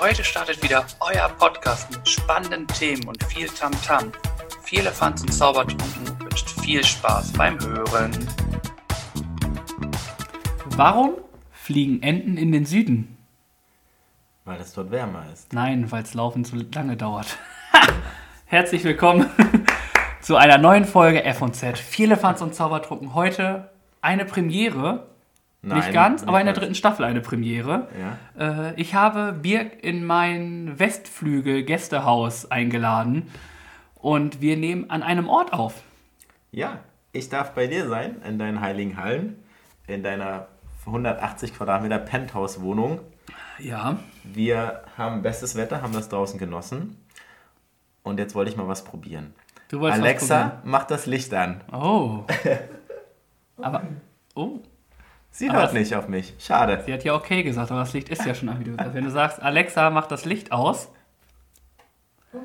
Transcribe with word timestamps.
Heute 0.00 0.22
startet 0.22 0.62
wieder 0.62 0.86
euer 1.00 1.28
Podcast 1.28 1.90
mit 1.90 2.08
spannenden 2.08 2.68
Themen 2.68 3.08
und 3.08 3.20
viel 3.24 3.48
Tamtam. 3.48 4.10
-Tam. 4.10 4.62
Viel 4.62 4.78
Elefants 4.78 5.22
und 5.22 5.32
Zaubertrunken 5.32 6.20
wünscht 6.20 6.48
viel 6.60 6.84
Spaß 6.84 7.32
beim 7.32 7.58
Hören. 7.58 8.12
Warum 10.76 11.14
fliegen 11.50 12.00
Enten 12.00 12.36
in 12.36 12.52
den 12.52 12.64
Süden? 12.64 13.18
Weil 14.44 14.60
es 14.60 14.72
dort 14.72 14.92
wärmer 14.92 15.24
ist. 15.32 15.52
Nein, 15.52 15.90
weil 15.90 16.04
es 16.04 16.14
Laufen 16.14 16.44
zu 16.44 16.54
lange 16.72 16.96
dauert. 16.96 17.36
Herzlich 18.46 18.84
willkommen 18.84 19.28
zu 20.20 20.36
einer 20.36 20.58
neuen 20.58 20.84
Folge 20.84 21.24
F&Z. 21.24 21.76
Viele 21.76 22.16
Fans 22.16 22.40
und 22.40 22.54
Zaubertrunken. 22.54 23.14
Heute 23.14 23.68
eine 24.00 24.24
Premiere. 24.24 25.08
Nein, 25.60 25.78
nicht 25.78 25.92
ganz, 25.92 26.20
nicht 26.20 26.28
aber 26.28 26.40
in 26.40 26.46
der 26.46 26.54
dritten 26.54 26.74
Staffel 26.74 27.04
eine 27.04 27.20
Premiere. 27.20 27.88
Ja. 28.36 28.68
Äh, 28.70 28.80
ich 28.80 28.94
habe 28.94 29.32
Birg 29.32 29.82
in 29.82 30.04
mein 30.04 30.78
Westflügel 30.78 31.64
Gästehaus 31.64 32.50
eingeladen 32.50 33.28
und 33.96 34.40
wir 34.40 34.56
nehmen 34.56 34.88
an 34.90 35.02
einem 35.02 35.28
Ort 35.28 35.52
auf. 35.52 35.82
Ja, 36.52 36.78
ich 37.12 37.28
darf 37.28 37.54
bei 37.54 37.66
dir 37.66 37.88
sein, 37.88 38.22
in 38.26 38.38
deinen 38.38 38.60
heiligen 38.60 38.96
Hallen, 38.96 39.42
in 39.86 40.02
deiner 40.02 40.46
180 40.86 41.54
Quadratmeter 41.54 41.98
Penthouse-Wohnung. 41.98 43.00
Ja. 43.58 43.98
Wir 44.22 44.82
haben 44.96 45.22
bestes 45.22 45.56
Wetter, 45.56 45.82
haben 45.82 45.92
das 45.92 46.08
draußen 46.08 46.38
genossen. 46.38 46.96
Und 48.02 48.18
jetzt 48.18 48.34
wollte 48.34 48.50
ich 48.50 48.56
mal 48.56 48.68
was 48.68 48.84
probieren. 48.84 49.34
Du 49.68 49.84
Alexa, 49.84 50.44
was 50.44 50.52
mach 50.64 50.84
das 50.84 51.06
Licht 51.06 51.34
an. 51.34 51.62
Oh. 51.72 52.24
aber, 53.58 53.82
oh. 54.34 54.60
Sie 55.38 55.52
hört 55.52 55.72
nicht 55.72 55.94
auf 55.94 56.08
mich. 56.08 56.34
Schade. 56.40 56.82
Sie 56.84 56.92
hat 56.92 57.04
ja 57.04 57.14
okay 57.14 57.44
gesagt, 57.44 57.70
aber 57.70 57.78
das 57.78 57.92
Licht 57.92 58.08
ist 58.08 58.26
ja 58.26 58.34
schon 58.34 58.48
an, 58.48 58.58
wie 58.58 58.64
du 58.64 58.74
sagst. 58.74 58.94
Wenn 58.94 59.04
du 59.04 59.10
sagst, 59.12 59.40
Alexa, 59.40 59.88
mach 59.90 60.08
das 60.08 60.24
Licht 60.24 60.50
aus, 60.50 60.90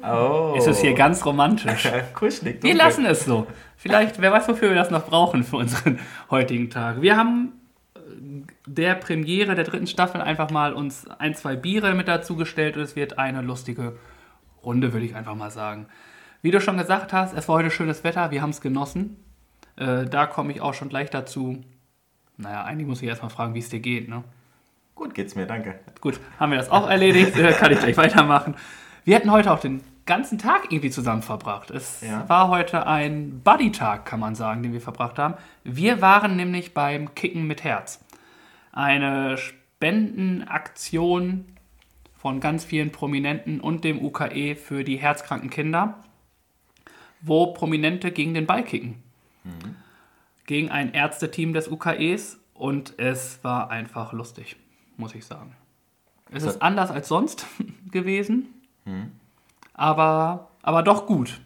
oh. 0.03 0.53
ist 0.55 0.67
es 0.67 0.80
hier 0.80 0.94
ganz 0.94 1.25
romantisch. 1.25 1.89
Kuschelig. 2.14 2.61
Wir 2.61 2.75
lassen 2.75 3.08
es 3.08 3.25
so. 3.25 3.47
Vielleicht, 3.77 4.21
wer 4.21 4.31
weiß, 4.31 4.47
wofür 4.47 4.69
wir 4.69 4.75
das 4.75 4.91
noch 4.91 5.08
brauchen 5.08 5.44
für 5.44 5.58
unseren 5.58 5.97
heutigen 6.30 6.69
Tag. 6.69 7.02
Wir 7.02 7.17
haben 7.17 7.53
äh, 7.95 7.99
der 8.67 8.94
Premiere 8.94 9.55
der 9.55 9.64
dritten 9.64 9.88
Staffel 9.88 10.21
einfach 10.21 10.52
mal 10.52 10.73
uns 10.73 11.08
ein, 11.17 11.33
zwei 11.33 11.55
Biere 11.55 11.95
mit 11.95 12.08
dazu 12.08 12.36
gestellt 12.36 12.77
und 12.77 12.83
es 12.83 12.95
wird 12.95 13.17
eine 13.17 13.41
lustige 13.41 13.97
Runde, 14.64 14.94
würde 14.94 15.08
ich 15.08 15.16
einfach 15.16 15.33
mal 15.33 15.49
sagen. 15.49 15.88
Wie 16.44 16.52
du 16.52 16.61
schon 16.61 16.77
gesagt 16.77 17.11
hast, 17.11 17.36
es 17.36 17.47
war 17.47 17.55
heute 17.55 17.71
schönes 17.71 18.03
Wetter, 18.03 18.30
wir 18.30 18.44
haben 18.44 18.52
es 18.52 18.61
genossen. 18.61 19.17
Äh, 19.77 20.05
da 20.05 20.27
komme 20.27 20.52
ich 20.52 20.61
auch 20.61 20.75
schon 20.75 20.89
gleich 20.89 21.09
dazu, 21.09 21.64
naja, 22.38 22.64
eigentlich 22.64 22.88
muss 22.88 23.02
ich 23.02 23.08
erstmal 23.08 23.30
fragen, 23.30 23.53
wie 23.53 23.59
es 23.59 23.70
dir 23.70 23.80
geht, 23.80 24.09
ne? 24.09 24.23
Gut 24.95 25.14
geht's 25.14 25.36
mir, 25.36 25.45
danke. 25.45 25.80
Gut, 26.02 26.20
haben 26.39 26.52
wir 26.52 26.58
das 26.58 26.70
auch 26.70 26.89
erledigt, 26.89 27.38
äh, 27.44 27.53
kann 27.53 27.72
ich 27.72 27.80
gleich 27.80 27.98
weitermachen. 27.98 28.56
Wir 29.06 29.16
hatten 29.16 29.31
heute 29.31 29.52
auch 29.52 29.59
den 29.59 29.81
ganzen 30.06 30.38
Tag 30.38 30.72
irgendwie 30.72 30.89
zusammen 30.89 31.22
verbracht. 31.22 31.72
Es 31.72 32.02
ja. 32.02 32.28
war 32.30 32.50
heute 32.50 32.88
ein 32.88 33.42
Buddy-Tag, 33.44 34.06
kann 34.06 34.20
man 34.20 34.36
sagen, 34.36 34.64
den 34.64 34.73
wir 34.73 34.81
verbracht 34.81 35.17
haben. 35.17 35.36
Wir 35.64 36.02
waren 36.02 36.36
nämlich 36.36 36.73
beim 36.73 37.16
Kicken 37.16 37.48
mit 37.48 37.64
Herz. 37.64 38.04
Eine 38.72 39.38
Spendenaktion 39.38 41.45
von 42.16 42.39
ganz 42.39 42.66
vielen 42.66 42.92
Prominenten 42.92 43.59
und 43.59 43.84
dem 43.84 44.04
UKE 44.04 44.56
für 44.56 44.84
die 44.84 44.98
herzkranken 44.98 45.50
Kinder, 45.50 46.04
wo 47.22 47.54
Prominente 47.54 48.11
gegen 48.11 48.34
den 48.34 48.45
Ball 48.45 48.64
kicken. 48.64 49.02
Mhm 49.44 49.83
gegen 50.45 50.69
ein 50.69 50.94
Ärzteteam 50.94 51.53
des 51.53 51.67
UKEs 51.67 52.39
und 52.53 52.97
es 52.97 53.44
war 53.44 53.69
einfach 53.69 54.13
lustig, 54.13 54.58
muss 54.97 55.16
ich 55.16 55.25
sagen. 55.25 55.55
Es 56.31 56.44
ist 56.44 56.61
anders 56.61 56.89
als 56.89 57.08
sonst 57.08 57.45
gewesen, 57.91 58.47
hm. 58.86 59.11
aber, 59.73 60.49
aber 60.61 60.83
doch 60.83 61.05
gut. 61.05 61.39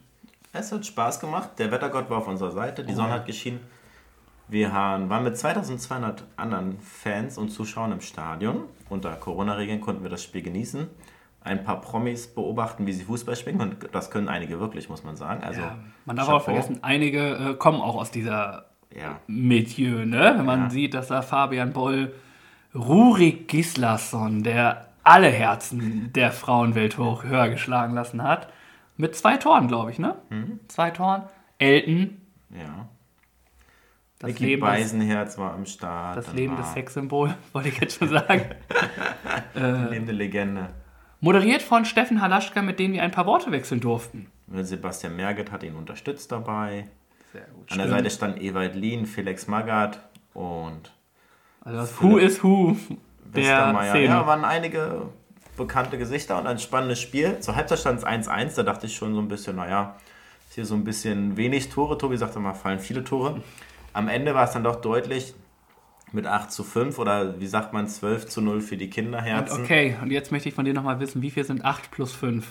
Es 0.53 0.71
hat 0.71 0.85
Spaß 0.85 1.19
gemacht. 1.19 1.51
Der 1.57 1.71
Wettergott 1.71 2.09
war 2.09 2.19
auf 2.19 2.27
unserer 2.27 2.51
Seite, 2.51 2.83
die 2.83 2.93
oh. 2.93 2.95
Sonne 2.95 3.13
hat 3.13 3.25
geschienen. 3.25 3.59
Wir 4.47 4.71
waren 4.71 5.23
mit 5.23 5.37
2200 5.37 6.23
anderen 6.37 6.79
Fans 6.79 7.37
und 7.37 7.49
Zuschauern 7.49 7.91
im 7.91 8.01
Stadion. 8.01 8.63
Unter 8.89 9.11
Corona-Regeln 9.15 9.81
konnten 9.81 10.03
wir 10.03 10.09
das 10.09 10.23
Spiel 10.23 10.41
genießen. 10.41 10.87
Ein 11.41 11.63
paar 11.65 11.81
Promis 11.81 12.27
beobachten, 12.27 12.87
wie 12.87 12.93
sie 12.93 13.03
Fußball 13.03 13.35
spielen. 13.35 13.59
Und 13.59 13.89
das 13.91 14.09
können 14.09 14.29
einige 14.29 14.59
wirklich, 14.59 14.89
muss 14.89 15.03
man 15.03 15.17
sagen. 15.17 15.43
Also, 15.43 15.61
ja, 15.61 15.77
man 16.05 16.15
darf 16.15 16.27
Chapeau. 16.27 16.37
auch 16.37 16.43
vergessen, 16.45 16.79
einige 16.81 17.35
äh, 17.35 17.53
kommen 17.55 17.81
auch 17.81 17.95
aus 17.95 18.09
dieser 18.09 18.67
ja. 18.95 19.19
Milieu, 19.27 20.05
ne? 20.05 20.35
Wenn 20.37 20.45
man 20.45 20.63
ja. 20.63 20.69
sieht, 20.69 20.93
dass 20.93 21.07
da 21.07 21.21
Fabian 21.21 21.73
Boll 21.73 22.13
Rurik 22.73 23.47
Gislason, 23.47 24.43
der 24.43 24.87
alle 25.03 25.29
Herzen 25.29 26.11
der 26.13 26.31
Frauenwelt 26.31 26.97
hoch 26.97 27.23
höher 27.23 27.49
geschlagen 27.49 27.93
lassen 27.93 28.23
hat, 28.23 28.51
mit 28.97 29.15
zwei 29.15 29.37
Toren, 29.37 29.67
glaube 29.67 29.91
ich, 29.91 29.99
ne? 29.99 30.15
Mhm. 30.29 30.59
Zwei 30.67 30.91
Toren. 30.91 31.23
Elton. 31.59 32.21
Ja. 32.49 32.89
Das 34.19 34.31
Vicky 34.31 34.45
Leben 34.45 34.61
Beisenherz 34.61 35.37
war 35.37 35.53
am 35.53 35.65
Start. 35.65 36.17
Das 36.17 36.33
Leben 36.33 36.57
des 36.57 36.73
Sexsymbol, 36.73 37.35
wollte 37.53 37.69
ich 37.69 37.79
jetzt 37.79 37.99
schon 37.99 38.09
sagen. 38.09 38.45
äh, 39.55 39.89
lebende 39.89 40.11
Legende. 40.11 40.69
Moderiert 41.19 41.61
von 41.61 41.85
Steffen 41.85 42.21
Halaschka, 42.21 42.61
mit 42.61 42.79
dem 42.79 42.93
wir 42.93 43.03
ein 43.03 43.11
paar 43.11 43.25
Worte 43.25 43.51
wechseln 43.51 43.79
durften. 43.79 44.27
Sebastian 44.51 45.15
Merget 45.15 45.51
hat 45.51 45.63
ihn 45.63 45.75
unterstützt 45.75 46.31
dabei. 46.31 46.89
Sehr 47.37 47.47
gut. 47.53 47.71
An 47.71 47.77
der 47.77 47.89
Seite 47.89 48.09
stand 48.09 48.41
Ewald 48.41 48.75
Lien, 48.75 49.05
Felix 49.05 49.47
Magath 49.47 49.99
und. 50.33 50.91
Also 51.61 51.77
das 51.79 52.01
Who 52.01 52.17
is 52.17 52.43
Who 52.43 52.75
der 53.35 53.75
Szene. 53.89 54.05
Ja, 54.05 54.25
waren 54.25 54.43
einige 54.43 55.03
bekannte 55.55 55.97
Gesichter 55.97 56.37
und 56.39 56.47
ein 56.47 56.59
spannendes 56.59 56.99
Spiel. 56.99 57.39
Zur 57.39 57.55
Halbzeit 57.55 57.79
stand 57.79 57.99
es 57.99 58.05
1-1, 58.05 58.55
da 58.55 58.63
dachte 58.63 58.85
ich 58.87 58.95
schon 58.95 59.13
so 59.13 59.19
ein 59.19 59.27
bisschen, 59.27 59.57
naja, 59.57 59.95
ist 60.47 60.55
hier 60.55 60.65
so 60.65 60.75
ein 60.75 60.83
bisschen 60.83 61.37
wenig 61.37 61.69
Tore. 61.69 61.97
Tobi 61.97 62.17
sagte 62.17 62.39
mal, 62.39 62.53
fallen 62.53 62.79
viele 62.79 63.03
Tore. 63.03 63.41
Am 63.93 64.07
Ende 64.07 64.33
war 64.33 64.45
es 64.45 64.51
dann 64.51 64.63
doch 64.63 64.77
deutlich 64.77 65.33
mit 66.11 66.25
8 66.25 66.51
zu 66.51 66.63
5 66.63 66.99
oder 66.99 67.39
wie 67.39 67.47
sagt 67.47 67.73
man 67.73 67.87
12 67.87 68.27
zu 68.27 68.41
0 68.41 68.61
für 68.61 68.77
die 68.77 68.89
Kinderherzen. 68.89 69.57
Und 69.57 69.63
okay, 69.63 69.95
und 70.01 70.11
jetzt 70.11 70.31
möchte 70.31 70.49
ich 70.49 70.55
von 70.55 70.65
dir 70.65 70.73
nochmal 70.73 70.99
wissen, 70.99 71.21
wie 71.21 71.31
viel 71.31 71.43
sind 71.43 71.65
8 71.65 71.91
plus 71.91 72.13
5? 72.13 72.47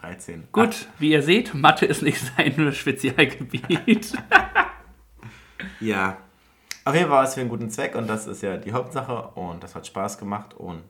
13. 0.00 0.48
Gut, 0.52 0.68
8. 0.68 0.88
wie 0.98 1.12
ihr 1.12 1.22
seht, 1.22 1.54
Mathe 1.54 1.86
ist 1.86 2.02
nicht 2.02 2.20
sein 2.36 2.72
Spezialgebiet. 2.72 4.12
ja, 5.80 6.16
auf 6.84 6.94
jeden 6.94 7.06
Fall 7.06 7.16
war 7.16 7.24
es 7.24 7.34
für 7.34 7.40
einen 7.40 7.50
guten 7.50 7.70
Zweck 7.70 7.94
und 7.94 8.08
das 8.08 8.26
ist 8.26 8.42
ja 8.42 8.56
die 8.56 8.72
Hauptsache 8.72 9.30
und 9.34 9.62
das 9.62 9.74
hat 9.74 9.86
Spaß 9.86 10.18
gemacht 10.18 10.54
und 10.54 10.84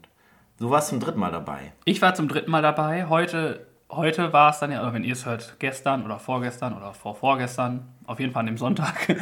du 0.58 0.70
warst 0.70 0.88
zum 0.88 1.00
dritten 1.00 1.20
Mal 1.20 1.32
dabei. 1.32 1.72
Ich 1.84 2.00
war 2.00 2.14
zum 2.14 2.28
dritten 2.28 2.50
Mal 2.50 2.62
dabei. 2.62 3.06
Heute, 3.06 3.66
heute 3.90 4.32
war 4.32 4.50
es 4.50 4.58
dann 4.58 4.72
ja, 4.72 4.82
oder 4.82 4.94
wenn 4.94 5.04
ihr 5.04 5.12
es 5.12 5.26
hört, 5.26 5.56
gestern 5.58 6.04
oder 6.04 6.18
vorgestern 6.18 6.74
oder 6.76 6.94
vorvorgestern, 6.94 7.88
auf 8.06 8.20
jeden 8.20 8.32
Fall 8.32 8.40
an 8.40 8.46
dem 8.46 8.58
Sonntag, 8.58 9.16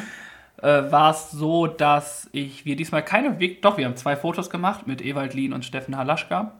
äh, 0.65 0.91
war 0.91 1.11
es 1.11 1.31
so, 1.31 1.67
dass 1.67 2.29
ich, 2.33 2.65
wir 2.65 2.75
diesmal 2.75 3.05
keine, 3.05 3.37
doch, 3.61 3.77
wir 3.77 3.85
haben 3.85 3.97
zwei 3.97 4.17
Fotos 4.17 4.49
gemacht 4.49 4.87
mit 4.87 5.05
Ewald 5.05 5.35
Lien 5.35 5.53
und 5.53 5.65
Steffen 5.65 5.97
Halaschka. 5.97 6.53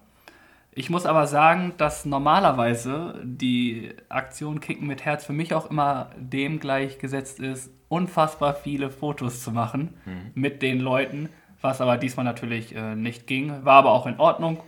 Ich 0.73 0.91
muss 0.91 1.07
aber 1.07 1.27
sagen, 1.27 1.73
dass 1.79 2.05
normalerweise 2.05 3.19
die 3.23 3.95
Aktion 4.11 4.61
Kicken 4.61 4.87
mit 4.87 5.05
Herz 5.07 5.25
für 5.25 5.33
mich 5.33 5.55
auch 5.55 5.71
immer 5.71 6.11
dem 6.19 6.61
gleichgesetzt 6.61 7.41
ist, 7.41 7.71
unfassbar 7.89 8.55
viele 8.55 8.91
Fotos 8.91 9.43
zu 9.43 9.53
machen 9.53 9.95
mhm. 10.05 10.33
mit 10.35 10.61
den 10.61 10.81
Leuten, 10.81 11.31
was 11.63 11.81
aber 11.81 11.97
diesmal 11.97 12.25
natürlich 12.25 12.75
äh, 12.75 12.97
nicht 12.97 13.27
ging. 13.27 13.65
War 13.65 13.77
aber 13.77 13.93
auch 13.93 14.07
in 14.07 14.19
Ordnung 14.19 14.63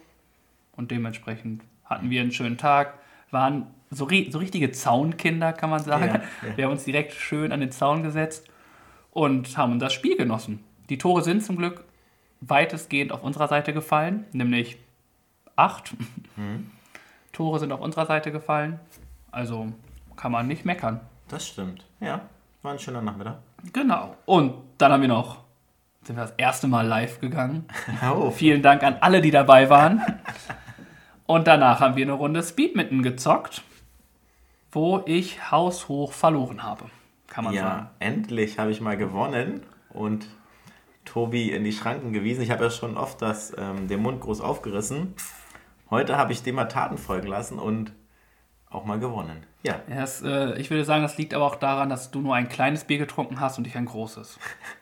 und 0.77 0.91
dementsprechend 0.91 1.63
hatten 1.85 2.09
wir 2.09 2.23
einen 2.23 2.33
schönen 2.33 2.57
Tag, 2.57 2.95
waren 3.31 3.67
so, 3.91 4.09
so 4.31 4.39
richtige 4.39 4.71
Zaunkinder, 4.71 5.53
kann 5.53 5.69
man 5.69 5.83
sagen. 5.83 6.07
Ja, 6.07 6.49
ja. 6.49 6.57
Wir 6.57 6.65
haben 6.65 6.73
uns 6.73 6.85
direkt 6.85 7.13
schön 7.13 7.53
an 7.53 7.61
den 7.61 7.71
Zaun 7.71 8.03
gesetzt 8.03 8.49
und 9.17 9.57
haben 9.57 9.79
das 9.79 9.95
Spiel 9.95 10.15
genossen. 10.15 10.63
Die 10.91 10.99
Tore 10.99 11.23
sind 11.23 11.43
zum 11.43 11.57
Glück 11.57 11.85
weitestgehend 12.43 13.13
auf 13.13 13.23
unserer 13.23 13.49
Seite 13.49 13.73
gefallen, 13.73 14.27
nämlich 14.33 14.77
acht 15.57 15.95
mhm. 16.37 16.71
Tore 17.33 17.59
sind 17.59 17.73
auf 17.73 17.81
unserer 17.81 18.05
Seite 18.05 18.31
gefallen. 18.31 18.79
Also 19.31 19.73
kann 20.17 20.33
man 20.33 20.47
nicht 20.47 20.67
meckern. 20.67 21.01
Das 21.29 21.49
stimmt. 21.49 21.87
Ja, 21.99 22.21
war 22.61 22.73
ein 22.73 22.79
schöner 22.79 23.01
Nachmittag. 23.01 23.39
Genau. 23.73 24.15
Und 24.27 24.53
dann 24.77 24.93
haben 24.93 25.01
wir 25.01 25.09
noch, 25.09 25.39
sind 26.03 26.17
wir 26.17 26.23
das 26.23 26.35
erste 26.37 26.69
Mal 26.69 26.87
live 26.87 27.19
gegangen. 27.19 27.65
Oh. 28.15 28.31
Vielen 28.31 28.61
Dank 28.61 28.83
an 28.83 28.99
alle, 29.01 29.23
die 29.23 29.31
dabei 29.31 29.71
waren. 29.71 30.03
Und 31.27 31.47
danach 31.47 31.81
haben 31.81 31.97
wir 31.97 32.05
eine 32.05 32.13
Runde 32.13 32.43
Speedmitten 32.43 33.03
gezockt, 33.03 33.63
wo 34.73 35.03
ich 35.07 35.51
haushoch 35.51 36.13
verloren 36.13 36.63
habe 36.63 36.85
kann 37.37 37.45
man 37.45 37.53
ja, 37.53 37.63
sagen. 37.63 37.91
endlich 37.99 38.59
habe 38.59 38.71
ich 38.71 38.81
mal 38.81 38.97
gewonnen 38.97 39.61
und 39.91 40.27
Tobi 41.05 41.53
in 41.53 41.65
die 41.65 41.73
Schranken 41.73 42.15
gewiesen. 42.15 42.41
Ich 42.41 42.51
habe 42.51 42.65
ja 42.65 42.71
schon 42.71 42.97
oft 42.97 43.21
das, 43.21 43.55
ähm, 43.59 43.89
den 43.89 44.01
Mund 44.01 44.23
groß 44.23 44.41
aufgerissen. 44.41 45.13
Heute 45.91 46.17
habe 46.17 46.33
ich 46.33 46.43
dem 46.43 46.55
mal 46.55 46.65
Taten 46.65 46.97
folgen 46.97 47.27
lassen 47.27 47.59
und 47.59 47.93
auch 48.71 48.87
mal 48.87 48.99
gewonnen. 48.99 49.45
Ja. 49.65 49.83
Das, 49.87 50.23
äh, 50.23 50.59
ich 50.59 50.71
würde 50.71 50.87
sagen, 50.87 51.03
das 51.03 51.19
liegt 51.19 51.35
aber 51.35 51.45
auch 51.45 51.57
daran, 51.57 51.91
dass 51.91 52.11
du 52.11 52.23
nur 52.23 52.35
ein 52.35 52.49
kleines 52.49 52.85
Bier 52.85 52.97
getrunken 52.97 53.39
hast 53.39 53.59
und 53.59 53.67
ich 53.67 53.77
ein 53.77 53.85
großes. 53.85 54.39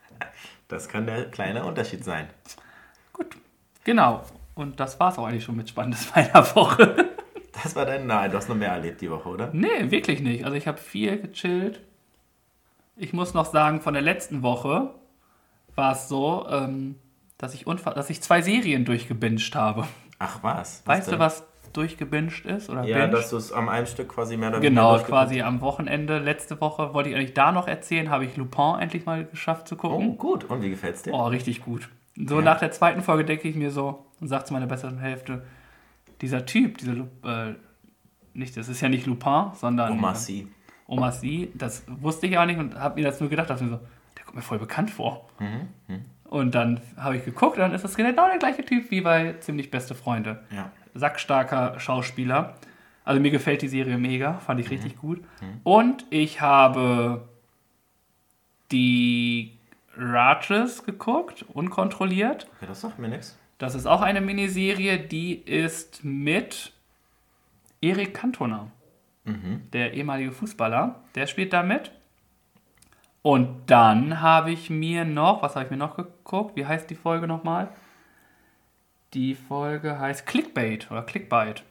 das 0.68 0.88
kann 0.88 1.06
der 1.06 1.32
kleine 1.32 1.64
Unterschied 1.64 2.04
sein. 2.04 2.28
Gut. 3.12 3.36
Genau. 3.82 4.22
Und 4.54 4.78
das 4.78 5.00
war 5.00 5.10
es 5.10 5.18
auch 5.18 5.26
eigentlich 5.26 5.42
schon 5.42 5.56
mit 5.56 5.68
Spannendes 5.68 6.08
meiner 6.14 6.54
Woche. 6.54 7.14
Das 7.64 7.74
war 7.74 7.84
dein. 7.84 8.06
Nein, 8.06 8.30
du 8.30 8.36
hast 8.36 8.48
noch 8.48 8.54
mehr 8.54 8.70
erlebt 8.70 9.00
die 9.00 9.10
Woche, 9.10 9.28
oder? 9.28 9.50
Nee, 9.52 9.90
wirklich 9.90 10.20
nicht. 10.20 10.44
Also 10.44 10.56
ich 10.56 10.68
habe 10.68 10.78
viel 10.78 11.20
gechillt. 11.20 11.80
Ich 12.96 13.12
muss 13.12 13.34
noch 13.34 13.46
sagen, 13.46 13.80
von 13.80 13.94
der 13.94 14.02
letzten 14.02 14.42
Woche 14.42 14.94
war 15.74 15.92
es 15.92 16.08
so, 16.08 16.46
ähm, 16.48 16.96
dass, 17.38 17.54
ich 17.54 17.64
dass 17.64 18.10
ich 18.10 18.22
zwei 18.22 18.40
Serien 18.42 18.84
durchgebinged 18.84 19.54
habe. 19.54 19.86
Ach 20.18 20.42
was? 20.42 20.82
was 20.84 20.86
weißt 20.86 21.08
denn? 21.08 21.14
du, 21.14 21.20
was 21.20 21.44
durchgebinged 21.72 22.46
ist? 22.46 22.70
Oder 22.70 22.84
ja, 22.84 23.06
dass 23.06 23.30
du 23.30 23.36
es 23.36 23.52
am 23.52 23.68
einem 23.68 23.86
Stück 23.86 24.08
quasi 24.08 24.36
mehr 24.36 24.50
oder 24.50 24.62
weniger 24.62 24.70
Genau, 24.70 24.98
quasi 25.00 25.42
am 25.42 25.60
Wochenende. 25.60 26.18
Letzte 26.18 26.60
Woche 26.60 26.94
wollte 26.94 27.10
ich 27.10 27.16
eigentlich 27.16 27.34
da 27.34 27.52
noch 27.52 27.66
erzählen, 27.66 28.10
habe 28.10 28.24
ich 28.24 28.36
Lupin 28.36 28.76
endlich 28.80 29.06
mal 29.06 29.24
geschafft 29.24 29.68
zu 29.68 29.76
gucken. 29.76 30.10
Oh, 30.10 30.14
gut. 30.14 30.44
Und 30.44 30.62
wie 30.62 30.70
gefällt 30.70 30.94
es 30.94 31.02
dir? 31.02 31.12
Oh, 31.12 31.26
richtig 31.26 31.64
gut. 31.64 31.88
So 32.16 32.36
ja. 32.36 32.42
nach 32.42 32.60
der 32.60 32.70
zweiten 32.70 33.02
Folge 33.02 33.24
denke 33.24 33.48
ich 33.48 33.56
mir 33.56 33.72
so 33.72 34.06
und 34.20 34.28
sage 34.28 34.44
zu 34.44 34.52
meiner 34.52 34.66
besseren 34.66 34.98
Hälfte, 34.98 35.44
dieser 36.20 36.46
Typ, 36.46 36.78
dieser 36.78 36.92
äh, 37.24 37.54
nicht, 38.34 38.56
das 38.56 38.68
ist 38.68 38.80
ja 38.80 38.88
nicht 38.88 39.06
Lupin, 39.06 39.50
sondern 39.54 39.92
Omar 39.92 40.14
Sy. 40.14 40.46
Omar 40.86 41.12
Sy, 41.12 41.50
das 41.54 41.84
wusste 41.86 42.26
ich 42.26 42.36
auch 42.38 42.46
nicht 42.46 42.58
und 42.58 42.74
habe 42.78 43.00
mir 43.00 43.06
das 43.06 43.20
nur 43.20 43.30
gedacht, 43.30 43.50
dass 43.50 43.60
mir 43.60 43.68
so, 43.68 43.80
der 44.16 44.24
kommt 44.24 44.36
mir 44.36 44.42
voll 44.42 44.58
bekannt 44.58 44.90
vor. 44.90 45.28
Mhm. 45.38 45.68
Mhm. 45.88 46.04
Und 46.24 46.54
dann 46.54 46.80
habe 46.96 47.16
ich 47.16 47.24
geguckt 47.24 47.56
und 47.56 47.60
dann 47.60 47.72
ist 47.72 47.84
das 47.84 47.96
genau 47.96 48.28
der 48.28 48.38
gleiche 48.38 48.64
Typ 48.64 48.90
wie 48.90 49.00
bei 49.00 49.34
Ziemlich 49.40 49.70
Beste 49.70 49.94
Freunde. 49.94 50.42
Ja. 50.50 50.70
Sackstarker 50.94 51.78
Schauspieler. 51.78 52.54
Also 53.04 53.20
mir 53.20 53.30
gefällt 53.30 53.62
die 53.62 53.68
Serie 53.68 53.98
mega, 53.98 54.34
fand 54.38 54.60
ich 54.60 54.66
mhm. 54.66 54.72
richtig 54.72 54.98
gut. 54.98 55.20
Mhm. 55.20 55.60
Und 55.62 56.06
ich 56.10 56.40
habe 56.40 57.28
die 58.72 59.58
Rages 59.96 60.84
geguckt, 60.84 61.44
unkontrolliert. 61.52 62.48
Okay, 62.56 62.66
das 62.66 62.80
sagt 62.80 62.98
mir 62.98 63.08
nichts. 63.08 63.38
Das 63.58 63.74
ist 63.74 63.86
auch 63.86 64.02
eine 64.02 64.20
Miniserie, 64.20 64.98
die 64.98 65.34
ist 65.34 66.02
mit 66.02 66.72
Erik 67.80 68.14
Cantona, 68.14 68.66
mhm. 69.24 69.62
der 69.72 69.94
ehemalige 69.94 70.32
Fußballer. 70.32 71.02
Der 71.14 71.26
spielt 71.26 71.52
da 71.52 71.62
mit. 71.62 71.90
Und 73.22 73.70
dann 73.70 74.20
habe 74.20 74.50
ich 74.50 74.68
mir 74.68 75.04
noch, 75.04 75.42
was 75.42 75.56
habe 75.56 75.64
ich 75.64 75.70
mir 75.70 75.78
noch 75.78 75.96
geguckt? 75.96 76.56
Wie 76.56 76.66
heißt 76.66 76.90
die 76.90 76.94
Folge 76.94 77.26
nochmal? 77.26 77.68
Die 79.14 79.34
Folge 79.34 79.98
heißt 79.98 80.26
Clickbait 80.26 80.90
oder 80.90 81.02
Clickbait. 81.02 81.64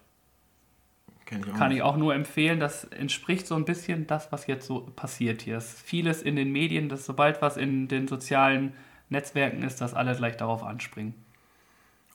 Ich 1.29 1.41
Kann 1.53 1.71
ich 1.71 1.81
auch 1.81 1.97
nur 1.97 2.13
empfehlen. 2.13 2.59
Das 2.59 2.85
entspricht 2.85 3.47
so 3.47 3.55
ein 3.55 3.65
bisschen 3.65 4.07
das, 4.07 4.31
was 4.31 4.47
jetzt 4.47 4.67
so 4.67 4.81
passiert 4.95 5.41
hier. 5.41 5.57
Es 5.57 5.73
ist 5.73 5.81
vieles 5.81 6.21
in 6.21 6.35
den 6.35 6.51
Medien, 6.51 6.89
dass 6.89 7.05
sobald 7.05 7.41
was 7.41 7.57
in 7.57 7.87
den 7.87 8.07
sozialen 8.07 8.73
Netzwerken 9.09 9.63
ist, 9.63 9.81
dass 9.81 9.93
alle 9.93 10.15
gleich 10.15 10.37
darauf 10.37 10.63
anspringen. 10.63 11.13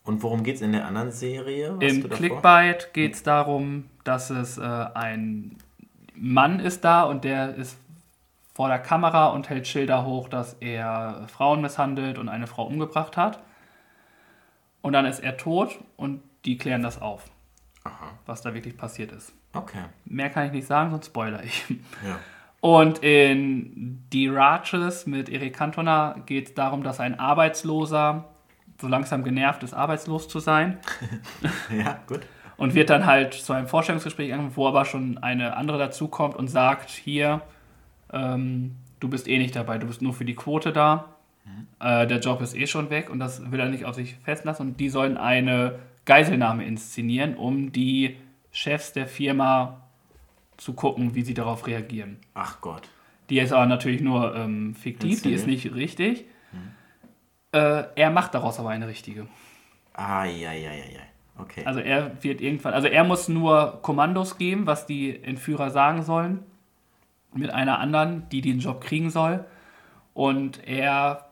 Und 0.04 0.22
worum 0.22 0.42
geht 0.42 0.56
es 0.56 0.62
in 0.62 0.72
der 0.72 0.86
anderen 0.86 1.12
Serie? 1.12 1.76
Im 1.80 2.08
Clickbait 2.08 2.92
geht 2.92 3.14
es 3.14 3.22
darum, 3.22 3.84
dass 4.08 4.30
es 4.30 4.58
äh, 4.58 4.62
ein 4.62 5.56
Mann 6.14 6.60
ist 6.60 6.82
da 6.84 7.02
und 7.02 7.24
der 7.24 7.54
ist 7.54 7.78
vor 8.54 8.68
der 8.68 8.80
Kamera 8.80 9.28
und 9.28 9.48
hält 9.50 9.68
Schilder 9.68 10.04
hoch, 10.04 10.28
dass 10.28 10.54
er 10.54 11.26
Frauen 11.28 11.60
misshandelt 11.60 12.18
und 12.18 12.28
eine 12.28 12.46
Frau 12.46 12.64
umgebracht 12.64 13.16
hat. 13.16 13.40
Und 14.80 14.94
dann 14.94 15.06
ist 15.06 15.20
er 15.20 15.36
tot 15.36 15.78
und 15.96 16.22
die 16.44 16.56
klären 16.56 16.82
das 16.82 17.00
auf, 17.00 17.24
Aha. 17.84 18.18
was 18.26 18.42
da 18.42 18.54
wirklich 18.54 18.76
passiert 18.76 19.12
ist. 19.12 19.32
Okay. 19.52 19.84
Mehr 20.06 20.30
kann 20.30 20.46
ich 20.46 20.52
nicht 20.52 20.66
sagen, 20.66 20.90
sonst 20.90 21.06
spoiler 21.06 21.44
ich. 21.44 21.64
Ja. 22.04 22.18
Und 22.60 23.04
in 23.04 24.04
Die 24.12 24.26
Raches 24.26 25.06
mit 25.06 25.28
Erik 25.28 25.54
Cantona 25.54 26.16
geht 26.26 26.48
es 26.48 26.54
darum, 26.54 26.82
dass 26.82 26.98
ein 26.98 27.20
Arbeitsloser 27.20 28.24
so 28.80 28.88
langsam 28.88 29.22
genervt 29.22 29.62
ist, 29.62 29.74
arbeitslos 29.74 30.28
zu 30.28 30.40
sein. 30.40 30.78
ja, 31.76 32.00
gut. 32.06 32.20
Und 32.58 32.74
wird 32.74 32.90
dann 32.90 33.06
halt 33.06 33.32
zu 33.32 33.54
einem 33.54 33.68
Vorstellungsgespräch 33.68 34.32
angefangen, 34.32 34.56
wo 34.56 34.68
aber 34.68 34.84
schon 34.84 35.16
eine 35.18 35.56
andere 35.56 35.78
dazukommt 35.78 36.36
und 36.36 36.48
sagt, 36.48 36.90
hier, 36.90 37.40
ähm, 38.12 38.74
du 39.00 39.08
bist 39.08 39.26
eh 39.28 39.38
nicht 39.38 39.56
dabei, 39.56 39.78
du 39.78 39.86
bist 39.86 40.02
nur 40.02 40.12
für 40.12 40.26
die 40.26 40.34
Quote 40.34 40.72
da. 40.72 41.14
Äh, 41.80 42.06
der 42.06 42.18
Job 42.18 42.42
ist 42.42 42.54
eh 42.54 42.66
schon 42.66 42.90
weg 42.90 43.10
und 43.10 43.20
das 43.20 43.50
will 43.50 43.60
er 43.60 43.68
nicht 43.68 43.84
auf 43.84 43.94
sich 43.94 44.16
festlassen. 44.16 44.68
Und 44.68 44.80
die 44.80 44.90
sollen 44.90 45.16
eine 45.16 45.78
Geiselnahme 46.04 46.64
inszenieren, 46.64 47.36
um 47.36 47.72
die 47.72 48.16
Chefs 48.50 48.92
der 48.92 49.06
Firma 49.06 49.82
zu 50.56 50.72
gucken, 50.72 51.14
wie 51.14 51.22
sie 51.22 51.34
darauf 51.34 51.66
reagieren. 51.66 52.18
Ach 52.34 52.60
Gott. 52.60 52.88
Die 53.30 53.38
ist 53.38 53.52
aber 53.52 53.66
natürlich 53.66 54.00
nur 54.00 54.34
ähm, 54.34 54.74
fiktiv, 54.74 55.22
die 55.22 55.32
ist 55.32 55.46
nicht 55.46 55.74
richtig. 55.74 56.24
Äh, 57.52 57.84
er 57.94 58.10
macht 58.10 58.34
daraus 58.34 58.58
aber 58.58 58.70
eine 58.70 58.88
richtige. 58.88 59.26
Ah, 59.94 60.24
ja, 60.24 60.52
ja, 60.52 60.72
ja, 60.72 60.84
ja. 60.92 61.00
Okay. 61.38 61.62
Also 61.64 61.80
er 61.80 62.22
wird 62.22 62.40
irgendwann, 62.40 62.74
also 62.74 62.88
er 62.88 63.04
muss 63.04 63.28
nur 63.28 63.80
Kommandos 63.82 64.38
geben, 64.38 64.66
was 64.66 64.86
die 64.86 65.22
Entführer 65.22 65.70
sagen 65.70 66.02
sollen, 66.02 66.40
mit 67.34 67.50
einer 67.50 67.78
anderen, 67.78 68.28
die 68.30 68.40
den 68.40 68.58
Job 68.58 68.80
kriegen 68.80 69.10
soll. 69.10 69.44
Und 70.14 70.66
er 70.66 71.26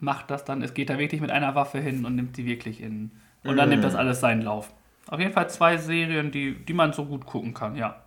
macht 0.00 0.30
das 0.30 0.44
dann, 0.44 0.62
es 0.62 0.74
geht 0.74 0.90
da 0.90 0.98
wirklich 0.98 1.20
mit 1.20 1.30
einer 1.30 1.54
Waffe 1.54 1.78
hin 1.78 2.04
und 2.04 2.16
nimmt 2.16 2.36
sie 2.36 2.44
wirklich 2.44 2.82
in. 2.82 3.12
Und 3.44 3.56
dann 3.56 3.68
mm. 3.68 3.70
nimmt 3.70 3.84
das 3.84 3.94
alles 3.94 4.20
seinen 4.20 4.42
Lauf. 4.42 4.72
Auf 5.08 5.20
jeden 5.20 5.32
Fall 5.32 5.48
zwei 5.48 5.76
Serien, 5.76 6.32
die, 6.32 6.54
die 6.54 6.72
man 6.72 6.92
so 6.92 7.04
gut 7.04 7.26
gucken 7.26 7.54
kann, 7.54 7.76
ja. 7.76 8.02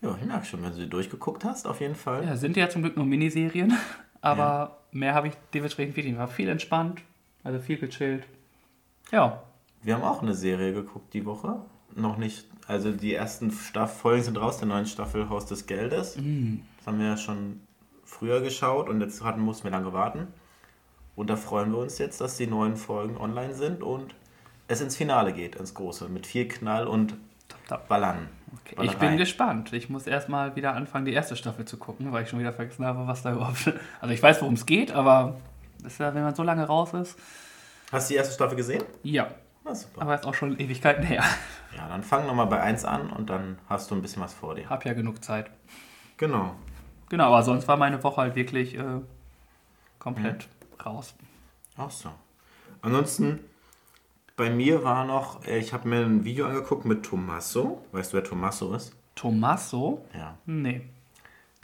Ja, 0.00 0.14
ich 0.20 0.24
merke 0.24 0.46
schon, 0.46 0.62
wenn 0.62 0.70
du 0.70 0.76
sie 0.76 0.88
durchgeguckt 0.88 1.44
hast, 1.44 1.66
auf 1.66 1.80
jeden 1.80 1.96
Fall. 1.96 2.24
Ja, 2.24 2.36
sind 2.36 2.56
ja 2.56 2.68
zum 2.68 2.82
Glück 2.82 2.96
nur 2.96 3.06
Miniserien, 3.06 3.76
aber 4.20 4.42
ja 4.42 4.76
mehr 4.94 5.14
habe 5.14 5.28
ich 5.28 5.34
dementsprechend 5.52 5.96
wirklich. 5.96 6.16
War 6.16 6.28
viel 6.28 6.48
entspannt, 6.48 7.02
also 7.42 7.58
viel 7.58 7.76
gechillt. 7.76 8.24
Ja. 9.10 9.42
Wir 9.84 9.94
haben 9.94 10.02
auch 10.02 10.22
eine 10.22 10.34
Serie 10.34 10.72
geguckt 10.72 11.12
die 11.12 11.26
Woche. 11.26 11.56
Noch 11.94 12.16
nicht, 12.16 12.46
also 12.66 12.90
die 12.90 13.14
ersten 13.14 13.50
Staff 13.50 13.98
Folgen 13.98 14.22
sind 14.22 14.40
raus, 14.40 14.58
der 14.58 14.66
neuen 14.66 14.86
Staffel 14.86 15.28
Haus 15.28 15.46
des 15.46 15.66
Geldes. 15.66 16.16
Mm. 16.16 16.56
Das 16.78 16.86
haben 16.86 16.98
wir 16.98 17.06
ja 17.06 17.16
schon 17.16 17.60
früher 18.02 18.40
geschaut 18.40 18.88
und 18.88 19.00
jetzt 19.00 19.22
hatten, 19.22 19.40
mussten 19.40 19.64
wir 19.64 19.70
lange 19.70 19.92
warten. 19.92 20.28
Und 21.14 21.30
da 21.30 21.36
freuen 21.36 21.70
wir 21.70 21.78
uns 21.78 21.98
jetzt, 21.98 22.20
dass 22.20 22.36
die 22.36 22.46
neuen 22.46 22.76
Folgen 22.76 23.16
online 23.16 23.54
sind 23.54 23.82
und 23.82 24.14
es 24.66 24.80
ins 24.80 24.96
Finale 24.96 25.32
geht, 25.32 25.54
ins 25.56 25.74
Große, 25.74 26.08
mit 26.08 26.26
viel 26.26 26.48
Knall 26.48 26.86
und 26.86 27.14
Ballern. 27.88 28.28
Okay. 28.60 28.86
Ich 28.86 28.96
bin 28.96 29.16
gespannt. 29.16 29.72
Ich 29.72 29.88
muss 29.88 30.06
erstmal 30.06 30.56
wieder 30.56 30.74
anfangen, 30.74 31.04
die 31.04 31.12
erste 31.12 31.36
Staffel 31.36 31.64
zu 31.64 31.76
gucken, 31.76 32.12
weil 32.12 32.24
ich 32.24 32.30
schon 32.30 32.38
wieder 32.38 32.52
vergessen 32.52 32.84
habe, 32.84 33.06
was 33.06 33.22
da 33.22 33.32
überhaupt. 33.32 33.72
Also 34.00 34.14
ich 34.14 34.22
weiß, 34.22 34.40
worum 34.40 34.54
es 34.54 34.66
geht, 34.66 34.92
aber 34.92 35.36
ist 35.84 35.98
ja, 36.00 36.14
wenn 36.14 36.22
man 36.22 36.34
so 36.34 36.42
lange 36.42 36.64
raus 36.64 36.94
ist. 36.94 37.18
Hast 37.92 38.08
du 38.08 38.14
die 38.14 38.18
erste 38.18 38.34
Staffel 38.34 38.56
gesehen? 38.56 38.82
Ja. 39.02 39.28
Na, 39.64 39.74
super. 39.74 40.02
Aber 40.02 40.14
ist 40.14 40.26
auch 40.26 40.34
schon 40.34 40.58
Ewigkeiten 40.58 41.02
her. 41.04 41.24
Ja, 41.76 41.88
dann 41.88 42.02
fang 42.02 42.26
nochmal 42.26 42.46
bei 42.46 42.60
1 42.60 42.84
an 42.84 43.10
und 43.10 43.30
dann 43.30 43.58
hast 43.68 43.90
du 43.90 43.94
ein 43.94 44.02
bisschen 44.02 44.22
was 44.22 44.34
vor 44.34 44.54
dir. 44.54 44.68
Hab 44.68 44.84
ja 44.84 44.92
genug 44.92 45.24
Zeit. 45.24 45.50
Genau. 46.18 46.54
Genau, 47.08 47.24
aber 47.24 47.42
sonst 47.42 47.66
war 47.66 47.76
meine 47.76 48.02
Woche 48.02 48.20
halt 48.20 48.36
wirklich 48.36 48.78
äh, 48.78 49.00
komplett 49.98 50.46
mhm. 50.46 50.80
raus. 50.82 51.14
Ach 51.76 51.90
so. 51.90 52.10
Ansonsten 52.82 53.40
bei 54.36 54.50
mir 54.50 54.84
war 54.84 55.04
noch, 55.04 55.46
äh, 55.46 55.58
ich 55.58 55.72
habe 55.72 55.88
mir 55.88 56.04
ein 56.04 56.24
Video 56.24 56.46
angeguckt 56.46 56.84
mit 56.84 57.04
Tommaso. 57.04 57.84
Weißt 57.92 58.12
du, 58.12 58.16
wer 58.16 58.24
Tommaso 58.24 58.74
ist? 58.74 58.94
Tommaso? 59.14 60.04
Ja. 60.14 60.36
Nee. 60.44 60.82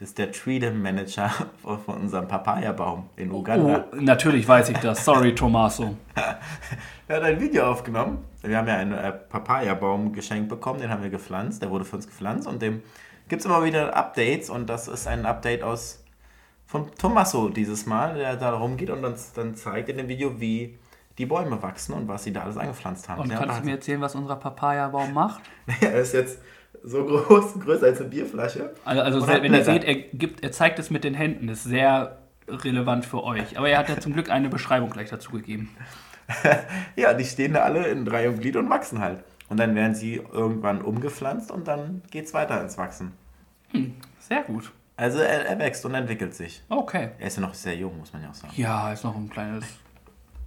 Das 0.00 0.08
ist 0.08 0.18
der 0.18 0.32
Freedom 0.32 0.80
Manager 0.80 1.28
von 1.62 1.96
unserem 1.96 2.26
Papaya-Baum 2.26 3.10
in 3.16 3.30
Uganda. 3.30 3.84
Oh, 3.92 3.96
natürlich 3.96 4.48
weiß 4.48 4.70
ich 4.70 4.78
das. 4.78 5.04
Sorry, 5.04 5.34
Tommaso. 5.34 5.94
er 7.06 7.16
hat 7.16 7.22
ein 7.22 7.38
Video 7.38 7.70
aufgenommen. 7.70 8.24
Wir 8.40 8.56
haben 8.56 8.66
ja 8.66 8.76
einen 8.78 8.94
äh, 8.94 9.12
Papaya-Baum 9.12 10.14
geschenkt 10.14 10.48
bekommen, 10.48 10.80
den 10.80 10.88
haben 10.88 11.02
wir 11.02 11.10
gepflanzt. 11.10 11.60
Der 11.60 11.70
wurde 11.70 11.84
für 11.84 11.96
uns 11.96 12.06
gepflanzt 12.06 12.48
und 12.48 12.62
dem 12.62 12.82
gibt 13.28 13.40
es 13.40 13.46
immer 13.46 13.62
wieder 13.62 13.94
Updates 13.94 14.48
und 14.48 14.70
das 14.70 14.88
ist 14.88 15.06
ein 15.06 15.26
Update 15.26 15.62
aus 15.62 16.02
von 16.64 16.90
Tommaso 16.94 17.50
dieses 17.50 17.84
Mal, 17.84 18.14
der 18.14 18.36
da 18.36 18.54
rumgeht 18.54 18.88
und 18.88 19.04
uns 19.04 19.34
dann 19.34 19.54
zeigt 19.54 19.90
in 19.90 19.98
dem 19.98 20.08
Video, 20.08 20.40
wie 20.40 20.78
die 21.18 21.26
Bäume 21.26 21.62
wachsen 21.62 21.92
und 21.92 22.08
was 22.08 22.24
sie 22.24 22.32
da 22.32 22.44
alles 22.44 22.56
eingepflanzt 22.56 23.06
haben. 23.10 23.20
Und 23.20 23.30
ja, 23.30 23.36
kannst 23.36 23.60
du 23.60 23.64
mir 23.66 23.72
erzählen, 23.72 24.00
was 24.00 24.14
unser 24.14 24.36
Papaya-Baum 24.36 25.12
macht? 25.12 25.42
er 25.82 25.96
ist 25.96 26.14
jetzt 26.14 26.38
so 26.82 27.04
groß, 27.04 27.60
größer 27.60 27.86
als 27.86 28.00
eine 28.00 28.08
Bierflasche. 28.08 28.74
Also, 28.84 29.02
also 29.02 29.28
wenn 29.28 29.52
ihr 29.52 29.64
seht, 29.64 29.84
er, 29.84 29.94
gibt, 29.94 30.42
er 30.42 30.52
zeigt 30.52 30.78
es 30.78 30.90
mit 30.90 31.04
den 31.04 31.14
Händen. 31.14 31.46
Das 31.46 31.58
ist 31.58 31.64
sehr 31.64 32.18
relevant 32.48 33.04
für 33.04 33.22
euch. 33.22 33.58
Aber 33.58 33.68
er 33.68 33.78
hat 33.78 33.88
ja 33.88 33.98
zum 33.98 34.12
Glück 34.12 34.30
eine 34.30 34.48
Beschreibung 34.48 34.90
gleich 34.90 35.10
dazu 35.10 35.32
gegeben. 35.32 35.70
ja, 36.96 37.14
die 37.14 37.24
stehen 37.24 37.54
da 37.54 37.60
alle 37.62 37.86
in 37.88 38.04
Drei 38.04 38.28
und 38.28 38.40
Glied 38.40 38.56
und 38.56 38.70
wachsen 38.70 39.00
halt. 39.00 39.22
Und 39.48 39.58
dann 39.58 39.74
werden 39.74 39.94
sie 39.94 40.16
irgendwann 40.16 40.80
umgepflanzt 40.80 41.50
und 41.50 41.66
dann 41.66 42.02
geht 42.10 42.26
es 42.26 42.34
weiter 42.34 42.60
ins 42.62 42.78
Wachsen. 42.78 43.12
Hm, 43.72 43.94
sehr 44.20 44.42
gut. 44.42 44.72
Also 44.96 45.18
er, 45.18 45.46
er, 45.46 45.58
wächst 45.58 45.84
und 45.84 45.94
entwickelt 45.94 46.34
sich. 46.34 46.62
Okay. 46.68 47.10
Er 47.18 47.26
ist 47.26 47.36
ja 47.36 47.42
noch 47.42 47.54
sehr 47.54 47.74
jung, 47.74 47.98
muss 47.98 48.12
man 48.12 48.22
ja 48.22 48.30
auch 48.30 48.34
sagen. 48.34 48.52
Ja, 48.56 48.88
er 48.88 48.94
ist 48.94 49.02
noch 49.02 49.16
ein 49.16 49.28
kleines 49.28 49.64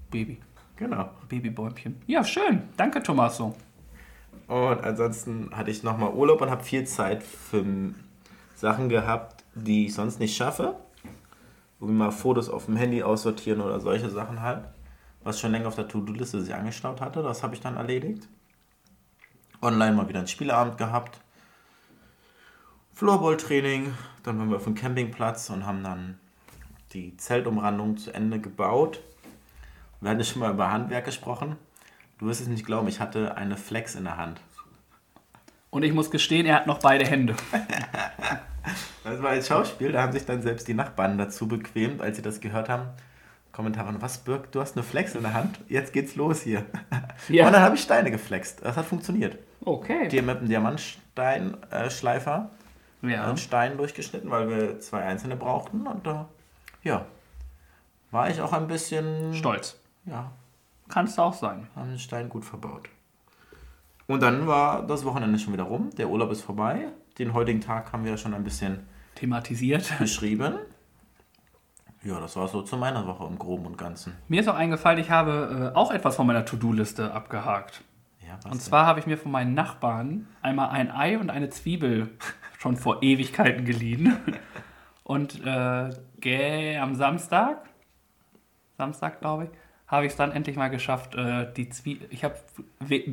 Baby. 0.09 0.39
Genau. 0.77 1.09
Babybäumchen. 1.27 2.01
Ja, 2.07 2.23
schön. 2.23 2.63
Danke, 2.77 3.01
Tommaso. 3.01 3.55
Und 4.47 4.83
ansonsten 4.83 5.49
hatte 5.55 5.71
ich 5.71 5.83
nochmal 5.83 6.13
Urlaub 6.13 6.41
und 6.41 6.51
habe 6.51 6.63
viel 6.63 6.85
Zeit 6.85 7.23
für 7.23 7.63
Sachen 8.55 8.89
gehabt, 8.89 9.43
die 9.55 9.87
ich 9.87 9.93
sonst 9.93 10.19
nicht 10.19 10.35
schaffe. 10.35 10.75
Irgendwie 11.79 11.97
mal 11.97 12.11
Fotos 12.11 12.49
auf 12.49 12.65
dem 12.65 12.75
Handy 12.75 13.03
aussortieren 13.03 13.61
oder 13.61 13.79
solche 13.79 14.09
Sachen 14.09 14.41
halt. 14.41 14.65
was 15.23 15.39
schon 15.39 15.51
länger 15.51 15.67
auf 15.67 15.75
der 15.75 15.87
To-Do-Liste 15.87 16.41
sich 16.41 16.53
angestaut 16.53 17.01
hatte. 17.01 17.23
Das 17.23 17.43
habe 17.43 17.55
ich 17.55 17.61
dann 17.61 17.77
erledigt. 17.77 18.27
Online 19.61 19.95
mal 19.95 20.09
wieder 20.09 20.19
einen 20.19 20.27
Spieleabend 20.27 20.77
gehabt. 20.77 21.21
Floorball-Training. 22.93 23.93
Dann 24.23 24.39
waren 24.39 24.49
wir 24.49 24.57
auf 24.57 24.65
dem 24.65 24.75
Campingplatz 24.75 25.49
und 25.49 25.65
haben 25.65 25.83
dann 25.83 26.19
die 26.93 27.15
Zeltumrandung 27.17 27.97
zu 27.97 28.13
Ende 28.13 28.39
gebaut. 28.39 28.99
Wir 30.01 30.11
hatten 30.11 30.23
schon 30.23 30.41
mal 30.41 30.51
über 30.51 30.71
Handwerk 30.71 31.05
gesprochen. 31.05 31.55
Du 32.23 32.29
wirst 32.29 32.39
es 32.39 32.47
nicht 32.47 32.65
glauben, 32.65 32.87
ich 32.87 33.01
hatte 33.01 33.35
eine 33.35 33.57
Flex 33.57 33.95
in 33.95 34.05
der 34.05 34.15
Hand. 34.15 34.39
Und 35.69 35.83
ich 35.83 35.91
muss 35.91 36.09
gestehen, 36.09 36.45
er 36.45 36.55
hat 36.55 36.67
noch 36.67 36.79
beide 36.79 37.05
Hände. 37.05 37.35
Das 39.03 39.21
war 39.21 39.31
ein 39.31 39.43
Schauspiel, 39.43 39.91
da 39.91 40.01
haben 40.01 40.13
sich 40.13 40.25
dann 40.25 40.41
selbst 40.41 40.69
die 40.69 40.73
Nachbarn 40.73 41.17
dazu 41.17 41.49
bequemt, 41.49 42.01
als 42.01 42.15
sie 42.15 42.21
das 42.21 42.39
gehört 42.39 42.69
haben. 42.69 42.87
Kommentare, 43.51 43.93
was 44.01 44.19
Birk, 44.19 44.53
du 44.53 44.61
hast 44.61 44.77
eine 44.77 44.83
Flex 44.83 45.15
in 45.15 45.23
der 45.23 45.33
Hand, 45.33 45.59
jetzt 45.67 45.91
geht's 45.91 46.15
los 46.15 46.41
hier. 46.41 46.63
Ja. 47.27 47.47
Und 47.47 47.51
dann 47.51 47.61
habe 47.61 47.75
ich 47.75 47.81
Steine 47.81 48.09
geflext. 48.09 48.61
Das 48.63 48.77
hat 48.77 48.85
funktioniert. 48.85 49.37
Okay. 49.65 50.07
Die 50.07 50.19
haben 50.19 50.27
mit 50.27 50.37
einem 50.37 50.47
Diamantsteinschleifer 50.47 52.51
äh, 53.03 53.11
ja. 53.11 53.25
einen 53.25 53.35
Stein 53.35 53.75
durchgeschnitten, 53.75 54.29
weil 54.29 54.49
wir 54.49 54.79
zwei 54.79 55.01
einzelne 55.01 55.35
brauchten. 55.35 55.85
Und 55.85 56.07
da, 56.07 56.29
äh, 56.83 56.87
ja, 56.87 57.05
war 58.11 58.29
ich 58.29 58.39
auch 58.39 58.53
ein 58.53 58.67
bisschen... 58.67 59.33
Stolz. 59.33 59.77
Ja. 60.05 60.31
Kannst 60.89 61.17
du 61.17 61.21
auch 61.21 61.33
sein. 61.33 61.67
Haben 61.75 61.89
den 61.89 61.99
Stein 61.99 62.29
gut 62.29 62.45
verbaut. 62.45 62.89
Und 64.07 64.21
dann 64.21 64.47
war 64.47 64.85
das 64.85 65.05
Wochenende 65.05 65.39
schon 65.39 65.53
wieder 65.53 65.63
rum. 65.63 65.89
Der 65.97 66.09
Urlaub 66.09 66.31
ist 66.31 66.41
vorbei. 66.41 66.89
Den 67.17 67.33
heutigen 67.33 67.61
Tag 67.61 67.93
haben 67.93 68.05
wir 68.05 68.17
schon 68.17 68.33
ein 68.33 68.43
bisschen 68.43 68.85
thematisiert. 69.15 69.93
Beschrieben. 69.99 70.55
Ja, 72.03 72.19
das 72.19 72.35
war 72.35 72.47
so 72.49 72.61
zu 72.63 72.75
meiner 72.75 73.07
Woche 73.07 73.25
im 73.25 73.39
Groben 73.39 73.65
und 73.65 73.77
Ganzen. 73.77 74.13
Mir 74.27 74.41
ist 74.41 74.49
auch 74.49 74.55
eingefallen, 74.55 74.99
ich 74.99 75.09
habe 75.09 75.71
äh, 75.73 75.77
auch 75.77 75.89
etwas 75.89 76.17
von 76.17 76.27
meiner 76.27 76.43
To-Do-Liste 76.43 77.13
abgehakt. 77.13 77.81
Ja, 78.19 78.37
was 78.43 78.51
und 78.51 78.61
zwar 78.61 78.85
habe 78.85 78.99
ich 78.99 79.07
mir 79.07 79.17
von 79.17 79.31
meinen 79.31 79.53
Nachbarn 79.53 80.27
einmal 80.41 80.69
ein 80.69 80.91
Ei 80.91 81.17
und 81.17 81.29
eine 81.29 81.49
Zwiebel 81.49 82.09
schon 82.59 82.75
vor 82.75 83.03
Ewigkeiten 83.03 83.63
geliehen. 83.63 84.17
und 85.03 85.45
äh, 85.45 86.77
am 86.77 86.95
Samstag, 86.95 87.69
Samstag 88.77 89.21
glaube 89.21 89.45
ich, 89.45 89.49
habe 89.93 90.07
ich 90.07 90.13
es 90.13 90.17
dann 90.17 90.31
endlich 90.31 90.55
mal 90.55 90.69
geschafft, 90.69 91.13
äh, 91.13 91.45
die 91.55 91.69
Zwiebel. 91.69 92.07
Ich 92.09 92.23
habe 92.23 92.35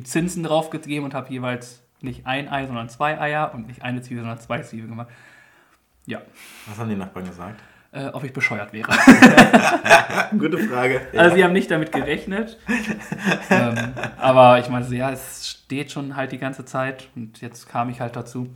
Zinsen 0.03 0.43
draufgegeben 0.43 1.05
und 1.05 1.13
habe 1.13 1.31
jeweils 1.31 1.83
nicht 2.01 2.25
ein 2.25 2.49
Ei, 2.49 2.65
sondern 2.65 2.89
zwei 2.89 3.21
Eier 3.21 3.53
und 3.53 3.67
nicht 3.67 3.83
eine 3.83 4.01
Zwiebel, 4.01 4.23
sondern 4.23 4.39
zwei 4.39 4.63
Zwiebeln 4.63 4.89
gemacht. 4.89 5.09
Ja. 6.07 6.21
Was 6.65 6.79
haben 6.79 6.89
die 6.89 6.95
Nachbarn 6.95 7.27
gesagt? 7.27 7.61
Äh, 7.91 8.07
ob 8.07 8.23
ich 8.23 8.33
bescheuert 8.33 8.73
wäre. 8.73 8.89
Gute 10.39 10.57
Frage. 10.57 11.01
Ja. 11.13 11.21
Also 11.21 11.35
sie 11.35 11.43
haben 11.43 11.53
nicht 11.53 11.69
damit 11.69 11.91
gerechnet. 11.91 12.57
ähm, 13.51 13.93
aber 14.17 14.57
ich 14.57 14.67
meine, 14.69 14.87
ja, 14.95 15.11
es 15.11 15.49
steht 15.49 15.91
schon 15.91 16.15
halt 16.15 16.31
die 16.31 16.39
ganze 16.39 16.65
Zeit 16.65 17.09
und 17.15 17.41
jetzt 17.41 17.69
kam 17.69 17.89
ich 17.89 18.01
halt 18.01 18.15
dazu. 18.15 18.49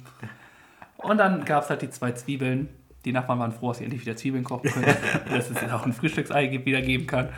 Und 0.97 1.19
dann 1.19 1.45
gab 1.45 1.63
es 1.63 1.69
halt 1.69 1.83
die 1.83 1.91
zwei 1.91 2.13
Zwiebeln. 2.13 2.69
Die 3.03 3.11
Nachbarn 3.11 3.37
waren 3.37 3.51
froh, 3.51 3.67
dass 3.67 3.77
sie 3.77 3.83
endlich 3.83 4.01
wieder 4.01 4.15
Zwiebeln 4.15 4.43
kochen 4.43 4.71
können, 4.71 4.95
dass 5.29 5.51
es 5.51 5.61
jetzt 5.61 5.71
auch 5.71 5.85
ein 5.85 5.93
Frühstücksei 5.93 6.49
wieder 6.65 6.81
geben 6.81 7.05
kann. 7.05 7.29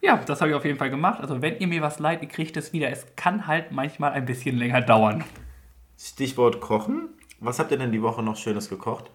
Ja, 0.00 0.16
das 0.16 0.40
habe 0.40 0.50
ich 0.50 0.56
auf 0.56 0.64
jeden 0.64 0.78
Fall 0.78 0.90
gemacht. 0.90 1.20
Also 1.20 1.42
wenn 1.42 1.58
ihr 1.58 1.66
mir 1.66 1.82
was 1.82 1.98
leid, 1.98 2.22
ihr 2.22 2.28
kriegt 2.28 2.56
es 2.56 2.72
wieder. 2.72 2.90
Es 2.90 3.06
kann 3.16 3.46
halt 3.46 3.72
manchmal 3.72 4.12
ein 4.12 4.24
bisschen 4.24 4.56
länger 4.56 4.80
dauern. 4.80 5.24
Stichwort 5.98 6.60
Kochen. 6.60 7.08
Was 7.40 7.58
habt 7.58 7.70
ihr 7.70 7.78
denn 7.78 7.92
die 7.92 8.02
Woche 8.02 8.22
noch 8.22 8.36
Schönes 8.36 8.68
gekocht? 8.68 9.10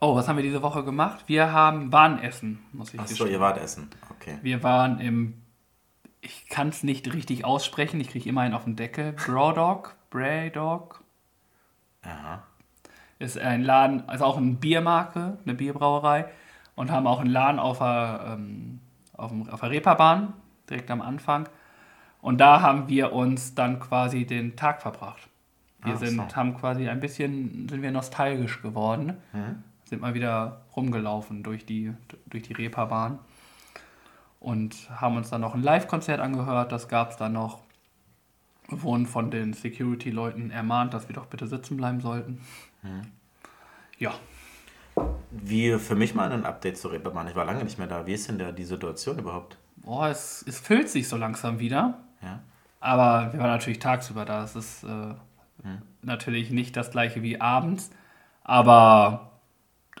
Oh, 0.00 0.14
was 0.14 0.28
haben 0.28 0.36
wir 0.36 0.42
diese 0.42 0.62
Woche 0.62 0.84
gemacht? 0.84 1.24
Wir 1.26 1.52
haben 1.52 1.90
waren 1.92 2.20
essen, 2.20 2.58
muss 2.72 2.92
ich 2.92 3.00
Achso, 3.00 3.26
ihr 3.26 3.40
wart 3.40 3.58
essen. 3.58 3.88
Okay. 4.10 4.38
Wir 4.42 4.62
waren 4.62 5.00
im 5.00 5.34
ich 6.26 6.48
kann 6.48 6.68
es 6.68 6.82
nicht 6.82 7.12
richtig 7.12 7.44
aussprechen, 7.44 8.00
ich 8.00 8.10
kriege 8.10 8.28
immer 8.28 8.40
einen 8.40 8.54
auf 8.54 8.64
den 8.64 8.74
Deckel. 8.74 9.12
Brodog, 9.12 9.94
Braydog. 10.10 11.04
Aha. 12.02 12.42
Ist 13.18 13.38
ein 13.38 13.62
Laden, 13.62 14.08
also 14.08 14.24
auch 14.24 14.36
eine 14.36 14.52
Biermarke, 14.52 15.38
eine 15.44 15.54
Bierbrauerei 15.54 16.26
und 16.76 16.92
haben 16.92 17.08
auch 17.08 17.18
einen 17.18 17.30
Laden 17.30 17.58
auf 17.58 17.78
der, 17.78 18.36
ähm, 18.38 18.80
auf, 19.14 19.30
dem, 19.30 19.48
auf 19.48 19.60
der 19.60 19.70
Reeperbahn, 19.70 20.32
direkt 20.70 20.90
am 20.90 21.02
Anfang. 21.02 21.48
Und 22.20 22.38
da 22.38 22.60
haben 22.60 22.88
wir 22.88 23.12
uns 23.12 23.54
dann 23.54 23.80
quasi 23.80 24.24
den 24.24 24.54
Tag 24.56 24.82
verbracht. 24.82 25.28
Wir 25.82 25.94
Ach 25.94 25.98
sind, 25.98 26.30
so. 26.30 26.36
haben 26.36 26.56
quasi 26.56 26.88
ein 26.88 27.00
bisschen, 27.00 27.68
sind 27.68 27.82
wir 27.82 27.90
nostalgisch 27.90 28.62
geworden. 28.62 29.16
Mhm. 29.32 29.62
Sind 29.84 30.02
mal 30.02 30.14
wieder 30.14 30.62
rumgelaufen 30.74 31.42
durch 31.42 31.64
die, 31.64 31.92
durch 32.26 32.42
die 32.42 32.52
Reeperbahn. 32.52 33.18
Und 34.40 34.90
haben 34.90 35.16
uns 35.16 35.30
dann 35.30 35.40
noch 35.40 35.54
ein 35.54 35.62
Live-Konzert 35.62 36.20
angehört. 36.20 36.72
Das 36.72 36.88
gab 36.88 37.10
es 37.10 37.16
dann 37.16 37.32
noch. 37.32 37.60
Wir 38.68 38.82
wurden 38.82 39.06
von 39.06 39.30
den 39.30 39.52
Security-Leuten 39.52 40.50
ermahnt, 40.50 40.92
dass 40.92 41.08
wir 41.08 41.14
doch 41.14 41.26
bitte 41.26 41.46
sitzen 41.46 41.76
bleiben 41.76 42.00
sollten. 42.00 42.40
Mhm. 42.82 43.02
Ja, 43.98 44.12
wie 45.42 45.78
für 45.78 45.94
mich 45.94 46.14
mal 46.14 46.30
ein 46.30 46.44
Update 46.44 46.78
zur 46.78 46.92
Reeperbahn. 46.92 47.28
Ich 47.28 47.36
war 47.36 47.44
lange 47.44 47.64
nicht 47.64 47.78
mehr 47.78 47.86
da. 47.86 48.06
Wie 48.06 48.14
ist 48.14 48.28
denn 48.28 48.38
da 48.38 48.52
die 48.52 48.64
Situation 48.64 49.18
überhaupt? 49.18 49.58
Boah, 49.76 50.08
es, 50.08 50.44
es 50.46 50.58
füllt 50.58 50.88
sich 50.88 51.08
so 51.08 51.16
langsam 51.16 51.58
wieder. 51.58 51.98
Ja. 52.22 52.40
Aber 52.80 53.32
wir 53.32 53.40
waren 53.40 53.50
natürlich 53.50 53.78
tagsüber 53.78 54.24
da. 54.24 54.44
Es 54.44 54.56
ist 54.56 54.84
äh, 54.84 54.86
hm. 55.62 55.82
natürlich 56.02 56.50
nicht 56.50 56.76
das 56.76 56.90
gleiche 56.90 57.22
wie 57.22 57.40
abends. 57.40 57.90
Aber 58.44 59.32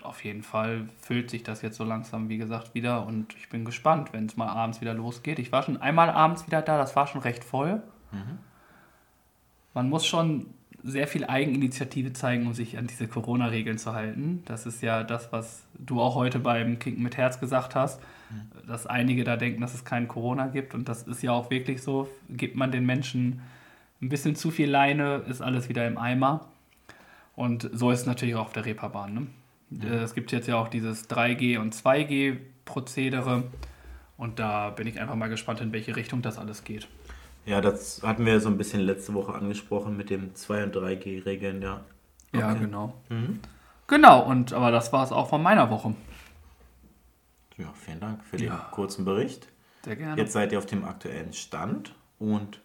auf 0.02 0.24
jeden 0.24 0.42
Fall 0.42 0.88
füllt 1.00 1.30
sich 1.30 1.42
das 1.42 1.62
jetzt 1.62 1.76
so 1.76 1.84
langsam, 1.84 2.28
wie 2.28 2.38
gesagt, 2.38 2.74
wieder. 2.74 3.06
Und 3.06 3.34
ich 3.36 3.48
bin 3.48 3.64
gespannt, 3.64 4.12
wenn 4.12 4.26
es 4.26 4.36
mal 4.36 4.48
abends 4.48 4.80
wieder 4.80 4.94
losgeht. 4.94 5.38
Ich 5.38 5.52
war 5.52 5.62
schon 5.62 5.80
einmal 5.80 6.10
abends 6.10 6.46
wieder 6.46 6.62
da. 6.62 6.78
Das 6.78 6.96
war 6.96 7.06
schon 7.06 7.20
recht 7.20 7.44
voll. 7.44 7.82
Mhm. 8.12 8.38
Man 9.74 9.88
muss 9.88 10.06
schon 10.06 10.54
sehr 10.86 11.06
viel 11.08 11.24
Eigeninitiative 11.24 12.12
zeigen, 12.12 12.46
um 12.46 12.54
sich 12.54 12.78
an 12.78 12.86
diese 12.86 13.08
Corona-Regeln 13.08 13.78
zu 13.78 13.92
halten. 13.92 14.42
Das 14.46 14.66
ist 14.66 14.82
ja 14.82 15.02
das, 15.02 15.32
was 15.32 15.64
du 15.78 16.00
auch 16.00 16.14
heute 16.14 16.38
beim 16.38 16.78
Kinken 16.78 17.02
mit 17.02 17.16
Herz 17.16 17.40
gesagt 17.40 17.74
hast, 17.74 18.00
mhm. 18.30 18.68
dass 18.68 18.86
einige 18.86 19.24
da 19.24 19.36
denken, 19.36 19.60
dass 19.60 19.74
es 19.74 19.84
kein 19.84 20.08
Corona 20.08 20.46
gibt. 20.46 20.74
Und 20.74 20.88
das 20.88 21.02
ist 21.02 21.22
ja 21.22 21.32
auch 21.32 21.50
wirklich 21.50 21.82
so. 21.82 22.08
Gibt 22.30 22.56
man 22.56 22.70
den 22.70 22.86
Menschen 22.86 23.42
ein 24.00 24.08
bisschen 24.08 24.36
zu 24.36 24.50
viel 24.50 24.70
Leine, 24.70 25.22
ist 25.28 25.42
alles 25.42 25.68
wieder 25.68 25.86
im 25.86 25.98
Eimer. 25.98 26.46
Und 27.34 27.68
so 27.72 27.90
ist 27.90 28.00
es 28.00 28.06
natürlich 28.06 28.34
auch 28.36 28.46
auf 28.46 28.52
der 28.52 28.64
Reeperbahn. 28.64 29.14
Ne? 29.14 29.26
Mhm. 29.70 29.92
Es 29.92 30.14
gibt 30.14 30.32
jetzt 30.32 30.46
ja 30.46 30.56
auch 30.56 30.68
dieses 30.68 31.10
3G- 31.10 31.58
und 31.58 31.74
2G-Prozedere. 31.74 33.44
Und 34.16 34.38
da 34.38 34.70
bin 34.70 34.86
ich 34.86 35.00
einfach 35.00 35.16
mal 35.16 35.28
gespannt, 35.28 35.60
in 35.60 35.72
welche 35.72 35.96
Richtung 35.96 36.22
das 36.22 36.38
alles 36.38 36.64
geht. 36.64 36.88
Ja, 37.46 37.60
das 37.60 38.02
hatten 38.02 38.26
wir 38.26 38.40
so 38.40 38.48
ein 38.48 38.58
bisschen 38.58 38.80
letzte 38.80 39.14
Woche 39.14 39.32
angesprochen 39.32 39.96
mit 39.96 40.10
dem 40.10 40.34
2- 40.34 40.64
und 40.64 40.76
3G-Regeln, 40.76 41.62
ja. 41.62 41.80
Okay. 42.32 42.40
Ja, 42.40 42.54
genau. 42.54 42.94
Mhm. 43.08 43.40
Genau, 43.86 44.20
und 44.24 44.52
aber 44.52 44.72
das 44.72 44.92
war 44.92 45.04
es 45.04 45.12
auch 45.12 45.28
von 45.28 45.42
meiner 45.42 45.70
Woche. 45.70 45.94
Ja, 47.56 47.72
vielen 47.72 48.00
Dank 48.00 48.24
für 48.24 48.36
den 48.36 48.48
ja. 48.48 48.68
kurzen 48.72 49.04
Bericht. 49.04 49.48
Sehr 49.84 49.94
gerne. 49.94 50.20
Jetzt 50.20 50.32
seid 50.32 50.50
ihr 50.50 50.58
auf 50.58 50.66
dem 50.66 50.84
aktuellen 50.84 51.32
Stand 51.32 51.94
und 52.18 52.60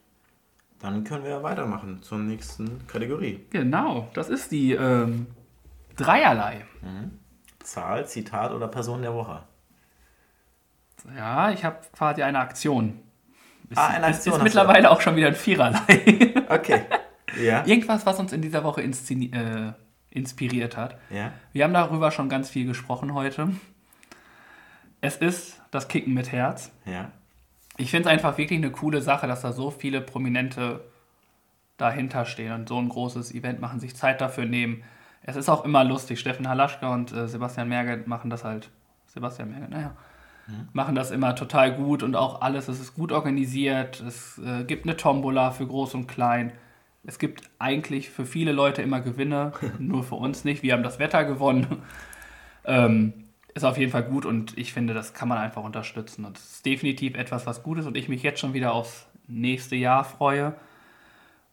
dann 0.79 1.03
können 1.03 1.23
wir 1.23 1.43
weitermachen 1.43 2.01
zur 2.01 2.17
nächsten 2.17 2.87
Kategorie. 2.87 3.45
Genau, 3.51 4.09
das 4.15 4.29
ist 4.29 4.51
die 4.51 4.73
ähm, 4.73 5.27
Dreierlei. 5.95 6.65
Mhm. 6.81 7.19
Zahl, 7.59 8.07
Zitat 8.07 8.51
oder 8.51 8.67
Person 8.67 9.03
der 9.03 9.13
Woche. 9.13 9.43
Ja, 11.15 11.51
ich 11.51 11.63
habe 11.63 11.77
quasi 11.93 12.23
eine 12.23 12.39
Aktion. 12.39 12.99
Ist, 13.71 13.77
ah, 13.77 13.87
eine 13.87 14.07
Aktion. 14.07 14.33
Ist, 14.33 14.37
ist 14.37 14.43
mittlerweile 14.43 14.91
auch 14.91 14.99
schon 14.99 15.15
wieder 15.15 15.27
ein 15.27 15.35
Viererlei. 15.35 15.79
Okay. 16.51 16.81
Ja. 17.41 17.65
Irgendwas, 17.65 18.05
was 18.05 18.19
uns 18.19 18.33
in 18.33 18.41
dieser 18.41 18.65
Woche 18.65 18.81
äh, 18.81 19.71
inspiriert 20.09 20.75
hat. 20.75 20.97
Ja. 21.09 21.31
Wir 21.53 21.63
haben 21.63 21.73
darüber 21.73 22.11
schon 22.11 22.27
ganz 22.27 22.49
viel 22.49 22.65
gesprochen 22.65 23.13
heute. 23.13 23.47
Es 24.99 25.15
ist 25.15 25.61
das 25.71 25.87
Kicken 25.87 26.13
mit 26.13 26.33
Herz. 26.33 26.73
Ja. 26.85 27.09
Ich 27.77 27.89
finde 27.89 28.09
es 28.09 28.13
einfach 28.13 28.37
wirklich 28.37 28.59
eine 28.59 28.69
coole 28.69 29.01
Sache, 29.01 29.27
dass 29.27 29.43
da 29.43 29.53
so 29.53 29.71
viele 29.71 30.01
Prominente 30.01 30.83
dahinter 31.77 32.25
stehen 32.25 32.51
und 32.51 32.67
so 32.67 32.77
ein 32.77 32.89
großes 32.89 33.33
Event 33.33 33.61
machen, 33.61 33.79
sich 33.79 33.95
Zeit 33.95 34.19
dafür 34.19 34.45
nehmen. 34.45 34.83
Es 35.23 35.37
ist 35.37 35.47
auch 35.47 35.63
immer 35.63 35.85
lustig. 35.85 36.19
Steffen 36.19 36.49
Halaschka 36.49 36.93
und 36.93 37.13
äh, 37.13 37.29
Sebastian 37.29 37.69
Merget 37.69 38.07
machen 38.07 38.29
das 38.29 38.43
halt. 38.43 38.69
Sebastian 39.07 39.51
Merget, 39.51 39.69
naja. 39.69 39.95
Machen 40.73 40.95
das 40.95 41.11
immer 41.11 41.35
total 41.35 41.75
gut 41.75 42.03
und 42.03 42.15
auch 42.15 42.41
alles, 42.41 42.67
es 42.67 42.79
ist 42.79 42.93
gut 42.93 43.11
organisiert. 43.11 44.01
Es 44.01 44.39
äh, 44.39 44.63
gibt 44.63 44.85
eine 44.85 44.97
Tombola 44.97 45.51
für 45.51 45.67
Groß 45.67 45.95
und 45.95 46.07
Klein. 46.07 46.51
Es 47.03 47.19
gibt 47.19 47.49
eigentlich 47.59 48.09
für 48.09 48.25
viele 48.25 48.51
Leute 48.51 48.81
immer 48.81 49.01
Gewinne, 49.01 49.53
nur 49.79 50.03
für 50.03 50.15
uns 50.15 50.43
nicht. 50.43 50.63
Wir 50.63 50.73
haben 50.73 50.83
das 50.83 50.99
Wetter 50.99 51.23
gewonnen. 51.23 51.81
ähm, 52.65 53.13
ist 53.53 53.65
auf 53.65 53.77
jeden 53.77 53.91
Fall 53.91 54.03
gut 54.03 54.25
und 54.25 54.57
ich 54.57 54.71
finde, 54.71 54.93
das 54.93 55.13
kann 55.13 55.27
man 55.27 55.37
einfach 55.37 55.63
unterstützen. 55.63 56.25
Und 56.25 56.37
es 56.37 56.53
ist 56.53 56.65
definitiv 56.65 57.15
etwas, 57.15 57.45
was 57.45 57.63
gut 57.63 57.79
ist 57.79 57.85
und 57.85 57.97
ich 57.97 58.07
mich 58.07 58.23
jetzt 58.23 58.39
schon 58.39 58.53
wieder 58.53 58.73
aufs 58.73 59.07
nächste 59.27 59.75
Jahr 59.75 60.03
freue. 60.03 60.55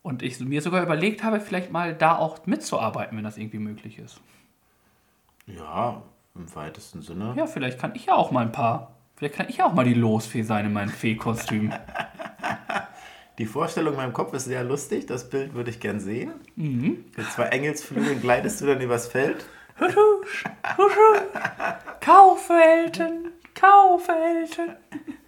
Und 0.03 0.23
ich 0.23 0.39
mir 0.41 0.63
sogar 0.63 0.83
überlegt 0.83 1.25
habe, 1.25 1.41
vielleicht 1.41 1.73
mal 1.73 1.95
da 1.95 2.17
auch 2.17 2.47
mitzuarbeiten, 2.47 3.17
wenn 3.17 3.25
das 3.25 3.37
irgendwie 3.37 3.59
möglich 3.59 3.99
ist. 3.99 4.21
Ja, 5.47 6.03
im 6.39 6.55
weitesten 6.55 7.03
Sinne. 7.03 7.35
Ja, 7.37 7.47
vielleicht 7.47 7.79
kann 7.79 7.93
ich 7.95 8.07
ja 8.07 8.15
auch 8.15 8.31
mal 8.31 8.43
ein 8.43 8.53
paar 8.53 8.95
Vielleicht 9.17 9.35
kann 9.35 9.47
ich 9.49 9.61
auch 9.65 9.73
mal 9.73 9.85
die 9.85 9.95
Losfee 9.95 10.43
sein 10.43 10.67
in 10.67 10.73
meinem 10.73 10.91
Fee-Kostüm. 10.91 11.73
Die 13.39 13.47
Vorstellung 13.47 13.95
in 13.95 13.97
meinem 13.99 14.13
Kopf 14.13 14.33
ist 14.33 14.45
sehr 14.45 14.63
lustig. 14.65 15.07
Das 15.07 15.29
Bild 15.29 15.55
würde 15.55 15.71
ich 15.71 15.79
gern 15.81 15.99
sehen. 16.01 16.33
Mit 16.55 17.27
zwei 17.33 17.45
Engelsflügeln 17.47 18.21
gleitest 18.21 18.61
du 18.61 18.67
dann 18.67 18.81
übers 18.81 19.07
Feld. 19.09 19.45
Kaufwelten, 22.01 23.33
Kaufwelten. 23.55 24.77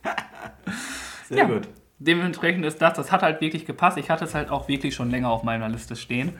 Sehr 1.29 1.39
Ja. 1.39 1.45
gut. 1.47 1.69
Dementsprechend 1.99 2.65
ist 2.65 2.81
das, 2.81 2.95
das 2.95 3.13
hat 3.13 3.23
halt 3.23 3.41
wirklich 3.41 3.67
gepasst. 3.67 3.99
Ich 3.99 4.09
hatte 4.09 4.25
es 4.25 4.35
halt 4.35 4.51
auch 4.51 4.69
wirklich 4.69 4.95
schon 4.95 5.11
länger 5.11 5.31
auf 5.31 5.43
meiner 5.43 5.69
Liste 5.69 5.97
stehen. 5.97 6.39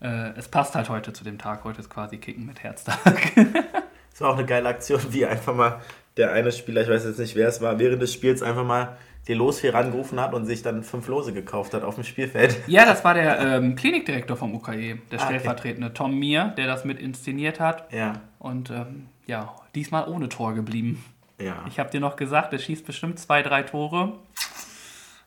Äh, 0.00 0.30
es 0.36 0.48
passt 0.48 0.74
halt 0.74 0.88
heute 0.88 1.12
zu 1.12 1.24
dem 1.24 1.38
Tag. 1.38 1.64
Heute 1.64 1.80
ist 1.80 1.90
quasi 1.90 2.18
Kicken 2.18 2.44
mit 2.46 2.62
Herztag. 2.62 3.32
Das 4.20 4.26
war 4.26 4.34
auch 4.34 4.38
eine 4.38 4.46
geile 4.46 4.68
Aktion, 4.68 5.00
wie 5.10 5.24
einfach 5.24 5.54
mal 5.54 5.80
der 6.18 6.32
eine 6.32 6.52
Spieler, 6.52 6.82
ich 6.82 6.88
weiß 6.90 7.06
jetzt 7.06 7.18
nicht 7.18 7.36
wer 7.36 7.48
es 7.48 7.62
war, 7.62 7.78
während 7.78 8.02
des 8.02 8.12
Spiels 8.12 8.42
einfach 8.42 8.64
mal 8.66 8.98
die 9.28 9.32
Losfee 9.32 9.70
rangerufen 9.70 10.20
hat 10.20 10.34
und 10.34 10.44
sich 10.44 10.60
dann 10.62 10.82
fünf 10.82 11.08
Lose 11.08 11.32
gekauft 11.32 11.72
hat 11.72 11.84
auf 11.84 11.94
dem 11.94 12.04
Spielfeld. 12.04 12.54
ja, 12.66 12.84
das 12.84 13.02
war 13.02 13.14
der 13.14 13.38
ähm, 13.40 13.76
Klinikdirektor 13.76 14.36
vom 14.36 14.54
UKE, 14.54 14.72
der 14.72 14.92
Ah, 14.92 14.98
okay. 15.14 15.24
stellvertretende 15.24 15.94
Tom 15.94 16.18
Mir, 16.18 16.52
der 16.58 16.66
das 16.66 16.84
mit 16.84 17.00
inszeniert 17.00 17.60
hat. 17.60 17.90
Ja. 17.94 18.20
Und 18.38 18.68
ähm, 18.68 19.06
ja, 19.26 19.54
diesmal 19.74 20.06
ohne 20.06 20.28
Tor 20.28 20.52
geblieben. 20.52 21.02
Ja. 21.38 21.64
Ich 21.68 21.78
habe 21.78 21.88
dir 21.88 22.00
noch 22.00 22.16
gesagt, 22.16 22.52
er 22.52 22.58
schießt 22.58 22.84
bestimmt 22.84 23.18
zwei, 23.18 23.40
drei 23.42 23.62
Tore. 23.62 24.12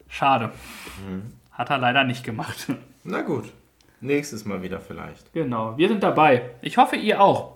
Schade. 0.08 0.52
Mhm. 1.10 1.34
Hat 1.52 1.72
er 1.72 1.80
leider 1.80 2.04
nicht 2.04 2.24
gemacht. 2.24 2.68
Na 3.04 3.22
gut. 3.22 3.52
Nächstes 4.02 4.46
Mal 4.46 4.62
wieder 4.62 4.80
vielleicht. 4.80 5.34
Genau, 5.34 5.78
wir 5.78 5.88
sind 5.88 6.04
dabei. 6.04 6.52
Ich 6.62 6.78
hoffe, 6.78 6.96
ihr 6.98 7.20
auch. 7.22 7.54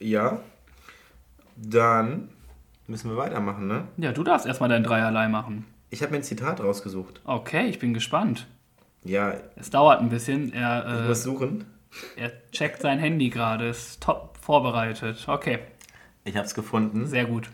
Ja. 0.00 0.40
Dann 1.56 2.28
müssen 2.86 3.10
wir 3.10 3.16
weitermachen, 3.16 3.66
ne? 3.66 3.88
Ja, 3.96 4.12
du 4.12 4.22
darfst 4.22 4.46
erstmal 4.46 4.68
dein 4.68 4.84
Dreierlei 4.84 5.28
machen. 5.28 5.64
Ich 5.90 6.02
habe 6.02 6.12
mir 6.12 6.18
ein 6.18 6.22
Zitat 6.22 6.60
rausgesucht. 6.60 7.20
Okay, 7.24 7.66
ich 7.68 7.78
bin 7.78 7.94
gespannt. 7.94 8.46
Ja, 9.04 9.34
Es 9.56 9.70
dauert 9.70 10.00
ein 10.00 10.08
bisschen. 10.10 10.48
ich 10.48 10.54
Er, 10.54 11.04
muss 11.08 11.20
äh, 11.20 11.22
suchen. 11.22 11.64
er 12.16 12.32
checkt 12.50 12.82
sein 12.82 12.98
Handy 12.98 13.30
gerade. 13.30 13.68
Ist 13.68 14.02
top 14.02 14.36
vorbereitet. 14.40 15.24
Okay, 15.26 15.60
Ich 16.24 16.36
habe 16.36 16.46
es 16.46 16.54
gefunden. 16.54 17.06
sehr 17.06 17.24
gut. 17.24 17.50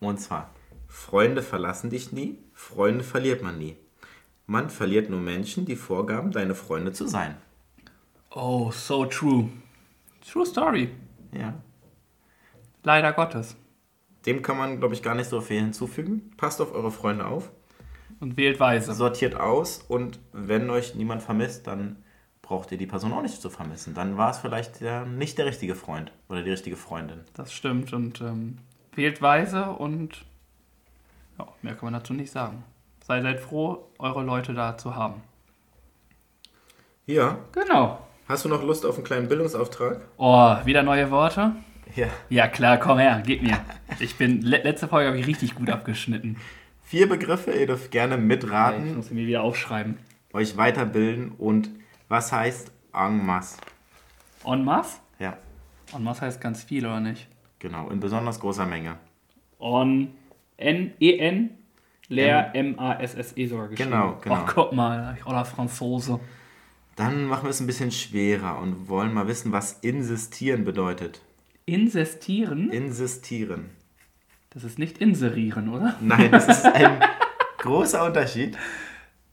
Und 0.00 0.18
zwar, 0.20 0.50
Freunde 0.88 1.42
verlassen 1.42 1.90
dich 1.90 2.10
nie, 2.12 2.38
Freunde 2.54 3.04
verliert 3.04 3.42
man 3.42 3.58
nie. 3.58 3.76
Man 4.46 4.70
verliert 4.70 5.10
nur 5.10 5.20
Menschen, 5.20 5.66
die 5.66 5.76
vorgaben, 5.76 6.32
deine 6.32 6.54
Freunde 6.54 6.92
zu 6.92 7.06
sein. 7.06 7.36
Oh, 8.30 8.70
so 8.72 9.04
true. 9.04 9.48
True 10.28 10.46
Story. 10.46 10.90
Ja. 11.32 11.54
Leider 12.82 13.12
Gottes. 13.12 13.56
Dem 14.26 14.42
kann 14.42 14.58
man, 14.58 14.78
glaube 14.78 14.94
ich, 14.94 15.02
gar 15.02 15.14
nicht 15.14 15.28
so 15.30 15.40
viel 15.40 15.60
hinzufügen. 15.60 16.32
Passt 16.36 16.60
auf 16.60 16.74
eure 16.74 16.90
Freunde 16.90 17.26
auf, 17.26 17.50
Und 18.20 18.36
wählt 18.36 18.60
weise. 18.60 18.92
sortiert 18.94 19.34
aus 19.34 19.78
und 19.88 20.18
wenn 20.32 20.68
euch 20.70 20.94
niemand 20.94 21.22
vermisst, 21.22 21.66
dann 21.66 21.96
braucht 22.42 22.72
ihr 22.72 22.78
die 22.78 22.86
Person 22.86 23.12
auch 23.12 23.22
nicht 23.22 23.40
zu 23.40 23.48
vermissen. 23.48 23.94
Dann 23.94 24.16
war 24.16 24.30
es 24.30 24.38
vielleicht 24.38 24.80
der, 24.80 25.06
nicht 25.06 25.38
der 25.38 25.46
richtige 25.46 25.74
Freund 25.74 26.12
oder 26.28 26.42
die 26.42 26.50
richtige 26.50 26.76
Freundin. 26.76 27.20
Das 27.34 27.52
stimmt. 27.52 27.92
Und 27.92 28.20
ähm, 28.20 28.58
wählt 28.94 29.22
weise 29.22 29.70
und 29.70 30.24
ja, 31.38 31.46
mehr 31.62 31.74
kann 31.74 31.86
man 31.86 31.94
dazu 31.94 32.12
nicht 32.12 32.30
sagen. 32.32 32.64
Sei 33.06 33.22
seid 33.22 33.40
froh, 33.40 33.86
eure 33.98 34.22
Leute 34.22 34.52
da 34.52 34.76
zu 34.76 34.94
haben. 34.94 35.22
Ja, 37.06 37.38
Genau. 37.52 38.06
Hast 38.30 38.44
du 38.44 38.48
noch 38.48 38.62
Lust 38.62 38.86
auf 38.86 38.94
einen 38.96 39.04
kleinen 39.04 39.28
Bildungsauftrag? 39.28 40.00
Oh, 40.16 40.56
wieder 40.64 40.82
neue 40.82 41.10
Worte? 41.10 41.52
Ja. 41.96 42.06
Ja, 42.28 42.46
klar, 42.48 42.78
komm 42.78 42.98
her, 42.98 43.22
gib 43.26 43.42
mir. 43.42 43.58
Ich 43.98 44.16
bin, 44.16 44.40
le 44.42 44.58
letzte 44.58 44.86
Folge 44.88 45.08
habe 45.08 45.18
ich 45.18 45.26
richtig 45.26 45.54
gut 45.54 45.68
abgeschnitten. 45.68 46.36
Vier 46.84 47.08
Begriffe, 47.08 47.50
ihr 47.52 47.66
dürft 47.66 47.90
gerne 47.90 48.14
Ich 48.16 48.20
mitraten, 48.22 48.96
muss 48.96 49.08
sie 49.08 49.14
mir 49.14 49.26
wieder 49.26 49.42
aufschreiben. 49.42 49.96
euch 50.32 50.56
weiterbilden 50.56 51.32
und 51.32 51.70
was 52.08 52.32
heißt 52.32 52.72
en 52.94 53.24
masse? 53.26 53.58
En 54.44 54.64
masse? 54.64 54.98
Ja, 55.18 55.36
En 55.94 56.02
masse 56.04 56.22
heißt 56.22 56.40
ganz 56.40 56.62
viel, 56.62 56.86
oder 56.86 57.00
nicht? 57.00 57.28
genau, 57.58 57.90
in 57.90 58.00
besonders 58.00 58.38
großer 58.40 58.66
Menge. 58.66 58.94
En, 59.60 60.12
N, 60.56 60.92
E-N, 61.00 61.50
leer 62.08 62.50
M-A-S-S-E 62.54 63.46
sogar 63.46 63.68
geschrieben. 63.68 63.90
Genau, 63.90 64.16
genau. 64.22 64.36
Oh, 64.36 64.46
guck 64.46 64.72
mal, 64.72 65.14
ich 65.18 65.26
oder 65.26 65.44
Franzose. 65.44 66.20
Dann 66.96 67.24
machen 67.26 67.44
wir 67.44 67.50
es 67.50 67.60
ein 67.60 67.66
bisschen 67.66 67.92
schwerer 67.92 68.58
und 68.58 68.88
wollen 68.88 69.14
mal 69.14 69.28
wissen, 69.28 69.52
was 69.52 69.78
insistieren 69.80 70.64
bedeutet. 70.64 71.22
Insistieren? 71.66 72.70
Insistieren. 72.70 73.70
Das 74.50 74.64
ist 74.64 74.78
nicht 74.78 74.98
inserieren, 74.98 75.68
oder? 75.68 75.96
Nein, 76.00 76.30
das 76.32 76.48
ist 76.48 76.64
ein 76.74 77.00
großer 77.58 78.04
Unterschied. 78.04 78.58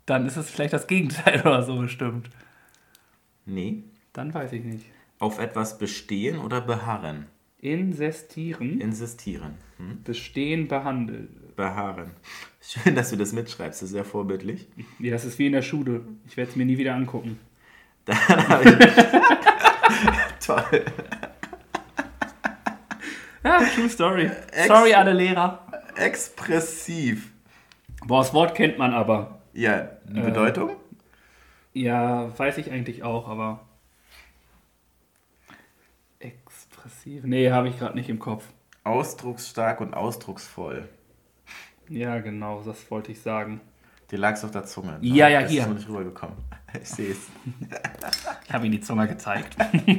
Dann 0.06 0.26
ist 0.26 0.38
es 0.38 0.50
vielleicht 0.50 0.74
das 0.74 0.88
Gegenteil 0.88 1.42
oder 1.46 1.64
so 1.64 1.78
bestimmt. 1.78 2.30
Nee. 3.46 3.84
Dann 4.14 4.34
weiß 4.34 4.54
ich 4.54 4.64
nicht. 4.64 4.86
Auf 5.20 5.40
etwas 5.40 5.78
bestehen 5.78 6.38
oder 6.38 6.62
beharren. 6.62 7.26
Insistieren, 7.60 8.80
Insistieren. 8.80 9.56
Hm? 9.78 10.04
bestehen, 10.04 10.68
behandeln. 10.68 11.30
Beharren. 11.56 12.12
Schön, 12.62 12.94
dass 12.94 13.10
du 13.10 13.16
das 13.16 13.34
mitschreibst, 13.34 13.82
das 13.82 13.88
ist 13.88 13.94
sehr 13.94 14.06
vorbildlich. 14.06 14.68
Ja, 15.00 15.12
das 15.12 15.26
ist 15.26 15.40
wie 15.40 15.48
in 15.48 15.54
der 15.54 15.64
Schule. 15.64 16.02
Ich 16.28 16.38
werde 16.38 16.52
es 16.52 16.56
mir 16.56 16.66
nie 16.66 16.78
wieder 16.78 16.94
angucken. 16.94 17.40
Dann 18.08 18.48
habe 18.50 18.64
ich. 18.70 18.96
Toll. 20.46 20.86
Ja, 23.44 23.60
true 23.76 23.90
story. 23.90 24.32
Sorry, 24.68 24.94
alle 24.94 25.14
Lehrer. 25.14 25.66
Expressiv. 25.96 27.32
Boah, 28.06 28.20
das 28.22 28.34
Wort 28.34 28.56
kennt 28.56 28.78
man 28.78 28.94
aber. 28.94 29.40
Ja, 29.54 29.90
die 30.06 30.22
Bedeutung? 30.22 30.72
Ja, 31.74 32.38
weiß 32.38 32.58
ich 32.58 32.72
eigentlich 32.72 33.04
auch, 33.04 33.28
aber. 33.28 33.60
Expressiv. 36.20 37.24
Nee, 37.24 37.52
habe 37.52 37.70
ich 37.70 37.78
gerade 37.78 37.96
nicht 37.96 38.10
im 38.10 38.20
Kopf. 38.20 38.44
Ausdrucksstark 38.84 39.82
und 39.82 39.94
ausdrucksvoll. 39.94 40.88
Ja, 41.90 42.20
genau, 42.20 42.62
das 42.64 42.90
wollte 42.92 43.12
ich 43.12 43.22
sagen. 43.22 43.62
Dir 44.12 44.20
lag's 44.20 44.44
auf 44.44 44.52
der 44.52 44.64
Zunge. 44.66 44.94
ne? 44.94 44.98
Ja, 45.02 45.28
ja, 45.28 45.42
Das 45.42 45.52
hier. 45.52 45.62
Ist 45.62 45.68
noch 45.68 45.76
nicht 45.76 45.90
rübergekommen. 45.90 46.36
Ich 46.82 46.90
sehe 46.90 47.12
es. 47.12 47.18
Ich 48.46 48.54
habe 48.54 48.66
ihm 48.66 48.72
die 48.72 48.82
Zunge 48.82 49.08
gezeigt. 49.08 49.56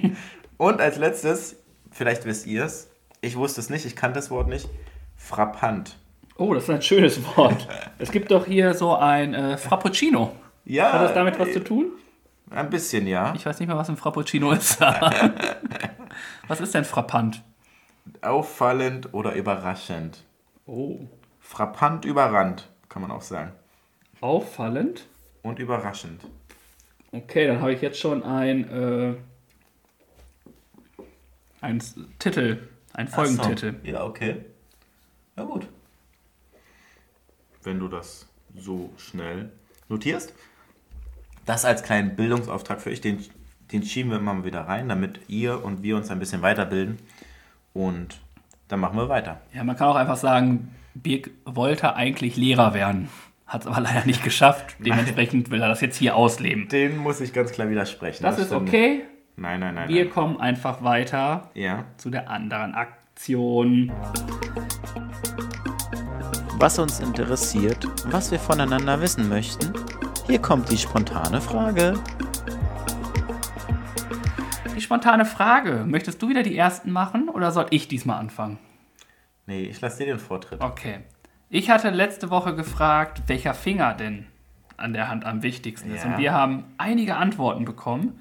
Und 0.59 0.81
als 0.81 0.99
letztes, 0.99 1.57
vielleicht 1.91 2.25
wisst 2.25 2.47
ihr 2.47 2.65
es, 2.65 2.91
ich 3.21 3.37
wusste 3.37 3.61
es 3.61 3.71
nicht, 3.71 3.87
ich 3.87 3.97
kannte 3.97 4.19
das 4.19 4.31
Wort 4.31 4.49
nicht, 4.49 4.69
frappant. 5.17 5.97
Oh, 6.37 6.55
das 6.55 6.65
ist 6.65 6.71
ein 6.71 6.83
schönes 6.83 7.25
Wort. 7.37 7.67
Es 7.99 8.13
gibt 8.13 8.31
doch 8.31 8.47
hier 8.47 8.75
so 8.75 8.95
ein 8.95 9.35
äh, 9.35 9.57
Frappuccino. 9.57 10.33
Ja, 10.65 10.93
Hat 10.93 11.03
das 11.03 11.15
damit 11.15 11.39
was 11.39 11.53
zu 11.53 11.65
tun? 11.65 11.93
ein 12.51 12.71
bisschen, 12.71 13.07
ja. 13.07 13.35
Ich 13.35 13.45
weiß 13.45 13.59
nicht 13.59 13.69
mehr, 13.69 13.77
was 13.77 13.89
ein 13.89 13.97
Frappuccino 13.97 14.53
ist. 14.53 14.81
was 16.49 16.61
ist 16.61 16.75
denn 16.75 16.85
frappant? 16.85 17.43
Auffallend 18.23 19.13
oder 19.13 19.35
überraschend. 19.35 20.25
Oh. 20.67 21.01
Frappant 21.41 22.05
überrannt, 22.05 22.69
kann 22.89 23.03
man 23.03 23.11
auch 23.11 23.23
sagen. 23.23 23.53
Auffallend? 24.21 25.07
Und 25.43 25.59
überraschend. 25.59 26.23
Okay, 27.13 27.47
dann 27.47 27.61
habe 27.61 27.73
ich 27.73 27.81
jetzt 27.81 27.99
schon 27.99 28.23
ein, 28.23 28.69
äh, 28.71 29.15
ein 31.61 31.83
Titel, 32.19 32.69
ein 32.93 33.09
Folgentitel. 33.09 33.75
So. 33.83 33.91
Ja, 33.91 34.05
okay. 34.05 34.45
Ja, 35.37 35.45
gut. 35.45 35.69
Wenn 37.63 37.79
du 37.79 37.89
das 37.89 38.29
so 38.55 38.91
schnell 38.97 39.51
notierst. 39.89 40.35
Das 41.47 41.65
als 41.65 41.83
kleinen 41.83 42.15
Bildungsauftrag 42.15 42.81
für 42.81 42.91
euch, 42.91 43.01
den, 43.01 43.25
den 43.73 43.83
schieben 43.83 44.11
wir 44.11 44.19
immer 44.19 44.35
mal 44.35 44.45
wieder 44.45 44.63
rein, 44.63 44.89
damit 44.89 45.21
ihr 45.29 45.65
und 45.65 45.83
wir 45.83 45.97
uns 45.97 46.11
ein 46.11 46.19
bisschen 46.19 46.43
weiterbilden. 46.43 46.99
Und 47.73 48.21
dann 48.69 48.81
machen 48.81 48.97
wir 48.97 49.09
weiter. 49.09 49.41
Ja, 49.55 49.65
man 49.65 49.77
kann 49.77 49.89
auch 49.89 49.97
einfach 49.97 50.19
sagen, 50.19 50.75
Birk 50.95 51.31
wollte 51.45 51.95
eigentlich 51.95 52.37
Lehrer 52.37 52.75
werden, 52.75 53.09
hat 53.49 53.63
es 53.63 53.67
aber 53.67 53.81
leider 53.81 54.05
nicht 54.07 54.23
geschafft. 54.23 54.77
Dementsprechend 54.79 55.51
will 55.51 55.61
er 55.63 55.69
das 55.69 55.81
jetzt 55.81 55.97
hier 55.97 56.15
ausleben. 56.15 56.69
Den 56.69 56.99
muss 56.99 57.21
ich 57.21 57.33
ganz 57.33 57.51
klar 57.51 57.69
widersprechen. 57.71 58.23
Das 58.23 58.39
ist 58.39 58.47
stimmt 58.49 58.69
okay. 58.69 59.03
Nein, 59.37 59.61
nein, 59.61 59.75
nein. 59.75 59.89
Wir 59.89 60.05
nein. 60.05 60.13
kommen 60.13 60.41
einfach 60.41 60.83
weiter 60.83 61.51
Ja. 61.55 61.85
zu 61.97 62.11
der 62.11 62.29
anderen 62.31 62.75
Aktion. 62.75 63.91
was 66.61 66.79
uns 66.79 66.99
interessiert, 66.99 67.87
was 68.11 68.31
wir 68.33 68.39
voneinander 68.41 69.01
wissen 69.01 69.29
möchten. 69.29 69.73
Hier 70.27 70.41
kommt 70.41 70.69
die 70.71 70.77
spontane 70.77 71.41
Frage. 71.41 71.95
Die 74.75 74.81
spontane 74.81 75.25
Frage. 75.25 75.85
Möchtest 75.87 76.21
du 76.21 76.29
wieder 76.29 76.43
die 76.43 76.57
ersten 76.59 76.91
machen 76.91 77.29
oder 77.29 77.53
soll 77.53 77.67
ich 77.71 77.87
diesmal 77.89 78.19
anfangen? 78.19 78.59
Nee, 79.47 79.63
ich 79.63 79.81
lasse 79.81 79.99
dir 79.99 80.07
den 80.07 80.19
Vortritt. 80.19 80.61
Okay. 80.61 81.01
Ich 81.51 81.71
hatte 81.71 81.91
letzte 81.91 82.31
Woche 82.31 82.55
gefragt, 82.55 83.23
welcher 83.27 83.55
Finger 83.55 83.95
denn 83.95 84.27
an 84.77 84.93
der 84.93 85.09
Hand 85.09 85.25
am 85.25 85.43
wichtigsten 85.43 85.91
ist. 85.95 86.05
Ja. 86.05 86.11
Und 86.13 86.19
wir 86.19 86.33
haben 86.33 86.65
einige 86.79 87.17
Antworten 87.17 87.65
bekommen. 87.65 88.21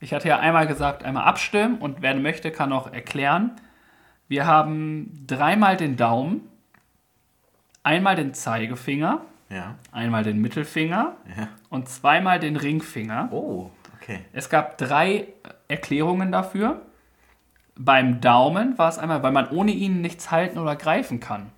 Ich 0.00 0.12
hatte 0.12 0.28
ja 0.28 0.38
einmal 0.38 0.66
gesagt, 0.66 1.04
einmal 1.04 1.24
abstimmen 1.24 1.78
und 1.78 2.02
wer 2.02 2.14
möchte, 2.14 2.50
kann 2.50 2.72
auch 2.72 2.92
erklären. 2.92 3.52
Wir 4.28 4.46
haben 4.46 5.24
dreimal 5.26 5.76
den 5.76 5.96
Daumen, 5.96 6.42
einmal 7.82 8.14
den 8.16 8.34
Zeigefinger, 8.34 9.22
Ja. 9.48 9.76
einmal 9.92 10.22
den 10.24 10.40
Mittelfinger 10.40 11.16
Ja. 11.36 11.48
und 11.70 11.88
zweimal 11.88 12.38
den 12.38 12.56
Ringfinger. 12.56 13.28
Oh, 13.32 13.70
okay. 14.00 14.20
Es 14.32 14.50
gab 14.50 14.76
drei 14.78 15.28
Erklärungen 15.68 16.30
dafür. 16.30 16.82
Beim 17.76 18.20
Daumen 18.20 18.76
war 18.76 18.88
es 18.90 18.98
einmal, 18.98 19.22
weil 19.22 19.32
man 19.32 19.48
ohne 19.48 19.70
ihn 19.72 20.00
nichts 20.02 20.30
halten 20.30 20.58
oder 20.58 20.76
greifen 20.76 21.18
kann. 21.20 21.50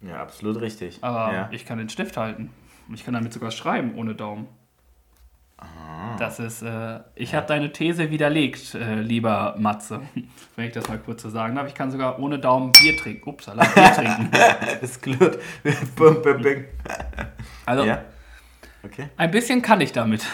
Ja, 0.00 0.22
absolut 0.22 0.60
richtig. 0.60 0.98
Aber 1.02 1.32
ja. 1.32 1.48
ich 1.52 1.66
kann 1.66 1.78
den 1.78 1.88
Stift 1.88 2.16
halten. 2.16 2.50
Und 2.88 2.94
ich 2.94 3.04
kann 3.04 3.14
damit 3.14 3.32
sogar 3.32 3.50
schreiben 3.50 3.94
ohne 3.96 4.14
Daumen. 4.14 4.48
Ah. 5.58 6.16
Das 6.18 6.38
ist, 6.38 6.62
äh, 6.62 7.00
ich 7.16 7.34
habe 7.34 7.46
deine 7.46 7.72
These 7.72 8.10
widerlegt, 8.10 8.74
äh, 8.74 9.00
lieber 9.00 9.56
Matze. 9.58 10.00
Wenn 10.56 10.66
ich 10.66 10.72
das 10.72 10.88
mal 10.88 10.98
kurz 10.98 11.22
so 11.22 11.30
sagen 11.30 11.56
darf. 11.56 11.66
Ich 11.66 11.74
kann 11.74 11.90
sogar 11.90 12.18
ohne 12.20 12.38
Daumen 12.38 12.72
Bier 12.72 12.96
trinken. 12.96 13.28
Upsala, 13.28 13.64
Bier 13.64 13.92
trinken. 13.94 14.30
ist 14.80 15.02
gut. 15.02 15.18
bum, 15.96 16.22
bum, 16.22 16.42
bum. 16.42 16.64
Also, 17.66 17.84
Ja. 17.84 18.04
Okay. 18.84 19.08
ein 19.16 19.30
bisschen 19.32 19.60
kann 19.60 19.80
ich 19.80 19.90
damit. 19.90 20.24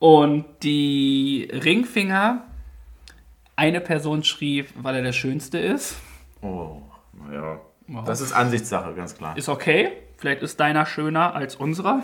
Und 0.00 0.44
die 0.64 1.48
Ringfinger, 1.52 2.42
eine 3.54 3.80
Person 3.80 4.24
schrieb, 4.24 4.68
weil 4.74 4.96
er 4.96 5.02
der 5.02 5.12
Schönste 5.12 5.58
ist. 5.58 5.96
Oh, 6.42 6.82
naja. 7.12 7.60
Wow. 7.88 8.04
Das 8.04 8.20
ist 8.20 8.32
Ansichtssache, 8.32 8.94
ganz 8.94 9.16
klar. 9.16 9.36
Ist 9.36 9.48
okay. 9.48 9.92
Vielleicht 10.18 10.42
ist 10.42 10.60
deiner 10.60 10.86
schöner 10.86 11.34
als 11.34 11.56
unserer. 11.56 12.02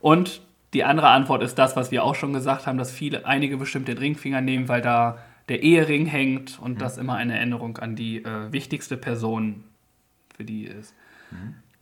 Und 0.00 0.40
die 0.72 0.84
andere 0.84 1.08
Antwort 1.08 1.42
ist 1.42 1.56
das, 1.58 1.76
was 1.76 1.90
wir 1.90 2.04
auch 2.04 2.14
schon 2.14 2.32
gesagt 2.32 2.66
haben, 2.66 2.78
dass 2.78 2.90
viele, 2.90 3.26
einige 3.26 3.56
bestimmt 3.56 3.88
den 3.88 3.98
Ringfinger 3.98 4.40
nehmen, 4.40 4.68
weil 4.68 4.80
da 4.80 5.18
der 5.48 5.62
Ehering 5.62 6.06
hängt 6.06 6.58
und 6.60 6.80
das 6.80 6.96
immer 6.96 7.14
eine 7.14 7.36
Erinnerung 7.36 7.78
an 7.78 7.96
die 7.96 8.24
äh, 8.24 8.52
wichtigste 8.52 8.96
Person 8.96 9.64
für 10.36 10.44
die 10.44 10.64
ist. 10.64 10.94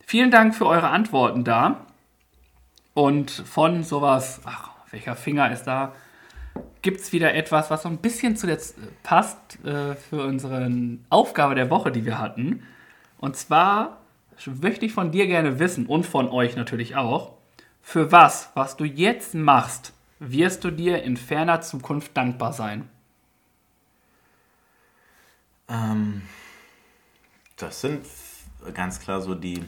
Vielen 0.05 0.31
Dank 0.31 0.55
für 0.55 0.65
eure 0.65 0.89
Antworten 0.89 1.43
da. 1.43 1.85
Und 2.95 3.29
von 3.29 3.83
sowas, 3.83 4.41
ach, 4.43 4.71
welcher 4.91 5.15
Finger 5.15 5.51
ist 5.51 5.63
da, 5.63 5.93
gibt 6.81 7.01
es 7.01 7.11
wieder 7.11 7.33
etwas, 7.33 7.69
was 7.69 7.83
so 7.83 7.89
ein 7.89 7.97
bisschen 7.97 8.35
zuletzt 8.35 8.77
passt 9.03 9.63
äh, 9.65 9.95
für 9.95 10.23
unsere 10.23 10.71
Aufgabe 11.09 11.55
der 11.55 11.69
Woche, 11.69 11.91
die 11.91 12.05
wir 12.05 12.19
hatten. 12.19 12.63
Und 13.17 13.35
zwar 13.35 13.97
möchte 14.45 14.85
ich 14.85 14.93
von 14.93 15.11
dir 15.11 15.27
gerne 15.27 15.59
wissen 15.59 15.85
und 15.85 16.05
von 16.05 16.29
euch 16.29 16.55
natürlich 16.55 16.95
auch, 16.95 17.33
für 17.81 18.11
was, 18.11 18.51
was 18.53 18.77
du 18.77 18.85
jetzt 18.85 19.33
machst, 19.33 19.93
wirst 20.19 20.63
du 20.63 20.71
dir 20.71 21.03
in 21.03 21.17
ferner 21.17 21.61
Zukunft 21.61 22.15
dankbar 22.15 22.53
sein? 22.53 22.89
Ähm, 25.67 26.21
das 27.57 27.81
sind 27.81 28.05
ganz 28.73 28.99
klar 28.99 29.21
so 29.21 29.35
die 29.35 29.63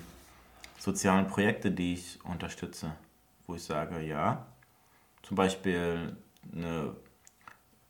sozialen 0.78 1.28
Projekte, 1.28 1.72
die 1.72 1.94
ich 1.94 2.20
unterstütze, 2.24 2.96
wo 3.48 3.56
ich 3.56 3.64
sage, 3.64 4.02
ja, 4.02 4.46
zum 5.24 5.36
Beispiel 5.36 6.16
eine 6.54 6.96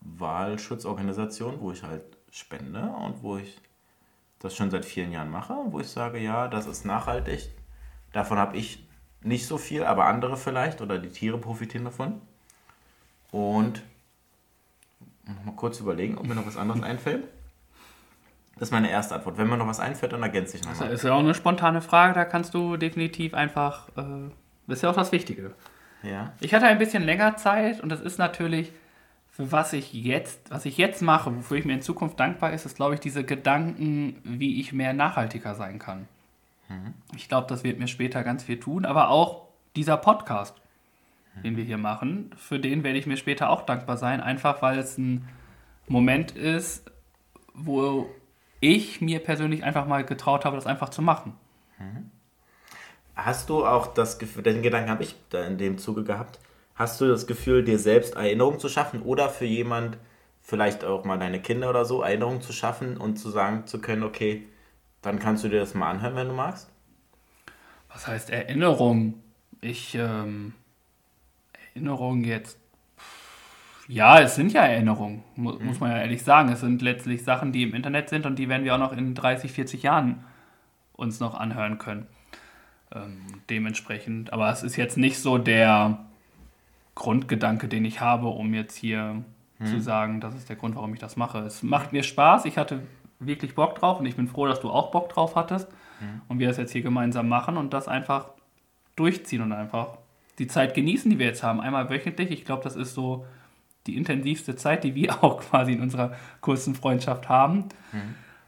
Wahlschutzorganisation, 0.01 1.59
wo 1.61 1.71
ich 1.71 1.83
halt 1.83 2.03
spende 2.31 2.81
und 2.81 3.21
wo 3.23 3.37
ich 3.37 3.57
das 4.39 4.55
schon 4.55 4.71
seit 4.71 4.85
vielen 4.85 5.11
Jahren 5.11 5.29
mache, 5.29 5.55
wo 5.67 5.79
ich 5.79 5.87
sage, 5.89 6.17
ja, 6.19 6.47
das 6.47 6.65
ist 6.65 6.85
nachhaltig. 6.85 7.49
Davon 8.13 8.37
habe 8.37 8.57
ich 8.57 8.83
nicht 9.21 9.45
so 9.45 9.57
viel, 9.57 9.83
aber 9.83 10.05
andere 10.05 10.35
vielleicht 10.37 10.81
oder 10.81 10.97
die 10.97 11.09
Tiere 11.09 11.37
profitieren 11.37 11.85
davon. 11.85 12.21
Und 13.31 13.83
mal 15.45 15.55
kurz 15.55 15.79
überlegen, 15.79 16.17
ob 16.17 16.25
mir 16.25 16.35
noch 16.35 16.47
was 16.47 16.57
anderes 16.57 16.81
einfällt. 16.83 17.25
Das 18.55 18.67
ist 18.67 18.71
meine 18.71 18.89
erste 18.89 19.15
Antwort. 19.15 19.37
Wenn 19.37 19.47
mir 19.47 19.57
noch 19.57 19.67
was 19.67 19.79
einfällt, 19.79 20.11
dann 20.13 20.23
ergänze 20.23 20.57
ich 20.57 20.61
Das 20.63 20.79
nochmal. 20.79 20.93
ist 20.93 21.03
ja 21.03 21.13
auch 21.13 21.19
eine 21.19 21.33
spontane 21.33 21.81
Frage, 21.81 22.13
da 22.13 22.25
kannst 22.25 22.53
du 22.53 22.77
definitiv 22.77 23.33
einfach, 23.33 23.89
äh, 23.89 24.29
das 24.67 24.77
ist 24.79 24.81
ja 24.81 24.89
auch 24.89 24.95
das 24.95 25.11
Wichtige. 25.11 25.53
Ja. 26.03 26.33
Ich 26.39 26.53
hatte 26.53 26.65
ein 26.65 26.77
bisschen 26.77 27.03
länger 27.03 27.37
Zeit 27.37 27.81
und 27.81 27.89
das 27.89 28.01
ist 28.01 28.17
natürlich, 28.17 28.71
für 29.29 29.51
was 29.51 29.73
ich 29.73 29.93
jetzt, 29.93 30.51
was 30.51 30.65
ich 30.65 30.77
jetzt 30.77 31.01
mache, 31.01 31.35
wofür 31.35 31.57
ich 31.57 31.65
mir 31.65 31.73
in 31.73 31.81
Zukunft 31.81 32.19
dankbar 32.19 32.53
ist, 32.53 32.65
ist, 32.65 32.75
glaube 32.75 32.95
ich, 32.95 32.99
diese 32.99 33.23
Gedanken, 33.23 34.17
wie 34.23 34.59
ich 34.59 34.73
mehr 34.73 34.93
nachhaltiger 34.93 35.55
sein 35.55 35.79
kann. 35.79 36.07
Ich 37.15 37.27
glaube, 37.27 37.47
das 37.47 37.63
wird 37.63 37.79
mir 37.79 37.87
später 37.87 38.23
ganz 38.23 38.43
viel 38.43 38.59
tun, 38.59 38.85
aber 38.85 39.09
auch 39.09 39.47
dieser 39.75 39.97
Podcast, 39.97 40.55
den 41.43 41.57
wir 41.57 41.63
hier 41.63 41.77
machen, 41.77 42.31
für 42.37 42.59
den 42.59 42.83
werde 42.83 42.97
ich 42.97 43.05
mir 43.05 43.17
später 43.17 43.49
auch 43.49 43.63
dankbar 43.65 43.97
sein, 43.97 44.21
einfach 44.21 44.61
weil 44.61 44.79
es 44.79 44.97
ein 44.97 45.27
Moment 45.87 46.31
ist, 46.31 46.89
wo 47.53 48.09
ich 48.61 49.01
mir 49.01 49.19
persönlich 49.19 49.63
einfach 49.63 49.85
mal 49.85 50.05
getraut 50.05 50.45
habe, 50.45 50.55
das 50.55 50.65
einfach 50.67 50.89
zu 50.89 51.01
machen. 51.01 51.33
Hast 53.15 53.49
du 53.49 53.65
auch 53.65 53.87
das 53.87 54.19
Gefühl, 54.19 54.43
den 54.43 54.61
Gedanken 54.61 54.89
habe 54.89 55.03
ich 55.03 55.15
da 55.29 55.43
in 55.43 55.57
dem 55.57 55.77
Zuge 55.77 56.03
gehabt, 56.03 56.39
hast 56.75 56.99
du 57.01 57.07
das 57.07 57.27
Gefühl, 57.27 57.63
dir 57.63 57.77
selbst 57.77 58.15
Erinnerungen 58.15 58.59
zu 58.59 58.69
schaffen 58.69 59.01
oder 59.01 59.29
für 59.29 59.45
jemand, 59.45 59.97
vielleicht 60.41 60.83
auch 60.83 61.03
mal 61.05 61.19
deine 61.19 61.41
Kinder 61.41 61.69
oder 61.69 61.85
so, 61.85 62.01
Erinnerungen 62.01 62.41
zu 62.41 62.53
schaffen 62.53 62.97
und 62.97 63.17
zu 63.17 63.29
sagen 63.29 63.67
zu 63.67 63.79
können, 63.79 64.03
okay, 64.03 64.47
dann 65.01 65.19
kannst 65.19 65.43
du 65.43 65.49
dir 65.49 65.59
das 65.59 65.73
mal 65.73 65.91
anhören, 65.91 66.15
wenn 66.15 66.27
du 66.27 66.33
magst? 66.33 66.69
Was 67.89 68.07
heißt 68.07 68.29
Erinnerung? 68.29 69.15
Ich, 69.59 69.95
ähm, 69.95 70.53
Erinnerung 71.73 72.23
jetzt. 72.23 72.57
Ja, 73.87 74.21
es 74.21 74.35
sind 74.35 74.53
ja 74.53 74.63
Erinnerungen, 74.63 75.23
mu 75.35 75.53
muss 75.59 75.79
man 75.79 75.91
ja 75.91 75.97
ehrlich 75.97 76.23
sagen. 76.23 76.49
Es 76.49 76.61
sind 76.61 76.81
letztlich 76.81 77.23
Sachen, 77.23 77.51
die 77.51 77.63
im 77.63 77.73
Internet 77.73 78.09
sind 78.09 78.25
und 78.25 78.37
die 78.37 78.47
werden 78.47 78.63
wir 78.63 78.73
auch 78.75 78.79
noch 78.79 78.93
in 78.93 79.13
30, 79.15 79.51
40 79.51 79.83
Jahren 79.83 80.23
uns 80.93 81.19
noch 81.19 81.35
anhören 81.35 81.77
können. 81.77 82.07
Ähm, 82.93 83.21
dementsprechend, 83.49 84.33
aber 84.33 84.49
es 84.51 84.63
ist 84.63 84.75
jetzt 84.75 84.97
nicht 84.97 85.19
so 85.19 85.37
der 85.37 86.05
Grundgedanke, 86.95 87.67
den 87.67 87.85
ich 87.85 88.01
habe, 88.01 88.27
um 88.27 88.53
jetzt 88.53 88.75
hier 88.75 89.23
zu 89.63 89.79
sagen, 89.79 90.21
das 90.21 90.33
ist 90.33 90.49
der 90.49 90.55
Grund, 90.55 90.75
warum 90.75 90.91
ich 90.93 90.99
das 90.99 91.17
mache. 91.17 91.39
Es 91.39 91.61
macht 91.61 91.93
mir 91.93 92.01
Spaß, 92.01 92.45
ich 92.45 92.57
hatte 92.57 92.81
wirklich 93.19 93.53
Bock 93.53 93.75
drauf 93.75 93.99
und 93.99 94.07
ich 94.07 94.15
bin 94.15 94.27
froh, 94.27 94.47
dass 94.47 94.59
du 94.59 94.71
auch 94.71 94.89
Bock 94.89 95.09
drauf 95.09 95.35
hattest 95.35 95.67
und 96.27 96.39
wir 96.39 96.47
das 96.47 96.57
jetzt 96.57 96.71
hier 96.71 96.81
gemeinsam 96.81 97.29
machen 97.29 97.57
und 97.57 97.73
das 97.73 97.87
einfach 97.87 98.29
durchziehen 98.95 99.41
und 99.41 99.51
einfach 99.51 99.99
die 100.39 100.47
Zeit 100.47 100.73
genießen, 100.73 101.11
die 101.11 101.19
wir 101.19 101.27
jetzt 101.27 101.43
haben. 101.43 101.61
Einmal 101.61 101.89
wöchentlich. 101.89 102.31
Ich 102.31 102.45
glaube, 102.45 102.63
das 102.63 102.75
ist 102.75 102.95
so 102.95 103.25
die 103.85 103.97
intensivste 103.97 104.55
Zeit, 104.55 104.83
die 104.83 104.95
wir 104.95 105.23
auch 105.23 105.41
quasi 105.41 105.73
in 105.73 105.81
unserer 105.81 106.15
kurzen 106.41 106.73
Freundschaft 106.75 107.29
haben. 107.29 107.65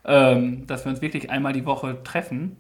Ähm, 0.06 0.68
dass 0.68 0.84
wir 0.86 0.90
uns 0.90 1.02
wirklich 1.02 1.30
einmal 1.30 1.54
die 1.54 1.66
Woche 1.66 2.04
treffen 2.04 2.58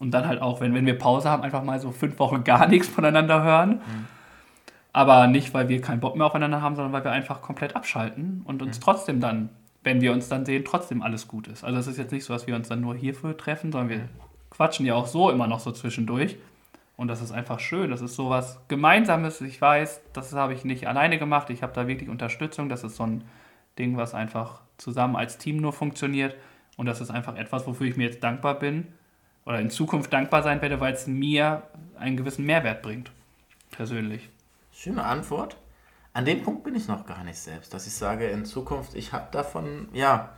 und 0.00 0.12
dann 0.12 0.26
halt 0.26 0.40
auch, 0.40 0.60
wenn, 0.60 0.74
wenn 0.74 0.86
wir 0.86 0.98
Pause 0.98 1.28
haben, 1.28 1.42
einfach 1.42 1.62
mal 1.62 1.80
so 1.80 1.90
fünf 1.90 2.18
Wochen 2.18 2.44
gar 2.44 2.66
nichts 2.68 2.88
voneinander 2.88 3.42
hören. 3.42 3.80
Aber 4.92 5.26
nicht, 5.26 5.54
weil 5.54 5.68
wir 5.68 5.80
keinen 5.80 6.00
Bock 6.00 6.16
mehr 6.16 6.26
aufeinander 6.26 6.62
haben, 6.62 6.74
sondern 6.74 6.92
weil 6.92 7.04
wir 7.04 7.12
einfach 7.12 7.42
komplett 7.42 7.76
abschalten 7.76 8.42
und 8.44 8.62
uns 8.62 8.80
trotzdem 8.80 9.20
dann, 9.20 9.50
wenn 9.84 10.00
wir 10.00 10.12
uns 10.12 10.28
dann 10.28 10.44
sehen, 10.44 10.64
trotzdem 10.64 11.02
alles 11.02 11.28
gut 11.28 11.46
ist. 11.46 11.62
Also 11.62 11.78
es 11.78 11.86
ist 11.86 11.98
jetzt 11.98 12.10
nicht 12.10 12.24
so, 12.24 12.32
dass 12.32 12.46
wir 12.46 12.56
uns 12.56 12.68
dann 12.68 12.80
nur 12.80 12.94
hierfür 12.94 13.36
treffen, 13.36 13.70
sondern 13.70 13.90
wir 13.90 14.08
quatschen 14.50 14.86
ja 14.86 14.94
auch 14.94 15.06
so 15.06 15.30
immer 15.30 15.46
noch 15.46 15.60
so 15.60 15.72
zwischendurch. 15.72 16.36
Und 16.96 17.08
das 17.08 17.22
ist 17.22 17.30
einfach 17.30 17.60
schön. 17.60 17.90
Das 17.90 18.00
ist 18.00 18.16
so 18.16 18.28
was 18.28 18.60
Gemeinsames. 18.66 19.40
Ich 19.40 19.60
weiß, 19.60 20.00
das 20.14 20.32
habe 20.32 20.52
ich 20.52 20.64
nicht 20.64 20.88
alleine 20.88 21.18
gemacht. 21.18 21.50
Ich 21.50 21.62
habe 21.62 21.72
da 21.72 21.86
wirklich 21.86 22.08
Unterstützung. 22.08 22.68
Das 22.68 22.82
ist 22.82 22.96
so 22.96 23.04
ein 23.04 23.22
Ding, 23.78 23.96
was 23.96 24.14
einfach 24.14 24.62
zusammen 24.78 25.14
als 25.14 25.38
Team 25.38 25.58
nur 25.58 25.72
funktioniert. 25.72 26.34
Und 26.76 26.86
das 26.86 27.00
ist 27.00 27.10
einfach 27.10 27.36
etwas, 27.36 27.66
wofür 27.68 27.86
ich 27.86 27.96
mir 27.96 28.06
jetzt 28.06 28.24
dankbar 28.24 28.58
bin 28.58 28.88
oder 29.48 29.60
in 29.60 29.70
Zukunft 29.70 30.12
dankbar 30.12 30.42
sein 30.42 30.60
werde, 30.60 30.78
weil 30.78 30.92
es 30.92 31.06
mir 31.06 31.62
einen 31.98 32.18
gewissen 32.18 32.44
Mehrwert 32.44 32.82
bringt. 32.82 33.10
Persönlich. 33.70 34.28
Schöne 34.72 35.02
Antwort. 35.02 35.56
An 36.12 36.26
dem 36.26 36.42
Punkt 36.42 36.64
bin 36.64 36.74
ich 36.74 36.86
noch 36.86 37.06
gar 37.06 37.24
nicht 37.24 37.38
selbst, 37.38 37.72
dass 37.72 37.86
ich 37.86 37.94
sage, 37.94 38.26
in 38.26 38.44
Zukunft, 38.44 38.94
ich 38.94 39.14
habe 39.14 39.28
davon, 39.32 39.88
ja, 39.94 40.28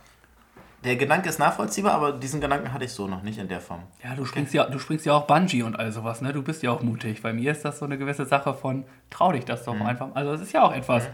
der 0.85 0.95
Gedanke 0.95 1.27
ist 1.27 1.39
nachvollziehbar, 1.39 1.91
aber 1.91 2.13
diesen 2.13 2.39
Gedanken 2.39 2.71
hatte 2.71 2.85
ich 2.85 2.93
so 2.93 3.05
noch 3.07 3.21
nicht 3.21 3.37
in 3.37 3.49
der 3.49 3.59
Form. 3.59 3.83
Ja, 4.01 4.15
du 4.15 4.23
springst 4.23 4.53
ja, 4.53 4.63
du 4.65 4.79
springst 4.79 5.05
ja 5.05 5.13
auch 5.13 5.27
Bungee 5.27 5.63
und 5.63 5.75
all 5.75 5.91
sowas, 5.91 6.21
ne? 6.21 6.31
Du 6.31 6.41
bist 6.41 6.63
ja 6.63 6.71
auch 6.71 6.81
mutig. 6.81 7.21
Bei 7.21 7.33
mir 7.33 7.51
ist 7.51 7.65
das 7.65 7.79
so 7.79 7.85
eine 7.85 7.97
gewisse 7.97 8.25
Sache 8.25 8.53
von, 8.53 8.85
trau 9.09 9.33
dich 9.33 9.43
das 9.43 9.65
doch 9.65 9.79
einfach. 9.79 10.15
Also 10.15 10.31
es 10.31 10.41
ist 10.41 10.53
ja 10.53 10.63
auch 10.63 10.73
etwas. 10.73 11.09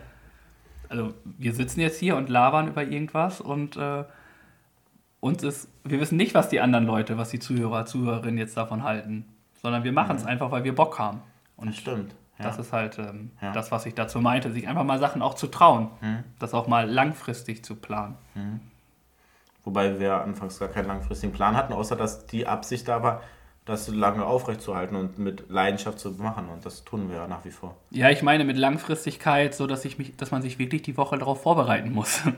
Also 0.87 1.15
wir 1.25 1.53
sitzen 1.53 1.81
jetzt 1.81 1.99
hier 1.99 2.15
und 2.15 2.29
labern 2.29 2.67
über 2.67 2.83
irgendwas 2.83 3.41
und 3.41 3.75
äh, 3.75 4.05
uns 5.19 5.43
ist, 5.43 5.67
wir 5.83 5.99
wissen 5.99 6.17
nicht, 6.17 6.33
was 6.33 6.49
die 6.49 6.59
anderen 6.59 6.85
Leute, 6.85 7.17
was 7.17 7.29
die 7.29 7.39
Zuhörer, 7.39 7.85
Zuhörerinnen 7.85 8.37
jetzt 8.37 8.55
davon 8.57 8.83
halten, 8.83 9.25
sondern 9.61 9.83
wir 9.83 9.91
machen 9.91 10.15
es 10.15 10.25
einfach, 10.25 10.51
weil 10.51 10.63
wir 10.63 10.75
Bock 10.75 10.99
haben. 10.99 11.21
Und 11.55 11.69
Das 11.69 11.77
stimmt. 11.77 12.13
Ja. 12.39 12.45
das 12.45 12.59
ist 12.59 12.71
halt 12.71 12.99
ähm, 12.99 13.31
Ja. 13.41 13.51
das, 13.51 13.71
was 13.71 13.85
ich 13.87 13.95
dazu 13.95 14.19
meinte, 14.21 14.51
sich 14.51 14.67
einfach 14.67 14.83
mal 14.83 14.99
Sachen 14.99 15.21
auch 15.23 15.33
zu 15.33 15.47
trauen, 15.47 15.89
Mhm. 16.01 16.23
das 16.39 16.53
auch 16.53 16.67
mal 16.67 16.87
langfristig 16.87 17.65
zu 17.65 17.75
planen. 17.75 18.15
Wobei 19.63 19.99
wir 19.99 20.21
anfangs 20.21 20.59
gar 20.59 20.69
keinen 20.69 20.87
langfristigen 20.87 21.33
Plan 21.33 21.55
hatten, 21.57 21.73
außer 21.73 21.95
dass 21.95 22.25
die 22.27 22.45
Absicht 22.47 22.87
da 22.87 23.01
war, 23.03 23.21
das 23.67 23.87
lange 23.89 24.25
aufrechtzuerhalten 24.25 24.95
und 24.95 25.19
mit 25.19 25.49
Leidenschaft 25.49 25.99
zu 25.99 26.11
machen. 26.11 26.47
Und 26.49 26.65
das 26.65 26.83
tun 26.85 27.09
wir 27.09 27.17
ja 27.17 27.27
nach 27.27 27.43
wie 27.45 27.51
vor. 27.51 27.75
Ja, 27.91 28.09
ich 28.09 28.23
meine 28.23 28.45
mit 28.45 28.57
Langfristigkeit, 28.57 29.53
so 29.53 29.67
dass 29.67 29.83
ich 29.85 29.97
mich, 29.97 30.15
dass 30.15 30.31
man 30.31 30.41
sich 30.41 30.57
wirklich 30.57 30.81
die 30.83 30.95
Woche 30.97 31.17
darauf 31.17 31.41
vorbereiten 31.43 31.91
muss. 31.91 32.21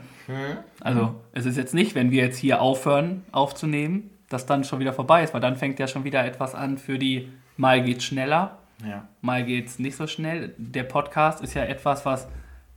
Also 0.80 1.14
es 1.32 1.44
ist 1.46 1.56
jetzt 1.56 1.74
nicht, 1.74 1.94
wenn 1.96 2.10
wir 2.12 2.22
jetzt 2.22 2.38
hier 2.38 2.60
aufhören 2.62 3.24
aufzunehmen, 3.32 4.10
dass 4.28 4.46
dann 4.46 4.62
schon 4.64 4.78
wieder 4.78 4.92
vorbei 4.92 5.24
ist, 5.24 5.34
weil 5.34 5.40
dann 5.40 5.56
fängt 5.56 5.78
ja 5.80 5.88
schon 5.88 6.04
wieder 6.04 6.24
etwas 6.24 6.54
an 6.54 6.78
für 6.78 6.98
die 6.98 7.28
mal 7.56 7.82
geht's 7.82 8.04
schneller, 8.04 8.58
Ja. 8.86 9.08
mal 9.20 9.44
geht's 9.44 9.78
nicht 9.80 9.96
so 9.96 10.06
schnell. 10.06 10.54
Der 10.56 10.84
Podcast 10.84 11.42
ist 11.42 11.54
ja 11.54 11.64
etwas, 11.64 12.06
was 12.06 12.28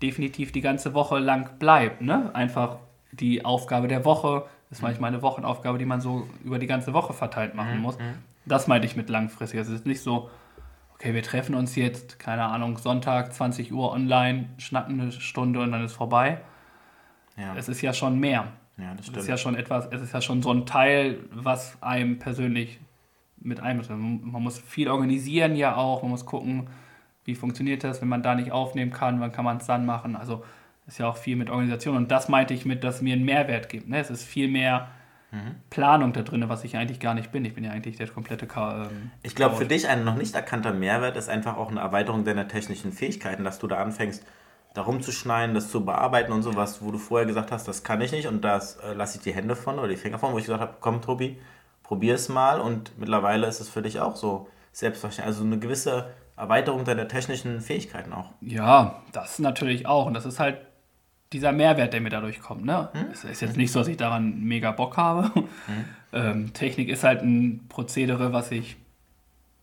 definitiv 0.01 0.51
die 0.51 0.61
ganze 0.61 0.93
Woche 0.95 1.19
lang 1.19 1.59
bleibt. 1.59 2.01
Ne? 2.01 2.31
Einfach 2.33 2.77
die 3.11 3.45
Aufgabe 3.45 3.87
der 3.87 4.03
Woche 4.03 4.45
ist 4.71 4.81
manchmal 4.81 5.09
eine 5.09 5.21
Wochenaufgabe, 5.21 5.77
die 5.77 5.85
man 5.85 6.01
so 6.01 6.27
über 6.43 6.57
die 6.57 6.67
ganze 6.67 6.93
Woche 6.93 7.13
verteilt 7.13 7.53
machen 7.53 7.79
muss. 7.79 7.97
Das 8.45 8.67
meinte 8.67 8.85
ich 8.87 8.95
mit 8.95 9.09
langfristig. 9.09 9.59
Also 9.59 9.73
es 9.73 9.79
ist 9.81 9.85
nicht 9.85 10.01
so, 10.01 10.29
okay, 10.95 11.13
wir 11.13 11.23
treffen 11.23 11.55
uns 11.55 11.75
jetzt, 11.75 12.19
keine 12.19 12.43
Ahnung, 12.43 12.77
Sonntag, 12.77 13.33
20 13.33 13.73
Uhr 13.73 13.91
online, 13.91 14.49
schnacken 14.57 14.99
eine 14.99 15.11
Stunde 15.11 15.61
und 15.61 15.71
dann 15.71 15.83
ist 15.83 15.93
vorbei. 15.93 16.39
Ja, 17.37 17.55
Es 17.55 17.67
ist 17.69 17.81
ja 17.81 17.93
schon 17.93 18.19
mehr. 18.19 18.47
ja 18.77 18.91
das 18.91 18.99
Es 19.01 19.05
stimmt. 19.07 19.17
ist 19.17 19.27
ja 19.27 19.37
schon 19.37 19.55
etwas, 19.55 19.87
es 19.91 20.01
ist 20.01 20.13
ja 20.13 20.21
schon 20.21 20.41
so 20.41 20.51
ein 20.51 20.65
Teil, 20.65 21.19
was 21.31 21.81
einem 21.81 22.19
persönlich 22.19 22.79
mit 23.39 23.59
einbezieht. 23.59 23.97
Man 23.97 24.43
muss 24.43 24.59
viel 24.59 24.87
organisieren 24.87 25.55
ja 25.55 25.75
auch, 25.75 26.01
man 26.01 26.11
muss 26.11 26.25
gucken, 26.25 26.67
wie 27.25 27.35
funktioniert 27.35 27.83
das, 27.83 28.01
wenn 28.01 28.07
man 28.09 28.21
da 28.23 28.35
nicht 28.35 28.51
aufnehmen 28.51 28.91
kann, 28.91 29.19
wann 29.19 29.31
kann 29.31 29.45
man 29.45 29.57
es 29.57 29.65
dann 29.65 29.85
machen. 29.85 30.15
Also 30.15 30.43
ist 30.85 30.97
ja 30.99 31.07
auch 31.07 31.17
viel 31.17 31.37
mit 31.37 31.49
Organisation 31.49 31.95
und 31.95 32.11
das 32.11 32.27
meinte 32.29 32.53
ich 32.53 32.65
mit, 32.65 32.83
dass 32.83 33.01
mir 33.01 33.13
einen 33.13 33.23
Mehrwert 33.25 33.69
gibt. 33.69 33.87
Ne? 33.87 33.97
Es 33.99 34.09
ist 34.09 34.23
viel 34.25 34.49
mehr 34.49 34.89
Planung 35.69 36.13
da 36.13 36.21
drin, 36.21 36.47
was 36.47 36.63
ich 36.63 36.77
eigentlich 36.77 36.99
gar 36.99 37.13
nicht 37.13 37.31
bin. 37.31 37.43
Ich 37.45 37.55
bin 37.55 37.63
ja 37.63 37.71
eigentlich 37.71 37.97
der 37.97 38.07
komplette 38.07 38.45
Ka 38.45 38.83
ähm, 38.85 39.11
Ich 39.23 39.35
glaube, 39.35 39.55
für 39.55 39.65
dich 39.65 39.87
ein 39.87 40.03
noch 40.03 40.15
nicht 40.15 40.35
erkannter 40.35 40.73
Mehrwert 40.73 41.17
ist 41.17 41.29
einfach 41.29 41.57
auch 41.57 41.69
eine 41.69 41.79
Erweiterung 41.79 42.23
deiner 42.23 42.47
technischen 42.47 42.91
Fähigkeiten, 42.91 43.43
dass 43.43 43.59
du 43.59 43.67
da 43.67 43.77
anfängst, 43.77 44.23
da 44.73 44.81
rumzuschneiden, 44.81 45.55
das 45.55 45.69
zu 45.69 45.85
bearbeiten 45.85 46.31
und 46.31 46.43
sowas, 46.43 46.81
wo 46.81 46.91
du 46.91 46.97
vorher 46.97 47.25
gesagt 47.27 47.51
hast, 47.51 47.67
das 47.67 47.83
kann 47.83 48.01
ich 48.01 48.11
nicht 48.11 48.27
und 48.27 48.43
das 48.43 48.77
äh, 48.77 48.93
lasse 48.93 49.17
ich 49.17 49.23
die 49.23 49.33
Hände 49.33 49.55
von 49.55 49.79
oder 49.79 49.87
die 49.87 49.95
Finger 49.95 50.19
von, 50.19 50.33
wo 50.33 50.37
ich 50.37 50.45
gesagt 50.45 50.61
habe, 50.61 50.75
komm 50.79 51.01
Tobi, 51.01 51.39
probier 51.83 52.15
es 52.15 52.29
mal 52.29 52.59
und 52.59 52.97
mittlerweile 52.99 53.47
ist 53.47 53.59
es 53.59 53.69
für 53.69 53.81
dich 53.81 53.99
auch 53.99 54.15
so 54.15 54.47
selbstverständlich. 54.71 55.35
Also 55.35 55.43
eine 55.45 55.59
gewisse 55.59 56.09
Erweiterung 56.35 56.83
deiner 56.85 57.07
technischen 57.07 57.61
Fähigkeiten 57.61 58.13
auch. 58.13 58.31
Ja, 58.41 59.01
das 59.11 59.39
natürlich 59.39 59.85
auch. 59.85 60.05
Und 60.05 60.15
das 60.15 60.25
ist 60.25 60.39
halt 60.39 60.57
dieser 61.33 61.51
Mehrwert, 61.51 61.91
der 61.93 62.01
mir 62.01 62.09
dadurch 62.09 62.39
kommt. 62.39 62.63
Ne? 62.63 62.89
Es 63.11 63.23
ist 63.23 63.41
jetzt 63.41 63.57
nicht 63.57 63.71
so, 63.71 63.79
dass 63.79 63.87
ich 63.87 63.97
daran 63.97 64.41
mega 64.43 64.71
Bock 64.71 64.97
habe. 64.97 65.31
Ähm, 66.15 66.53
Technik 66.53 66.89
ist 66.89 67.03
halt 67.03 67.23
ein 67.23 67.65
Prozedere, 67.69 68.33
was 68.33 68.51
ich, 68.51 68.77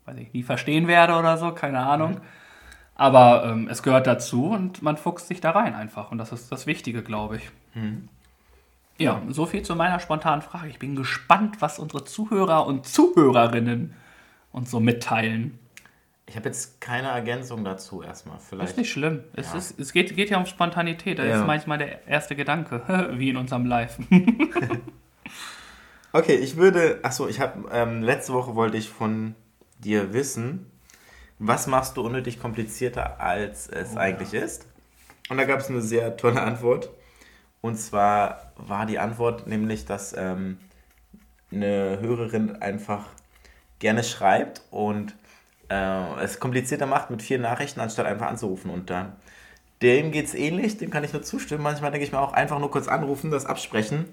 weiß 0.06 0.16
ich 0.18 0.32
nie 0.32 0.42
verstehen 0.42 0.88
werde 0.88 1.14
oder 1.14 1.36
so, 1.36 1.52
keine 1.52 1.78
Ahnung. 1.78 2.20
Aber 2.96 3.44
ähm, 3.44 3.68
es 3.70 3.84
gehört 3.84 4.08
dazu 4.08 4.46
und 4.46 4.82
man 4.82 4.96
fuchst 4.96 5.28
sich 5.28 5.40
da 5.40 5.52
rein 5.52 5.76
einfach. 5.76 6.10
Und 6.10 6.18
das 6.18 6.32
ist 6.32 6.50
das 6.50 6.66
Wichtige, 6.66 7.04
glaube 7.04 7.36
ich. 7.36 7.42
Ja, 8.98 9.22
so 9.28 9.46
viel 9.46 9.62
zu 9.62 9.76
meiner 9.76 10.00
spontanen 10.00 10.42
Frage. 10.42 10.66
Ich 10.70 10.80
bin 10.80 10.96
gespannt, 10.96 11.62
was 11.62 11.78
unsere 11.78 12.04
Zuhörer 12.04 12.66
und 12.66 12.84
Zuhörerinnen 12.84 13.94
uns 14.50 14.72
so 14.72 14.80
mitteilen. 14.80 15.56
Ich 16.30 16.36
habe 16.36 16.48
jetzt 16.48 16.80
keine 16.80 17.08
Ergänzung 17.08 17.64
dazu 17.64 18.02
erstmal. 18.04 18.36
Das 18.36 18.46
Vielleicht. 18.48 18.70
ist 18.70 18.76
nicht 18.76 18.92
schlimm. 18.92 19.24
Es, 19.34 19.50
Ja. 19.50 19.58
ist, 19.58 19.80
es 19.80 19.92
geht, 19.92 20.14
geht 20.14 20.30
ja 20.30 20.38
um 20.38 20.46
Spontanität. 20.46 21.18
Da 21.18 21.24
Ja. 21.24 21.40
ist 21.40 21.46
manchmal 21.46 21.78
der 21.78 22.06
erste 22.06 22.36
Gedanke, 22.36 22.82
wie 23.18 23.30
in 23.30 23.36
unserem 23.36 23.66
Live. 23.66 23.98
Okay, 26.12 26.34
ich 26.34 26.56
würde. 26.56 26.98
Achso, 27.04 27.28
ich 27.28 27.38
habe. 27.38 27.68
Ähm, 27.70 28.02
letzte 28.02 28.32
Woche 28.32 28.56
wollte 28.56 28.76
ich 28.76 28.88
von 28.88 29.36
dir 29.78 30.12
wissen, 30.12 30.66
was 31.38 31.68
machst 31.68 31.96
du 31.96 32.02
unnötig 32.04 32.40
komplizierter, 32.40 33.20
als 33.20 33.68
es 33.68 33.96
eigentlich 33.96 34.34
ist? 34.34 34.66
Und 35.28 35.36
da 35.36 35.44
gab 35.44 35.60
es 35.60 35.68
eine 35.68 35.80
sehr 35.80 36.16
tolle 36.16 36.42
Antwort. 36.42 36.90
Und 37.60 37.76
zwar 37.76 38.52
war 38.56 38.86
die 38.86 38.98
Antwort 38.98 39.46
nämlich, 39.46 39.84
dass 39.84 40.12
ähm, 40.12 40.58
eine 41.52 41.98
Hörerin 42.00 42.56
einfach 42.60 43.04
gerne 43.78 44.02
schreibt 44.02 44.62
und 44.72 45.14
äh, 45.70 46.22
es 46.22 46.40
komplizierter 46.40 46.86
macht 46.86 47.10
mit 47.10 47.22
vielen 47.22 47.42
Nachrichten, 47.42 47.80
anstatt 47.80 48.06
einfach 48.06 48.26
anzurufen. 48.26 48.70
Und 48.70 48.90
äh, 48.90 49.04
dem 49.82 50.10
geht 50.12 50.26
es 50.26 50.34
ähnlich, 50.34 50.76
dem 50.76 50.90
kann 50.90 51.04
ich 51.04 51.12
nur 51.12 51.22
zustimmen. 51.22 51.62
Manchmal 51.62 51.90
denke 51.90 52.04
ich 52.04 52.12
mir 52.12 52.20
auch 52.20 52.32
einfach 52.32 52.58
nur 52.58 52.70
kurz 52.70 52.88
anrufen, 52.88 53.30
das 53.30 53.46
absprechen. 53.46 54.06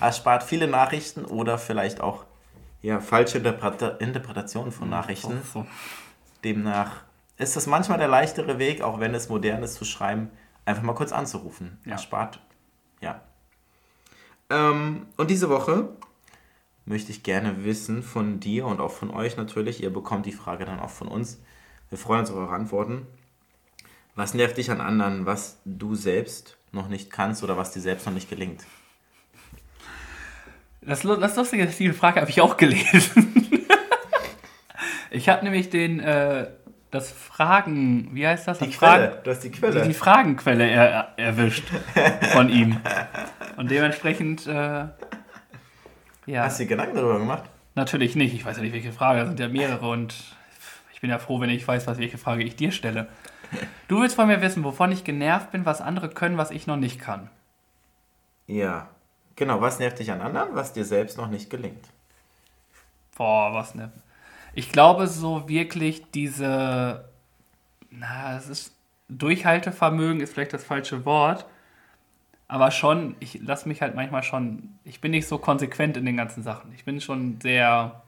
Erspart 0.00 0.42
viele 0.42 0.68
Nachrichten 0.68 1.24
oder 1.24 1.58
vielleicht 1.58 2.00
auch 2.00 2.24
ja, 2.82 3.00
falsche 3.00 3.38
Interpreta 3.38 3.88
Interpretationen 3.98 4.72
von 4.72 4.88
Nachrichten. 4.88 5.40
So. 5.52 5.66
Demnach 6.44 7.02
ist 7.38 7.56
das 7.56 7.66
manchmal 7.66 7.98
der 7.98 8.08
leichtere 8.08 8.58
Weg, 8.58 8.82
auch 8.82 9.00
wenn 9.00 9.14
es 9.14 9.28
modern 9.28 9.62
ist 9.62 9.74
zu 9.74 9.84
schreiben, 9.84 10.30
einfach 10.64 10.82
mal 10.82 10.94
kurz 10.94 11.12
anzurufen. 11.12 11.78
Ja. 11.84 11.92
Erspart. 11.92 12.40
Ja. 13.00 13.20
Ähm, 14.50 15.06
und 15.16 15.30
diese 15.30 15.48
Woche 15.48 15.88
möchte 16.84 17.12
ich 17.12 17.22
gerne 17.22 17.64
wissen 17.64 18.02
von 18.02 18.40
dir 18.40 18.66
und 18.66 18.80
auch 18.80 18.90
von 18.92 19.10
euch 19.10 19.36
natürlich. 19.36 19.82
Ihr 19.82 19.92
bekommt 19.92 20.26
die 20.26 20.32
Frage 20.32 20.64
dann 20.64 20.80
auch 20.80 20.90
von 20.90 21.08
uns. 21.08 21.40
Wir 21.90 21.98
freuen 21.98 22.20
uns 22.20 22.30
auf 22.30 22.36
eure 22.36 22.54
Antworten. 22.54 23.06
Was 24.14 24.34
nervt 24.34 24.56
dich 24.58 24.70
an 24.70 24.80
anderen, 24.80 25.26
was 25.26 25.58
du 25.64 25.94
selbst 25.94 26.58
noch 26.70 26.88
nicht 26.88 27.10
kannst 27.10 27.42
oder 27.42 27.56
was 27.56 27.72
dir 27.72 27.80
selbst 27.80 28.06
noch 28.06 28.12
nicht 28.12 28.28
gelingt? 28.28 28.64
Das, 30.80 31.02
das 31.02 31.36
Lustige 31.36 31.66
diese 31.66 31.94
Frage 31.94 32.20
habe 32.20 32.30
ich 32.30 32.40
auch 32.40 32.56
gelesen. 32.56 33.32
ich 35.10 35.28
habe 35.28 35.44
nämlich 35.44 35.70
den, 35.70 36.00
äh, 36.00 36.48
das 36.90 37.10
Fragen, 37.10 38.10
wie 38.12 38.26
heißt 38.26 38.48
das? 38.48 38.58
Die 38.58 38.66
Das 38.66 38.78
Quelle. 38.78 39.20
Du 39.24 39.30
hast 39.30 39.44
die 39.44 39.50
Fragen, 39.50 39.60
Quelle. 39.60 39.82
die, 39.82 39.88
die 39.88 39.94
Fragenquelle 39.94 40.68
er, 40.68 41.12
erwischt 41.16 41.64
von 42.32 42.48
ihm. 42.48 42.80
Und 43.56 43.70
dementsprechend, 43.70 44.46
äh, 44.46 44.86
ja, 46.26 46.44
Hast 46.44 46.58
du 46.58 46.64
dir 46.64 46.70
Gedanken 46.70 46.96
darüber 46.96 47.18
gemacht? 47.18 47.44
natürlich 47.74 48.16
nicht. 48.16 48.34
Ich 48.34 48.44
weiß 48.44 48.56
ja 48.58 48.62
nicht, 48.62 48.74
welche 48.74 48.92
Frage, 48.92 49.20
es 49.22 49.28
sind 49.28 49.40
ja 49.40 49.48
mehrere 49.48 49.88
und 49.88 50.14
ich 50.92 51.00
bin 51.00 51.08
ja 51.10 51.18
froh, 51.18 51.40
wenn 51.40 51.48
ich 51.50 51.66
weiß, 51.66 51.86
was 51.86 51.98
welche 51.98 52.18
Frage 52.18 52.42
ich 52.42 52.56
dir 52.56 52.72
stelle. 52.72 53.08
Du 53.88 54.00
willst 54.00 54.16
von 54.16 54.28
mir 54.28 54.40
wissen, 54.40 54.64
wovon 54.64 54.92
ich 54.92 55.04
genervt 55.04 55.50
bin, 55.50 55.66
was 55.66 55.82
andere 55.82 56.08
können, 56.08 56.38
was 56.38 56.50
ich 56.50 56.66
noch 56.66 56.78
nicht 56.78 56.98
kann. 56.98 57.28
Ja. 58.46 58.88
Genau, 59.36 59.60
was 59.60 59.78
nervt 59.78 59.98
dich 59.98 60.10
an 60.10 60.22
anderen, 60.22 60.54
was 60.54 60.72
dir 60.72 60.86
selbst 60.86 61.18
noch 61.18 61.28
nicht 61.28 61.50
gelingt? 61.50 61.84
Boah, 63.16 63.52
was 63.52 63.74
ne? 63.74 63.92
Ich 64.54 64.72
glaube 64.72 65.06
so 65.06 65.48
wirklich 65.48 66.02
diese, 66.12 67.04
na, 67.90 68.36
es 68.36 68.48
ist 68.48 68.74
Durchhaltevermögen 69.10 70.20
ist 70.20 70.32
vielleicht 70.32 70.54
das 70.54 70.64
falsche 70.64 71.04
Wort, 71.04 71.44
aber 72.52 72.70
schon, 72.70 73.16
ich 73.18 73.40
lasse 73.40 73.66
mich 73.66 73.80
halt 73.80 73.94
manchmal 73.94 74.22
schon, 74.22 74.74
ich 74.84 75.00
bin 75.00 75.12
nicht 75.12 75.26
so 75.26 75.38
konsequent 75.38 75.96
in 75.96 76.04
den 76.04 76.18
ganzen 76.18 76.42
Sachen. 76.42 76.70
Ich 76.74 76.84
bin 76.84 77.00
schon 77.00 77.40
sehr, 77.40 78.02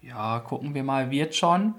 ja, 0.00 0.38
gucken 0.38 0.76
wir 0.76 0.84
mal, 0.84 1.10
wird 1.10 1.34
schon. 1.34 1.74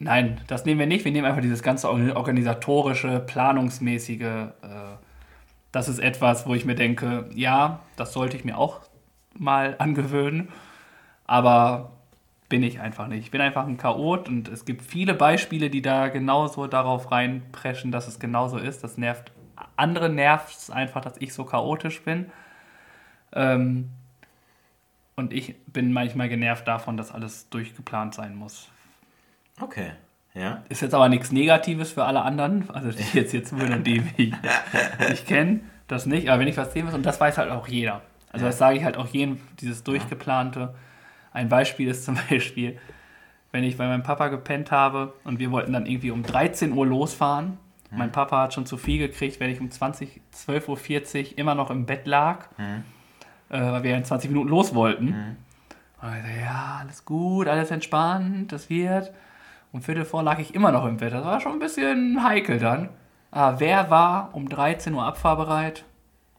Nein, 0.00 0.40
das 0.48 0.64
nehmen 0.64 0.80
wir 0.80 0.88
nicht. 0.88 1.04
Wir 1.04 1.12
nehmen 1.12 1.26
einfach 1.28 1.42
dieses 1.42 1.62
ganze 1.62 1.88
organisatorische, 1.88 3.20
planungsmäßige. 3.20 4.20
Äh, 4.20 4.50
das 5.70 5.88
ist 5.88 6.00
etwas, 6.00 6.44
wo 6.44 6.56
ich 6.56 6.64
mir 6.64 6.74
denke, 6.74 7.30
ja, 7.32 7.78
das 7.94 8.12
sollte 8.12 8.36
ich 8.36 8.44
mir 8.44 8.58
auch 8.58 8.80
mal 9.38 9.76
angewöhnen. 9.78 10.48
Aber 11.24 11.92
bin 12.48 12.64
ich 12.64 12.80
einfach 12.80 13.06
nicht. 13.06 13.20
Ich 13.20 13.30
bin 13.30 13.40
einfach 13.40 13.64
ein 13.64 13.76
Chaot 13.76 14.28
und 14.28 14.48
es 14.48 14.64
gibt 14.64 14.82
viele 14.82 15.14
Beispiele, 15.14 15.70
die 15.70 15.82
da 15.82 16.08
genauso 16.08 16.66
darauf 16.66 17.12
reinpreschen, 17.12 17.92
dass 17.92 18.08
es 18.08 18.18
genauso 18.18 18.58
ist. 18.58 18.82
Das 18.82 18.98
nervt. 18.98 19.30
Andere 19.76 20.08
nervt 20.08 20.56
es 20.56 20.70
einfach, 20.70 21.00
dass 21.00 21.16
ich 21.18 21.32
so 21.34 21.44
chaotisch 21.44 22.02
bin. 22.02 22.30
Ähm, 23.32 23.90
und 25.16 25.32
ich 25.32 25.54
bin 25.66 25.92
manchmal 25.92 26.28
genervt 26.28 26.66
davon, 26.66 26.96
dass 26.96 27.12
alles 27.12 27.48
durchgeplant 27.50 28.14
sein 28.14 28.34
muss. 28.34 28.68
Okay. 29.60 29.92
Ja. 30.34 30.64
Ist 30.68 30.82
jetzt 30.82 30.94
aber 30.94 31.08
nichts 31.08 31.30
Negatives 31.30 31.92
für 31.92 32.04
alle 32.04 32.22
anderen, 32.22 32.68
also 32.70 32.90
die 32.90 33.04
jetzt 33.16 33.30
hier 33.30 33.44
zuhören 33.44 33.72
und 33.72 33.86
die 33.86 34.00
mich 34.18 34.32
nicht 35.08 35.26
kennen, 35.26 35.70
das 35.86 36.06
nicht. 36.06 36.28
Aber 36.28 36.40
wenn 36.40 36.48
ich 36.48 36.56
was 36.56 36.72
sehen 36.72 36.86
muss, 36.86 36.94
und 36.94 37.06
das 37.06 37.20
weiß 37.20 37.38
halt 37.38 37.50
auch 37.50 37.68
jeder. 37.68 38.02
Also 38.32 38.46
das 38.46 38.58
sage 38.58 38.76
ich 38.76 38.84
halt 38.84 38.96
auch 38.96 39.06
jedem, 39.06 39.40
dieses 39.60 39.84
durchgeplante. 39.84 40.74
Ein 41.32 41.48
Beispiel 41.48 41.88
ist 41.88 42.04
zum 42.04 42.18
Beispiel, 42.30 42.78
wenn 43.52 43.62
ich 43.62 43.76
bei 43.76 43.86
meinem 43.86 44.02
Papa 44.02 44.26
gepennt 44.26 44.72
habe 44.72 45.12
und 45.22 45.38
wir 45.38 45.52
wollten 45.52 45.72
dann 45.72 45.86
irgendwie 45.86 46.10
um 46.10 46.24
13 46.24 46.72
Uhr 46.72 46.84
losfahren. 46.84 47.58
Mein 47.96 48.12
Papa 48.12 48.42
hat 48.42 48.54
schon 48.54 48.66
zu 48.66 48.76
viel 48.76 48.98
gekriegt, 48.98 49.40
wenn 49.40 49.50
ich 49.50 49.60
um 49.60 49.70
20, 49.70 50.20
12.40 50.34 51.32
Uhr 51.32 51.38
immer 51.38 51.54
noch 51.54 51.70
im 51.70 51.86
Bett 51.86 52.06
lag, 52.06 52.46
äh, 52.58 52.82
weil 53.50 53.82
wir 53.82 53.96
in 53.96 54.04
20 54.04 54.30
Minuten 54.30 54.48
los 54.48 54.74
wollten. 54.74 55.36
Und 56.00 56.16
ich 56.16 56.22
so, 56.22 56.40
ja, 56.40 56.78
alles 56.80 57.04
gut, 57.04 57.48
alles 57.48 57.70
entspannt, 57.70 58.52
das 58.52 58.68
wird. 58.68 59.12
Um 59.72 59.82
Viertel 59.82 60.04
vor 60.04 60.22
lag 60.22 60.38
ich 60.38 60.54
immer 60.54 60.70
noch 60.70 60.86
im 60.86 60.98
Bett. 60.98 61.12
Das 61.12 61.24
war 61.24 61.40
schon 61.40 61.52
ein 61.52 61.58
bisschen 61.58 62.22
heikel 62.22 62.58
dann. 62.58 62.90
Aber 63.30 63.60
wer 63.60 63.90
war 63.90 64.30
um 64.32 64.48
13 64.48 64.94
Uhr 64.94 65.04
abfahrbereit? 65.04 65.84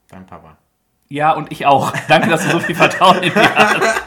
Dein 0.10 0.26
Papa. 0.26 0.58
Ja, 1.08 1.32
und 1.32 1.52
ich 1.52 1.66
auch. 1.66 1.94
Danke, 2.08 2.30
dass 2.30 2.46
du 2.46 2.52
so 2.52 2.60
viel 2.60 2.76
Vertrauen 2.76 3.22
in 3.24 3.34
mir 3.34 3.56
hast. 3.56 3.76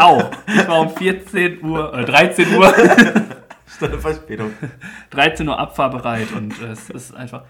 auch. 0.00 0.30
Ich 0.46 0.68
war 0.68 0.80
um 0.80 0.90
14 0.90 1.64
Uhr, 1.64 1.94
äh, 1.94 2.04
13 2.04 2.56
Uhr, 2.56 2.74
Stunde 3.80 3.98
Verspätung. 3.98 4.52
13 5.10 5.48
Uhr 5.48 5.58
abfahrbereit 5.58 6.32
und 6.32 6.60
äh, 6.60 6.66
es 6.66 6.90
ist 6.90 7.14
einfach 7.14 7.44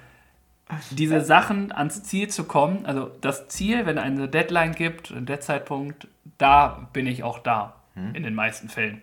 diese 0.90 1.20
Sachen 1.20 1.72
ans 1.72 2.04
Ziel 2.04 2.28
zu 2.28 2.44
kommen, 2.44 2.86
also 2.86 3.10
das 3.20 3.48
Ziel, 3.48 3.86
wenn 3.86 3.98
eine 3.98 4.28
Deadline 4.28 4.72
gibt, 4.72 5.12
der 5.16 5.40
Zeitpunkt, 5.40 6.06
da 6.38 6.88
bin 6.92 7.06
ich 7.08 7.24
auch 7.24 7.40
da, 7.40 7.74
in 8.14 8.22
den 8.22 8.34
meisten 8.34 8.68
Fällen. 8.68 9.02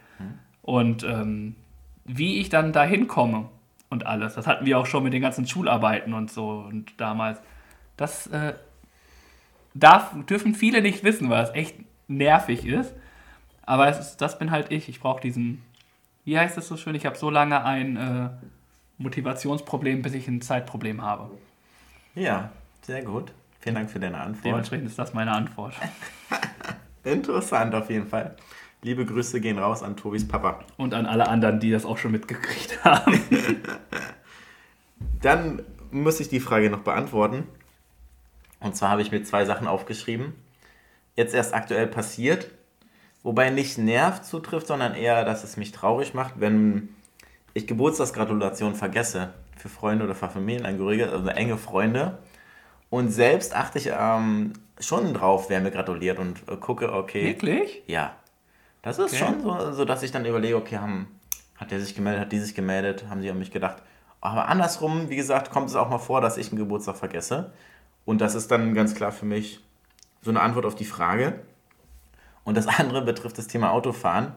Und 0.62 1.04
ähm, 1.04 1.56
wie 2.06 2.40
ich 2.40 2.48
dann 2.48 2.72
da 2.72 2.86
hinkomme 2.86 3.50
und 3.90 4.06
alles, 4.06 4.36
das 4.36 4.48
hatten 4.48 4.66
wir 4.66 4.80
auch 4.80 4.86
schon 4.86 5.04
mit 5.04 5.12
den 5.12 5.22
ganzen 5.22 5.46
Schularbeiten 5.46 6.14
und 6.14 6.32
so 6.32 6.66
und 6.66 6.94
damals, 6.96 7.42
das 7.98 8.28
äh, 8.28 8.54
darf, 9.74 10.14
dürfen 10.26 10.56
viele 10.56 10.82
nicht 10.82 11.04
wissen, 11.04 11.30
weil 11.30 11.44
es 11.44 11.50
echt 11.54 11.76
nervig 12.08 12.66
ist. 12.66 12.94
Aber 13.66 13.90
ist, 13.90 14.18
das 14.18 14.40
bin 14.40 14.52
halt 14.52 14.72
ich. 14.72 14.88
Ich 14.88 15.02
brauche 15.02 15.22
diesen, 15.22 15.62
wie 16.28 16.38
heißt 16.38 16.58
es 16.58 16.68
so 16.68 16.76
schön, 16.76 16.94
ich 16.94 17.06
habe 17.06 17.18
so 17.18 17.30
lange 17.30 17.64
ein 17.64 17.96
äh, 17.96 18.30
Motivationsproblem, 18.98 20.02
bis 20.02 20.14
ich 20.14 20.28
ein 20.28 20.42
Zeitproblem 20.42 21.02
habe. 21.02 21.32
Ja, 22.16 22.52
sehr 22.82 23.02
gut. 23.02 23.32
Vielen 23.62 23.76
Dank 23.76 23.90
für 23.90 24.02
deine 24.02 24.20
Antwort. 24.20 24.44
Dementsprechend 24.44 24.88
ist 24.88 25.00
das 25.00 25.14
meine 25.14 25.32
Antwort. 25.32 25.74
Interessant 27.06 27.74
auf 27.74 27.90
jeden 27.90 28.08
Fall. 28.08 28.36
Liebe 28.82 29.06
Grüße 29.06 29.40
gehen 29.40 29.58
raus 29.58 29.82
an 29.84 29.96
Tobis 29.96 30.28
Papa. 30.28 30.60
Und 30.76 30.94
an 30.94 31.06
alle 31.06 31.30
anderen, 31.30 31.62
die 31.62 31.72
das 31.72 31.86
auch 31.86 31.98
schon 31.98 32.12
mitgekriegt 32.12 32.78
haben. 32.84 33.22
Dann 35.22 35.64
muss 35.92 36.20
ich 36.20 36.28
die 36.28 36.42
Frage 36.42 36.70
noch 36.70 36.82
beantworten. 36.82 37.46
Und 38.60 38.76
zwar 38.76 38.90
habe 38.90 39.02
ich 39.02 39.14
mir 39.14 39.24
zwei 39.24 39.46
Sachen 39.46 39.66
aufgeschrieben. 39.66 40.34
Jetzt 41.16 41.34
erst 41.34 41.54
aktuell 41.54 41.88
passiert. 41.88 42.52
Wobei 43.24 43.50
nicht 43.50 43.78
nervt 43.78 44.26
zutrifft, 44.26 44.68
sondern 44.68 44.96
eher, 44.96 45.26
dass 45.26 45.44
es 45.44 45.58
mich 45.58 45.72
traurig 45.72 46.14
macht, 46.14 46.36
wenn 46.40 46.90
ich 47.54 47.68
Geburtstagsgratulationen 47.68 48.76
vergesse. 48.76 49.34
Für 49.58 49.70
Freunde 49.70 50.06
oder 50.06 50.16
für 50.16 50.30
Familienangehörige, 50.30 51.10
also 51.12 51.28
enge 51.30 51.58
Freunde. 51.58 52.20
Und 52.90 53.10
selbst 53.10 53.56
achte 53.56 53.80
ich 53.80 53.90
ähm, 53.98 54.54
schon 54.80 55.14
drauf, 55.14 55.50
wer 55.50 55.60
mir 55.60 55.72
gratuliert 55.72 56.20
und 56.20 56.48
äh, 56.48 56.56
gucke, 56.56 56.94
okay. 56.94 57.26
Wirklich? 57.26 57.82
Ja. 57.88 58.16
Das 58.84 59.00
ist 59.00 59.14
Okay. 59.14 59.26
schon 59.26 59.42
so, 59.42 59.72
so, 59.74 59.84
dass 59.86 60.04
ich 60.04 60.12
dann 60.12 60.26
überlege, 60.26 60.56
okay, 60.56 60.78
haben, 60.78 61.08
hat 61.58 61.72
der 61.72 61.82
sich 61.82 61.96
gemeldet, 61.96 62.22
hat 62.22 62.32
die 62.32 62.40
sich 62.40 62.56
gemeldet, 62.56 63.06
haben 63.10 63.22
sie 63.22 63.30
an 63.30 63.40
mich 63.40 63.52
gedacht. 63.52 63.78
Aber 64.22 64.48
andersrum, 64.48 65.10
wie 65.10 65.16
gesagt, 65.16 65.52
kommt 65.52 65.70
es 65.70 65.76
auch 65.76 65.90
mal 65.90 65.98
vor, 65.98 66.22
dass 66.22 66.38
ich 66.38 66.50
einen 66.50 66.60
Geburtstag 66.60 66.96
vergesse. 66.98 67.52
Und 68.06 68.22
das 68.22 68.36
ist 68.36 68.50
dann 68.52 68.74
ganz 68.74 68.96
klar 68.96 69.12
für 69.12 69.26
mich 69.26 69.60
so 70.22 70.30
eine 70.30 70.40
Antwort 70.42 70.66
auf 70.66 70.76
die 70.76 70.86
Frage. 70.86 71.40
Und 72.48 72.56
das 72.56 72.68
andere 72.80 73.02
betrifft 73.02 73.38
das 73.38 73.48
Thema 73.48 73.72
Autofahren, 73.72 74.32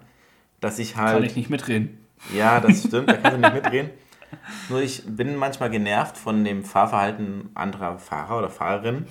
dass 0.60 0.78
ich 0.78 0.96
halt. 0.96 1.14
Kann 1.14 1.24
ich 1.24 1.36
nicht 1.36 1.48
mitreden. 1.48 1.96
Ja, 2.34 2.60
das 2.60 2.80
stimmt, 2.80 3.08
da 3.08 3.14
kannst 3.14 3.36
du 3.36 3.40
nicht 3.40 3.54
mitreden. 3.54 3.90
Nur 4.68 4.82
ich 4.82 5.04
bin 5.06 5.36
manchmal 5.36 5.70
genervt 5.70 6.18
von 6.18 6.44
dem 6.44 6.64
Fahrverhalten 6.64 7.50
anderer 7.54 7.98
Fahrer 7.98 8.38
oder 8.38 8.50
Fahrerinnen 8.50 9.06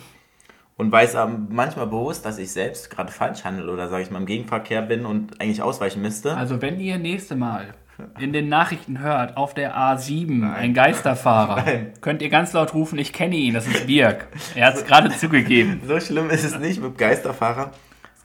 und 0.78 0.92
weiß 0.92 1.16
aber 1.16 1.38
manchmal 1.50 1.88
bewusst, 1.88 2.26
dass 2.26 2.38
ich 2.38 2.52
selbst 2.52 2.90
gerade 2.90 3.12
falsch 3.12 3.44
handle 3.44 3.72
oder 3.72 3.88
sage 3.88 4.04
ich 4.04 4.12
mal 4.12 4.20
im 4.20 4.26
Gegenverkehr 4.26 4.82
bin 4.82 5.06
und 5.06 5.42
eigentlich 5.42 5.62
ausweichen 5.62 6.02
müsste. 6.02 6.36
Also 6.38 6.62
wenn 6.62 6.80
ihr 6.80 7.00
nächste 7.00 7.36
Mal 7.36 7.74
in 8.20 8.32
den 8.32 8.48
Nachrichten 8.48 9.00
hört, 9.00 9.38
auf 9.38 9.54
der 9.54 9.76
A7 9.76 10.54
ein 10.54 10.74
Geisterfahrer, 10.74 11.56
Nein. 11.66 11.94
könnt 12.02 12.22
ihr 12.22 12.30
ganz 12.30 12.54
laut 12.54 12.74
rufen, 12.74 13.00
ich 13.00 13.12
kenne 13.12 13.36
ihn, 13.36 13.54
das 13.54 13.66
ist 13.66 13.88
Birk. 13.88 14.28
Er 14.56 14.68
hat 14.68 14.76
es 14.76 14.86
gerade 14.86 15.10
zugegeben. 15.10 15.82
So 15.88 16.00
schlimm 16.00 16.30
ist 16.30 16.44
es 16.44 16.60
nicht 16.60 16.82
mit 16.82 16.98
Geisterfahrer. 16.98 17.72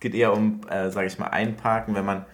Es 0.05 0.12
geht 0.12 0.21
eher 0.21 0.35
um, 0.35 0.61
äh, 0.69 0.90
sage 0.90 1.07
ich 1.07 1.19
mal, 1.19 1.29
Einparken, 1.29 1.95
wenn 1.95 2.05
man 2.05 2.27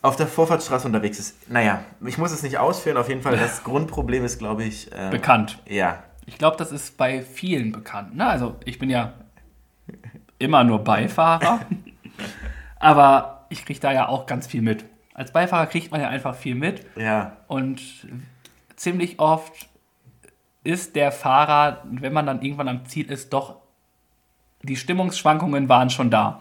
auf 0.00 0.14
der 0.14 0.28
Vorfahrtsstraße 0.28 0.86
unterwegs 0.86 1.18
ist. 1.18 1.50
Naja, 1.50 1.82
ich 2.06 2.18
muss 2.18 2.30
es 2.30 2.44
nicht 2.44 2.58
ausführen. 2.58 2.96
Auf 2.96 3.08
jeden 3.08 3.20
Fall, 3.20 3.36
das 3.36 3.64
Grundproblem 3.64 4.24
ist, 4.24 4.38
glaube 4.38 4.62
ich, 4.62 4.92
äh, 4.92 5.10
Bekannt. 5.10 5.60
ja, 5.68 6.04
Ich 6.24 6.38
glaube, 6.38 6.56
das 6.56 6.70
ist 6.70 6.96
bei 6.96 7.22
vielen 7.22 7.72
bekannt. 7.72 8.14
Ne? 8.14 8.26
Also 8.26 8.54
ich 8.64 8.78
bin 8.78 8.90
ja 8.90 9.14
immer 10.38 10.62
nur 10.62 10.84
Beifahrer, 10.84 11.62
aber 12.78 13.46
ich 13.48 13.64
kriege 13.64 13.80
da 13.80 13.90
ja 13.90 14.06
auch 14.06 14.26
ganz 14.26 14.46
viel 14.46 14.62
mit. 14.62 14.84
Als 15.14 15.32
Beifahrer 15.32 15.66
kriegt 15.66 15.90
man 15.90 16.00
ja 16.00 16.08
einfach 16.08 16.36
viel 16.36 16.54
mit 16.54 16.86
ja, 16.94 17.38
und 17.48 17.80
ziemlich 18.76 19.18
oft 19.18 19.68
ist 20.62 20.94
der 20.94 21.10
Fahrer, 21.10 21.82
wenn 21.84 22.12
man 22.12 22.26
dann 22.26 22.40
irgendwann 22.40 22.68
am 22.68 22.86
Ziel 22.86 23.10
ist, 23.10 23.32
doch 23.32 23.56
die 24.62 24.76
Stimmungsschwankungen 24.76 25.68
waren 25.68 25.90
schon 25.90 26.08
da. 26.08 26.40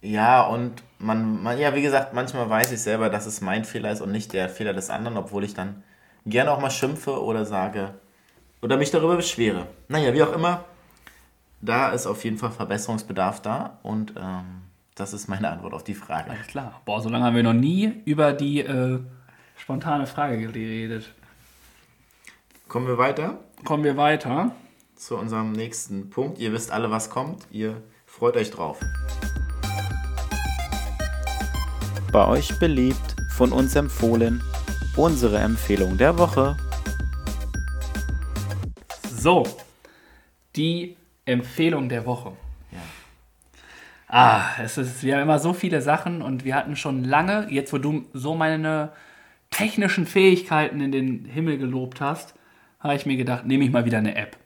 Ja, 0.00 0.42
und 0.42 0.82
man, 0.98 1.42
man, 1.42 1.58
ja, 1.58 1.74
wie 1.74 1.82
gesagt, 1.82 2.14
manchmal 2.14 2.48
weiß 2.48 2.72
ich 2.72 2.80
selber, 2.80 3.10
dass 3.10 3.26
es 3.26 3.40
mein 3.40 3.64
Fehler 3.64 3.90
ist 3.90 4.00
und 4.00 4.12
nicht 4.12 4.32
der 4.32 4.48
Fehler 4.48 4.72
des 4.72 4.90
anderen, 4.90 5.16
obwohl 5.16 5.44
ich 5.44 5.54
dann 5.54 5.82
gerne 6.24 6.52
auch 6.52 6.60
mal 6.60 6.70
schimpfe 6.70 7.22
oder 7.22 7.44
sage 7.44 7.94
oder 8.62 8.76
mich 8.76 8.90
darüber 8.90 9.16
beschwere. 9.16 9.66
Naja, 9.88 10.12
wie 10.14 10.22
auch 10.22 10.32
immer, 10.32 10.64
da 11.60 11.90
ist 11.90 12.06
auf 12.06 12.24
jeden 12.24 12.38
Fall 12.38 12.50
Verbesserungsbedarf 12.50 13.42
da 13.42 13.78
und 13.82 14.14
ähm, 14.16 14.62
das 14.94 15.12
ist 15.12 15.28
meine 15.28 15.50
Antwort 15.50 15.74
auf 15.74 15.84
die 15.84 15.94
Frage. 15.94 16.30
Alles 16.30 16.46
klar. 16.46 16.80
Boah, 16.84 17.00
so 17.00 17.08
lange 17.08 17.24
haben 17.24 17.36
wir 17.36 17.42
noch 17.42 17.52
nie 17.52 18.02
über 18.04 18.32
die 18.32 18.60
äh, 18.60 19.00
spontane 19.56 20.06
Frage 20.06 20.38
geredet. 20.38 21.12
Kommen 22.68 22.86
wir 22.86 22.98
weiter 22.98 23.38
Kommen 23.64 23.82
wir 23.82 23.96
weiter. 23.96 24.52
zu 24.94 25.16
unserem 25.16 25.52
nächsten 25.52 26.10
Punkt. 26.10 26.38
Ihr 26.38 26.52
wisst 26.52 26.70
alle, 26.70 26.90
was 26.90 27.10
kommt. 27.10 27.46
Ihr 27.50 27.82
freut 28.06 28.36
euch 28.36 28.50
drauf. 28.50 28.78
Bei 32.10 32.26
euch 32.26 32.58
beliebt, 32.58 33.16
von 33.28 33.52
uns 33.52 33.76
empfohlen, 33.76 34.42
unsere 34.96 35.38
Empfehlung 35.40 35.98
der 35.98 36.16
Woche. 36.16 36.56
So, 39.10 39.44
die 40.56 40.96
Empfehlung 41.26 41.90
der 41.90 42.06
Woche. 42.06 42.32
Ja. 42.72 42.78
Ah, 44.08 44.62
es 44.62 44.78
ist, 44.78 45.02
wir 45.02 45.16
haben 45.16 45.22
immer 45.22 45.38
so 45.38 45.52
viele 45.52 45.82
Sachen 45.82 46.22
und 46.22 46.46
wir 46.46 46.54
hatten 46.54 46.76
schon 46.76 47.04
lange, 47.04 47.46
jetzt 47.50 47.74
wo 47.74 47.78
du 47.78 48.06
so 48.14 48.34
meine 48.34 48.90
technischen 49.50 50.06
Fähigkeiten 50.06 50.80
in 50.80 50.92
den 50.92 51.26
Himmel 51.26 51.58
gelobt 51.58 52.00
hast, 52.00 52.34
habe 52.80 52.94
ich 52.94 53.04
mir 53.04 53.18
gedacht, 53.18 53.44
nehme 53.44 53.64
ich 53.64 53.70
mal 53.70 53.84
wieder 53.84 53.98
eine 53.98 54.16
App. 54.16 54.38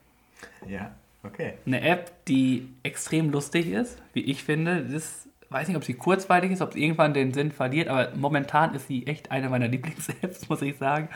Ja, 0.69 0.91
okay. 1.23 1.55
Eine 1.65 1.81
App, 1.83 2.25
die 2.27 2.69
extrem 2.83 3.31
lustig 3.31 3.69
ist, 3.69 4.03
wie 4.15 4.23
ich 4.23 4.43
finde. 4.43 4.85
Das 4.85 5.29
weiß 5.53 5.69
nicht, 5.69 5.77
ob 5.77 5.85
sie 5.85 5.95
kurzweilig 5.95 6.53
ist, 6.53 6.63
ob 6.63 6.73
sie 6.73 6.83
irgendwann 6.83 7.15
den 7.15 7.33
Sinn 7.33 7.53
verliert, 7.53 7.89
aber 7.89 8.13
momentan 8.17 8.75
ist 8.75 8.89
sie 8.89 9.07
echt 9.07 9.31
eine 9.31 9.49
meiner 9.49 9.69
Lieblings-Apps, 9.69 10.49
muss 10.49 10.63
ich 10.63 10.77
sagen. 10.77 11.09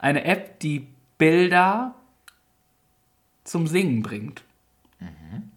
Eine 0.00 0.24
App, 0.24 0.60
die 0.60 0.86
Bilder 1.18 1.94
zum 3.44 3.66
Singen 3.66 4.02
bringt. 4.02 4.42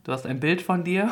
Du 0.03 0.11
hast 0.11 0.25
ein 0.25 0.39
Bild 0.39 0.61
von 0.61 0.83
dir 0.83 1.11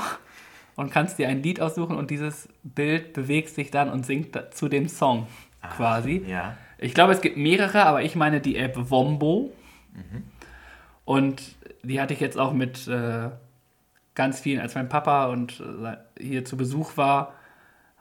und 0.76 0.91
kannst 0.91 1.17
dir 1.17 1.28
ein 1.28 1.41
Lied 1.41 1.62
aussuchen 1.62 1.96
und 1.96 2.12
dieses 2.12 2.50
Bild 2.63 3.13
bewegt 3.13 3.50
sich 3.50 3.72
dann 3.72 3.89
und 3.89 4.06
singt 4.06 4.38
zu 4.54 4.67
dem 4.67 4.88
Song 4.89 5.28
quasi. 5.76 6.24
Ja. 6.28 6.58
Ich 6.78 6.93
glaube, 6.93 7.13
es 7.13 7.22
gibt 7.22 7.38
mehrere, 7.38 7.86
aber 7.86 8.04
ich 8.04 8.15
meine 8.15 8.41
die 8.41 8.58
App 8.58 8.76
Wombo. 8.76 9.52
Und 11.06 11.56
die 11.84 12.02
hatte 12.02 12.13
ich 12.13 12.20
jetzt 12.20 12.38
auch 12.38 12.54
mit 12.54 12.88
äh, 12.88 13.30
ganz 14.17 14.39
vielen, 14.39 14.60
als 14.60 14.75
mein 14.75 14.89
Papa 14.89 15.27
und 15.27 15.62
äh, 15.62 15.95
hier 16.21 16.43
zu 16.43 16.58
Besuch 16.58 16.97
war, 16.97 17.34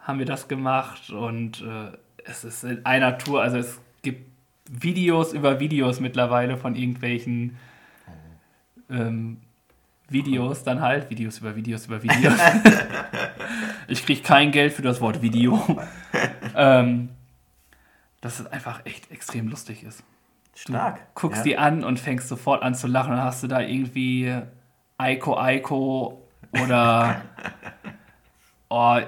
haben 0.03 0.19
wir 0.19 0.27
das 0.27 0.49
gemacht 0.49 1.11
und 1.11 1.63
äh, 1.63 1.97
es 2.25 2.43
ist 2.43 2.65
in 2.65 2.85
einer 2.87 3.19
Tour, 3.19 3.43
also 3.43 3.59
es 3.59 3.79
gibt 4.03 4.27
Videos 4.69 5.33
über 5.35 5.61
Videos 5.61 6.01
mittlerweile 6.01 6.57
von 6.57 6.75
irgendwelchen 6.75 7.57
ähm, 8.91 9.43
Videos 10.09 10.65
dann 10.65 10.81
halt, 10.81 11.11
Videos 11.11 11.39
über 11.39 11.55
Videos 11.55 11.87
über 11.87 12.03
Videos. 12.03 12.41
ich 13.89 14.05
kriege 14.05 14.23
kein 14.23 14.53
Geld 14.53 14.73
für 14.73 14.83
das 14.83 15.01
Wort 15.01 15.21
Video. 15.21 15.61
ähm, 16.57 17.11
dass 18.21 18.41
es 18.41 18.47
einfach 18.47 18.87
echt 18.87 19.11
extrem 19.11 19.49
lustig 19.49 19.83
ist. 19.83 20.03
Stark. 20.55 21.15
Guckst 21.15 21.39
ja. 21.39 21.43
die 21.45 21.59
an 21.59 21.85
und 21.85 22.01
fängst 22.01 22.29
sofort 22.29 22.63
an 22.63 22.75
zu 22.75 22.87
lachen. 22.87 23.11
Dann 23.11 23.23
hast 23.23 23.43
du 23.43 23.47
da 23.47 23.61
irgendwie 23.61 24.35
Aiko 24.99 25.37
Aiko 25.37 26.23
oder 26.63 27.23
oh, 28.69 28.99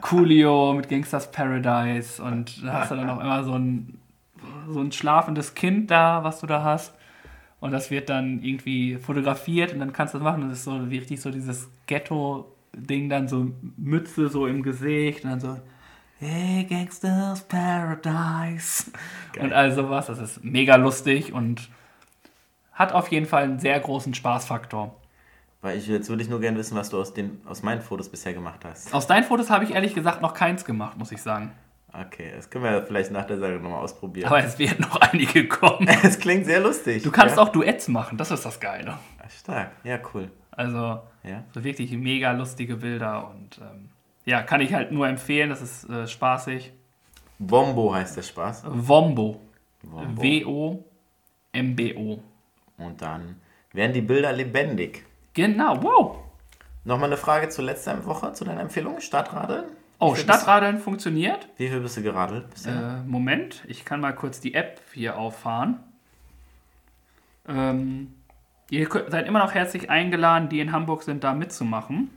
Coolio 0.00 0.72
mit 0.74 0.88
Gangsters 0.88 1.30
Paradise 1.30 2.22
und 2.22 2.64
da 2.64 2.80
hast 2.80 2.90
du 2.90 2.96
dann 2.96 3.10
auch 3.10 3.20
immer 3.20 3.44
so 3.44 3.54
ein, 3.54 3.98
so 4.68 4.80
ein 4.80 4.92
schlafendes 4.92 5.54
Kind 5.54 5.90
da, 5.90 6.24
was 6.24 6.40
du 6.40 6.46
da 6.46 6.62
hast. 6.62 6.94
Und 7.60 7.70
das 7.70 7.90
wird 7.90 8.08
dann 8.08 8.42
irgendwie 8.42 8.96
fotografiert 8.96 9.72
und 9.72 9.78
dann 9.78 9.92
kannst 9.92 10.14
du 10.14 10.18
das 10.18 10.24
machen. 10.24 10.48
Das 10.48 10.58
ist 10.58 10.64
so 10.64 10.90
wie 10.90 10.98
richtig 10.98 11.20
so 11.20 11.30
dieses 11.30 11.70
Ghetto-Ding, 11.86 13.08
dann 13.08 13.28
so 13.28 13.52
Mütze 13.76 14.28
so 14.28 14.46
im 14.46 14.64
Gesicht 14.64 15.24
und 15.24 15.30
dann 15.30 15.40
so, 15.40 15.60
hey, 16.18 16.64
Gangsters 16.64 17.42
Paradise. 17.42 18.90
Und 19.38 19.52
all 19.52 19.72
sowas. 19.72 20.06
Das 20.06 20.18
ist 20.18 20.42
mega 20.42 20.74
lustig 20.74 21.32
und 21.32 21.68
hat 22.72 22.92
auf 22.92 23.12
jeden 23.12 23.26
Fall 23.26 23.44
einen 23.44 23.60
sehr 23.60 23.78
großen 23.78 24.14
Spaßfaktor. 24.14 24.96
Weil 25.62 25.78
ich, 25.78 25.86
jetzt 25.86 26.08
würde 26.08 26.22
ich 26.22 26.28
nur 26.28 26.40
gerne 26.40 26.58
wissen, 26.58 26.76
was 26.76 26.90
du 26.90 27.00
aus, 27.00 27.14
den, 27.14 27.40
aus 27.46 27.62
meinen 27.62 27.80
Fotos 27.80 28.08
bisher 28.08 28.34
gemacht 28.34 28.64
hast. 28.64 28.92
Aus 28.92 29.06
deinen 29.06 29.22
Fotos 29.22 29.48
habe 29.48 29.64
ich 29.64 29.70
ehrlich 29.70 29.94
gesagt 29.94 30.20
noch 30.20 30.34
keins 30.34 30.64
gemacht, 30.64 30.98
muss 30.98 31.12
ich 31.12 31.22
sagen. 31.22 31.52
Okay, 31.92 32.32
das 32.34 32.50
können 32.50 32.64
wir 32.64 32.82
vielleicht 32.84 33.12
nach 33.12 33.26
der 33.26 33.38
Sendung 33.38 33.62
nochmal 33.62 33.80
ausprobieren. 33.82 34.26
Aber 34.26 34.42
es 34.42 34.58
werden 34.58 34.80
noch 34.80 34.96
einige 35.00 35.46
kommen. 35.46 35.86
es 36.02 36.18
klingt 36.18 36.46
sehr 36.46 36.60
lustig. 36.60 37.04
Du 37.04 37.12
kannst 37.12 37.36
ja? 37.36 37.42
auch 37.42 37.50
Duets 37.50 37.86
machen, 37.88 38.18
das 38.18 38.32
ist 38.32 38.44
das 38.44 38.58
Geile. 38.58 38.98
Stark, 39.28 39.70
ja, 39.84 39.98
cool. 40.12 40.30
Also 40.50 41.00
Ja. 41.22 41.44
so 41.54 41.62
wirklich 41.62 41.92
mega 41.92 42.32
lustige 42.32 42.76
Bilder 42.76 43.30
und 43.30 43.58
ähm, 43.58 43.90
ja, 44.24 44.42
kann 44.42 44.60
ich 44.60 44.74
halt 44.74 44.90
nur 44.92 45.06
empfehlen, 45.08 45.48
das 45.50 45.62
ist 45.62 45.88
äh, 45.88 46.06
spaßig. 46.08 46.72
Wombo 47.38 47.94
heißt 47.94 48.16
der 48.16 48.22
Spaß. 48.22 48.64
Wombo. 48.66 49.40
W-O-M-B-O. 51.52 52.22
Und 52.78 53.02
dann 53.02 53.36
werden 53.72 53.92
die 53.92 54.00
Bilder 54.00 54.32
lebendig. 54.32 55.04
Genau, 55.34 55.82
wow. 55.82 56.16
Nochmal 56.84 57.08
eine 57.10 57.16
Frage 57.16 57.48
zur 57.48 57.64
letzten 57.64 58.04
Woche, 58.04 58.32
zu 58.32 58.44
deiner 58.44 58.60
Empfehlung. 58.60 59.00
Stadtradeln? 59.00 59.64
Oh, 59.98 60.14
viel 60.14 60.24
bist- 60.24 60.36
Stadtradeln 60.40 60.78
funktioniert. 60.78 61.48
Wie 61.56 61.68
viel 61.68 61.80
bist 61.80 61.96
du 61.96 62.02
geradelt 62.02 62.50
bisher? 62.50 63.02
Äh, 63.04 63.08
Moment, 63.08 63.62
ich 63.68 63.84
kann 63.84 64.00
mal 64.00 64.12
kurz 64.14 64.40
die 64.40 64.54
App 64.54 64.80
hier 64.92 65.16
auffahren. 65.16 65.78
Ähm, 67.48 68.14
ihr 68.70 68.88
seid 69.08 69.26
immer 69.26 69.38
noch 69.40 69.54
herzlich 69.54 69.90
eingeladen, 69.90 70.48
die 70.48 70.60
in 70.60 70.72
Hamburg 70.72 71.02
sind, 71.02 71.24
da 71.24 71.34
mitzumachen. 71.34 72.10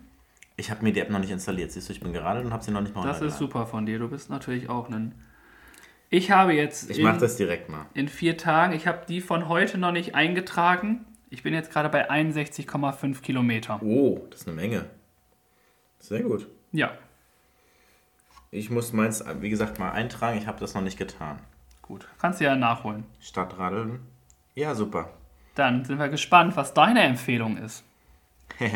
Ich 0.58 0.72
habe 0.72 0.84
mir 0.84 0.94
die 0.94 1.00
App 1.02 1.10
noch 1.10 1.20
nicht 1.20 1.32
installiert. 1.32 1.72
Siehst 1.72 1.90
du, 1.90 1.94
ich 1.94 2.00
bin 2.00 2.14
geradelt 2.14 2.46
und 2.46 2.54
habe 2.54 2.64
sie 2.64 2.72
noch 2.72 2.82
nicht 2.82 2.96
mal 2.96 3.06
Das 3.06 3.22
ist 3.22 3.38
super 3.38 3.66
von 3.66 3.86
dir. 3.86 4.00
Du 4.00 4.08
bist 4.08 4.30
natürlich 4.30 4.70
auch 4.70 4.90
ein. 4.90 5.14
Ich 6.10 6.32
habe 6.32 6.54
jetzt 6.54 6.90
Ich 6.90 7.02
mache 7.02 7.18
das 7.20 7.36
direkt 7.36 7.70
mal. 7.70 7.86
in 7.94 8.08
vier 8.08 8.38
Tagen, 8.38 8.74
ich 8.74 8.88
habe 8.88 9.02
die 9.08 9.20
von 9.22 9.50
heute 9.50 9.78
noch 9.78 9.92
nicht 9.92 10.16
eingetragen. 10.16 11.06
Ich 11.36 11.44
bin 11.44 11.54
jetzt 11.54 11.70
gerade 11.70 11.90
bei 11.90 12.10
61,5 12.10 13.20
Kilometer. 13.22 13.82
Oh, 13.84 14.26
das 14.30 14.40
ist 14.42 14.48
eine 14.48 14.56
Menge. 14.56 14.86
Sehr 16.00 16.22
gut. 16.24 16.48
Ja, 16.72 16.94
Ich 18.52 18.70
muss 18.70 18.94
meins, 18.94 19.22
wie 19.42 19.50
gesagt, 19.50 19.78
mal 19.78 19.92
eintragen. 19.92 20.38
Ich 20.38 20.48
habe 20.48 20.62
das 20.62 20.74
noch 20.76 20.82
nicht 20.82 20.98
getan. 20.98 21.40
gut. 21.82 22.08
Kannst 22.20 22.40
du 22.40 22.46
ja 22.46 22.56
nachholen. 22.56 23.04
Stadtradeln. 23.20 24.00
Ja, 24.54 24.76
super. 24.76 25.10
Dann 25.56 25.84
sind 25.84 26.00
wir 26.00 26.08
gespannt, 26.08 26.56
was 26.56 26.74
deine 26.74 27.04
Empfehlung 27.04 27.58
ist. 27.58 27.84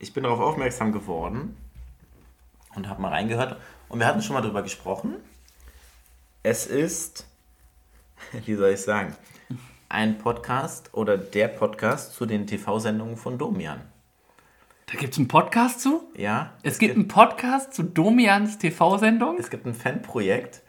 ich 0.00 0.12
bin 0.12 0.24
darauf 0.24 0.40
aufmerksam 0.40 0.90
geworden 0.90 1.56
und 2.74 2.88
habe 2.88 3.00
mal 3.00 3.12
reingehört. 3.12 3.60
Und 3.88 4.00
wir 4.00 4.06
hatten 4.08 4.22
schon 4.22 4.34
mal 4.34 4.42
drüber 4.42 4.64
gesprochen. 4.64 5.14
Es 6.42 6.66
ist, 6.66 7.28
wie 8.44 8.56
soll 8.56 8.70
ich 8.70 8.80
sagen, 8.82 9.14
ein 9.88 10.18
Podcast 10.18 10.92
oder 10.94 11.16
der 11.16 11.48
Podcast 11.48 12.14
zu 12.14 12.26
den 12.26 12.46
TV-Sendungen 12.46 13.16
von 13.16 13.38
Domian. 13.38 13.80
Da 14.86 14.98
gibt 14.98 15.12
es 15.12 15.18
einen 15.18 15.28
Podcast 15.28 15.80
zu? 15.80 16.02
Ja, 16.16 16.52
Es 16.62 16.78
gibt 16.78 16.94
einen 16.94 17.08
Podcast 17.08 17.74
zu 17.74 17.82
Domians 17.82 18.58
TV-Sendung? 18.58 19.36
es 19.38 19.50
gibt 19.50 19.66
ein 19.66 19.74
Fanprojekt, 19.74 20.62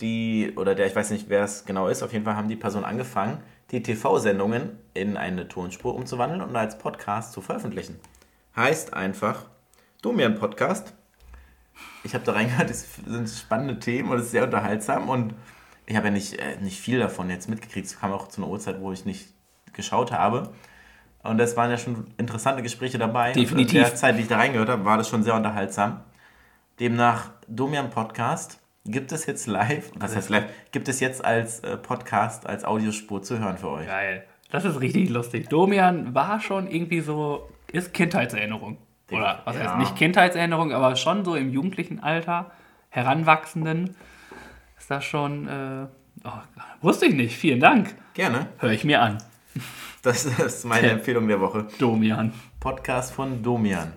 die, 0.00 0.52
oder 0.56 0.74
der, 0.74 0.86
ich 0.86 0.94
weiß 0.94 1.10
nicht, 1.10 1.28
wer 1.28 1.44
es 1.44 1.64
genau 1.64 1.88
ist, 1.88 2.02
auf 2.02 2.12
jeden 2.12 2.24
Fall 2.24 2.36
haben 2.36 2.48
die 2.48 2.56
Personen 2.56 2.84
angefangen, 2.84 3.38
die 3.70 3.82
TV-Sendungen 3.82 4.78
in 4.94 5.16
eine 5.16 5.48
Tonspur 5.48 5.94
umzuwandeln 5.94 6.40
und 6.42 6.54
als 6.56 6.78
Podcast 6.78 7.32
zu 7.32 7.40
veröffentlichen. 7.40 7.98
Heißt 8.56 8.94
einfach 8.94 9.44
Domian 10.02 10.36
Podcast. 10.36 10.94
Ich 12.04 12.14
habe 12.14 12.24
da 12.24 12.32
reingehört, 12.32 12.70
es 12.70 12.86
sind 13.06 13.28
spannende 13.28 13.78
Themen 13.78 14.10
und 14.10 14.18
es 14.18 14.26
ist 14.26 14.30
sehr 14.32 14.44
unterhaltsam 14.44 15.08
und 15.08 15.34
ich 15.88 15.96
habe 15.96 16.08
ja 16.08 16.12
nicht, 16.12 16.34
äh, 16.34 16.56
nicht 16.60 16.78
viel 16.78 16.98
davon 16.98 17.30
jetzt 17.30 17.48
mitgekriegt. 17.48 17.86
Es 17.86 17.98
kam 17.98 18.12
auch 18.12 18.28
zu 18.28 18.42
einer 18.42 18.50
Uhrzeit, 18.50 18.80
wo 18.80 18.92
ich 18.92 19.06
nicht 19.06 19.28
geschaut 19.72 20.12
habe. 20.12 20.50
Und 21.22 21.40
es 21.40 21.56
waren 21.56 21.70
ja 21.70 21.78
schon 21.78 22.08
interessante 22.18 22.62
Gespräche 22.62 22.98
dabei. 22.98 23.32
Definitiv. 23.32 23.74
Und 23.74 23.84
in 23.84 23.84
der 23.84 23.94
Zeit, 23.94 24.16
die 24.18 24.22
ich 24.22 24.28
da 24.28 24.36
reingehört 24.36 24.68
habe, 24.68 24.84
war 24.84 24.98
das 24.98 25.08
schon 25.08 25.22
sehr 25.22 25.34
unterhaltsam. 25.34 26.02
Demnach, 26.78 27.30
Domian 27.48 27.88
Podcast 27.90 28.60
gibt 28.84 29.12
es 29.12 29.24
jetzt 29.26 29.46
live, 29.46 29.90
was 29.96 30.14
heißt 30.14 30.28
live, 30.28 30.44
gibt 30.72 30.88
es 30.88 31.00
jetzt 31.00 31.24
als 31.24 31.60
äh, 31.60 31.76
Podcast, 31.78 32.46
als 32.46 32.64
Audiospur 32.64 33.22
zu 33.22 33.38
hören 33.38 33.56
für 33.56 33.70
euch. 33.70 33.86
Geil. 33.86 34.24
Das 34.50 34.64
ist 34.64 34.80
richtig 34.80 35.08
lustig. 35.08 35.48
Domian 35.48 36.14
war 36.14 36.40
schon 36.40 36.70
irgendwie 36.70 37.00
so, 37.00 37.48
ist 37.72 37.94
Kindheitserinnerung. 37.94 38.76
Oder 39.10 39.40
was 39.46 39.56
heißt 39.56 39.64
Ja. 39.70 39.76
nicht 39.78 39.96
Kindheitserinnerung, 39.96 40.72
aber 40.72 40.96
schon 40.96 41.24
so 41.24 41.34
im 41.34 41.50
jugendlichen 41.50 42.00
Alter, 42.00 42.50
Heranwachsenden, 42.90 43.96
ist 44.88 44.90
das 44.90 45.04
schon, 45.04 45.46
äh, 45.46 45.86
oh, 46.24 46.30
wusste 46.80 47.04
ich 47.04 47.14
nicht. 47.14 47.36
Vielen 47.36 47.60
Dank. 47.60 47.94
Gerne. 48.14 48.46
Höre 48.56 48.70
ich 48.70 48.84
mir 48.84 49.02
an. 49.02 49.18
Das 50.00 50.24
ist 50.24 50.64
meine 50.64 50.88
Empfehlung 50.88 51.28
der 51.28 51.40
Woche. 51.40 51.66
Domian. 51.78 52.32
Podcast 52.58 53.12
von 53.12 53.42
Domian. 53.42 53.92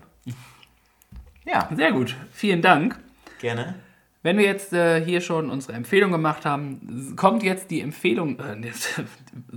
Ja, 1.46 1.70
Sehr 1.74 1.92
gut. 1.92 2.14
Vielen 2.32 2.60
Dank. 2.60 2.98
gerne. 3.40 3.76
Wenn 4.22 4.36
wir 4.36 4.44
jetzt 4.44 4.74
äh, 4.74 5.02
hier 5.02 5.22
schon 5.22 5.48
unsere 5.48 5.72
Empfehlung 5.72 6.12
gemacht 6.12 6.44
haben, 6.44 7.14
kommt 7.16 7.42
jetzt 7.42 7.70
die 7.70 7.80
Empfehlung, 7.80 8.38
äh, 8.38 8.58
jetzt, 8.66 9.00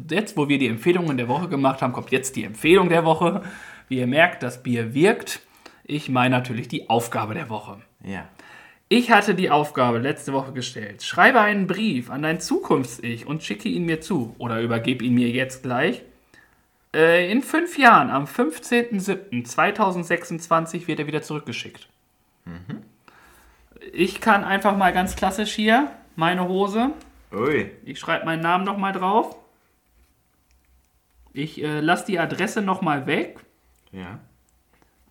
jetzt 0.10 0.38
wo 0.38 0.48
wir 0.48 0.58
die 0.58 0.70
Empfehlungen 0.70 1.18
der 1.18 1.28
Woche 1.28 1.50
gemacht 1.50 1.82
haben, 1.82 1.92
kommt 1.92 2.12
jetzt 2.12 2.38
die 2.38 2.46
Empfehlung 2.46 2.88
der 2.88 3.04
Woche. 3.04 3.42
Wie 3.90 3.98
ihr 4.00 4.08
merkt, 4.08 4.42
das 4.42 4.64
Bier 4.64 4.94
wirkt. 4.94 5.42
Ich 5.84 6.08
meine 6.08 6.34
natürlich 6.34 6.70
die 6.70 6.90
Aufgabe 6.90 7.34
der 7.34 7.50
Woche. 7.50 7.82
Ja. 8.06 8.26
Ich 8.88 9.10
hatte 9.10 9.34
die 9.34 9.50
Aufgabe 9.50 9.98
letzte 9.98 10.32
Woche 10.34 10.54
gestellt. 10.54 11.02
Schreibe 11.02 11.42
einen 11.42 11.66
Brief 11.66 12.12
an 12.12 12.22
dein 12.22 12.40
Zukunfts-Ich 12.40 13.26
und 13.26 13.42
schicke 13.42 13.68
ihn 13.68 13.86
mir 13.86 14.00
zu. 14.00 14.36
Oder 14.38 14.62
übergebe 14.62 15.04
ihn 15.04 15.16
mir 15.16 15.30
jetzt 15.30 15.64
gleich. 15.64 16.04
Äh, 16.94 17.32
in 17.32 17.42
fünf 17.42 17.80
Jahren, 17.80 18.12
am 18.12 18.26
15.07.2026, 18.26 20.86
wird 20.88 21.00
er 21.00 21.08
wieder 21.08 21.24
zurückgeschickt. 21.24 21.90
Ich 23.92 24.22
kann 24.22 24.44
einfach 24.44 24.78
mal 24.78 24.94
ganz 24.94 25.16
klassisch 25.16 25.54
hier 25.54 25.90
meine 26.16 26.48
Hose. 26.48 26.92
Ui. 27.34 27.72
Ich 27.84 28.00
schreibe 28.00 28.26
meinen 28.26 28.42
Namen 28.42 28.66
nochmal 28.66 28.94
drauf. 28.94 29.36
Ich 31.34 31.60
äh, 31.62 31.82
lasse 31.82 32.06
die 32.06 32.20
Adresse 32.20 32.62
nochmal 32.62 33.08
weg. 33.08 33.40
Ja. 33.92 34.20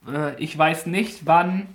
Äh, 0.08 0.42
ich 0.42 0.56
weiß 0.56 0.86
nicht, 0.86 1.26
wann, 1.26 1.66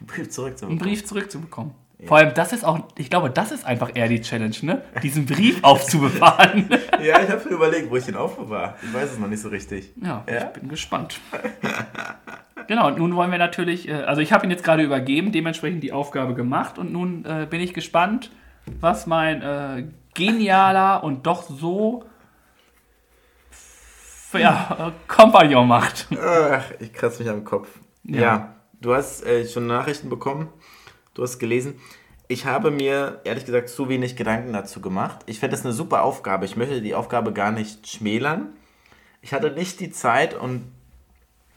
Den 0.00 0.06
Brief 0.06 0.38
einen. 0.62 0.78
Brief 0.78 1.04
zurückzubekommen. 1.06 1.72
Vor 2.06 2.16
allem, 2.16 2.32
das 2.32 2.54
ist 2.54 2.64
auch, 2.64 2.84
ich 2.96 3.10
glaube, 3.10 3.28
das 3.28 3.52
ist 3.52 3.66
einfach 3.66 3.90
eher 3.94 4.08
die 4.08 4.22
Challenge, 4.22 4.56
ne? 4.62 4.80
Diesen 5.02 5.26
Brief 5.26 5.58
aufzubewahren. 5.62 6.68
Ja, 7.02 7.18
ich 7.22 7.30
habe 7.30 7.40
schon 7.40 7.52
überlegt, 7.52 7.90
wo 7.90 7.96
ich 7.96 8.04
den 8.04 8.14
aufbewahre. 8.16 8.74
Ich 8.82 8.92
weiß 8.92 9.12
es 9.12 9.18
noch 9.18 9.26
nicht 9.28 9.40
so 9.40 9.48
richtig. 9.48 9.90
ja, 10.02 10.22
Ja? 10.28 10.50
ich 10.54 10.60
bin 10.60 10.68
gespannt. 10.68 11.18
genau, 12.66 12.88
und 12.88 12.98
nun 12.98 13.16
wollen 13.16 13.30
wir 13.30 13.38
natürlich, 13.38 13.88
äh, 13.88 13.94
also 13.94 14.20
ich 14.20 14.32
habe 14.34 14.44
ihn 14.44 14.50
jetzt 14.50 14.64
gerade 14.64 14.82
übergeben, 14.82 15.32
dementsprechend 15.32 15.82
die 15.82 15.92
Aufgabe 15.92 16.34
gemacht 16.34 16.78
und 16.78 16.92
nun 16.92 17.24
äh, 17.24 17.46
bin 17.48 17.62
ich 17.62 17.72
gespannt, 17.72 18.30
was 18.80 19.06
mein 19.06 19.40
äh, 19.40 19.84
genialer 20.20 21.02
und 21.02 21.26
doch 21.26 21.42
so 21.42 22.04
ja, 24.34 24.76
äh, 24.88 25.08
Kompagnon 25.08 25.66
macht. 25.66 26.06
Ach, 26.22 26.62
ich 26.78 26.92
kratze 26.92 27.22
mich 27.22 27.30
am 27.32 27.44
Kopf. 27.44 27.68
Ja, 28.04 28.20
Ja. 28.20 28.54
du 28.80 28.94
hast 28.94 29.24
äh, 29.26 29.46
schon 29.48 29.66
Nachrichten 29.66 30.08
bekommen. 30.08 30.48
Du 31.14 31.22
hast 31.22 31.38
gelesen. 31.38 31.80
Ich 32.28 32.46
habe 32.46 32.70
mir 32.70 33.20
ehrlich 33.24 33.44
gesagt 33.44 33.68
zu 33.70 33.88
wenig 33.88 34.14
Gedanken 34.14 34.52
dazu 34.52 34.80
gemacht. 34.80 35.18
Ich 35.26 35.40
finde 35.40 35.56
das 35.56 35.64
eine 35.64 35.74
super 35.74 36.04
Aufgabe. 36.04 36.44
Ich 36.44 36.56
möchte 36.56 36.80
die 36.80 36.94
Aufgabe 36.94 37.32
gar 37.32 37.50
nicht 37.50 37.88
schmälern. 37.88 38.50
Ich 39.20 39.32
hatte 39.34 39.50
nicht 39.50 39.80
die 39.80 39.90
Zeit 39.90 40.34
und 40.34 40.70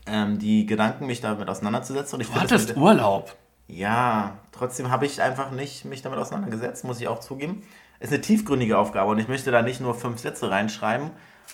ähm, 0.07 0.39
die 0.39 0.65
Gedanken, 0.65 1.05
mich 1.05 1.21
damit 1.21 1.47
auseinanderzusetzen. 1.49 2.15
Und 2.15 2.21
ich 2.21 2.29
Du 2.29 2.39
hattest 2.41 2.75
Urlaub. 2.75 3.35
Ja, 3.67 4.37
trotzdem 4.51 4.91
habe 4.91 5.05
ich 5.05 5.21
einfach 5.21 5.51
nicht 5.51 5.85
mich 5.85 6.01
damit 6.01 6.19
auseinandergesetzt, 6.19 6.83
muss 6.83 6.99
ich 6.99 7.07
auch 7.07 7.19
zugeben. 7.19 7.63
Ist 7.99 8.11
eine 8.11 8.21
tiefgründige 8.21 8.77
Aufgabe 8.77 9.11
und 9.11 9.19
ich 9.19 9.27
möchte 9.27 9.51
da 9.51 9.61
nicht 9.61 9.79
nur 9.79 9.95
fünf 9.95 10.19
Sätze 10.19 10.51
reinschreiben, 10.51 11.11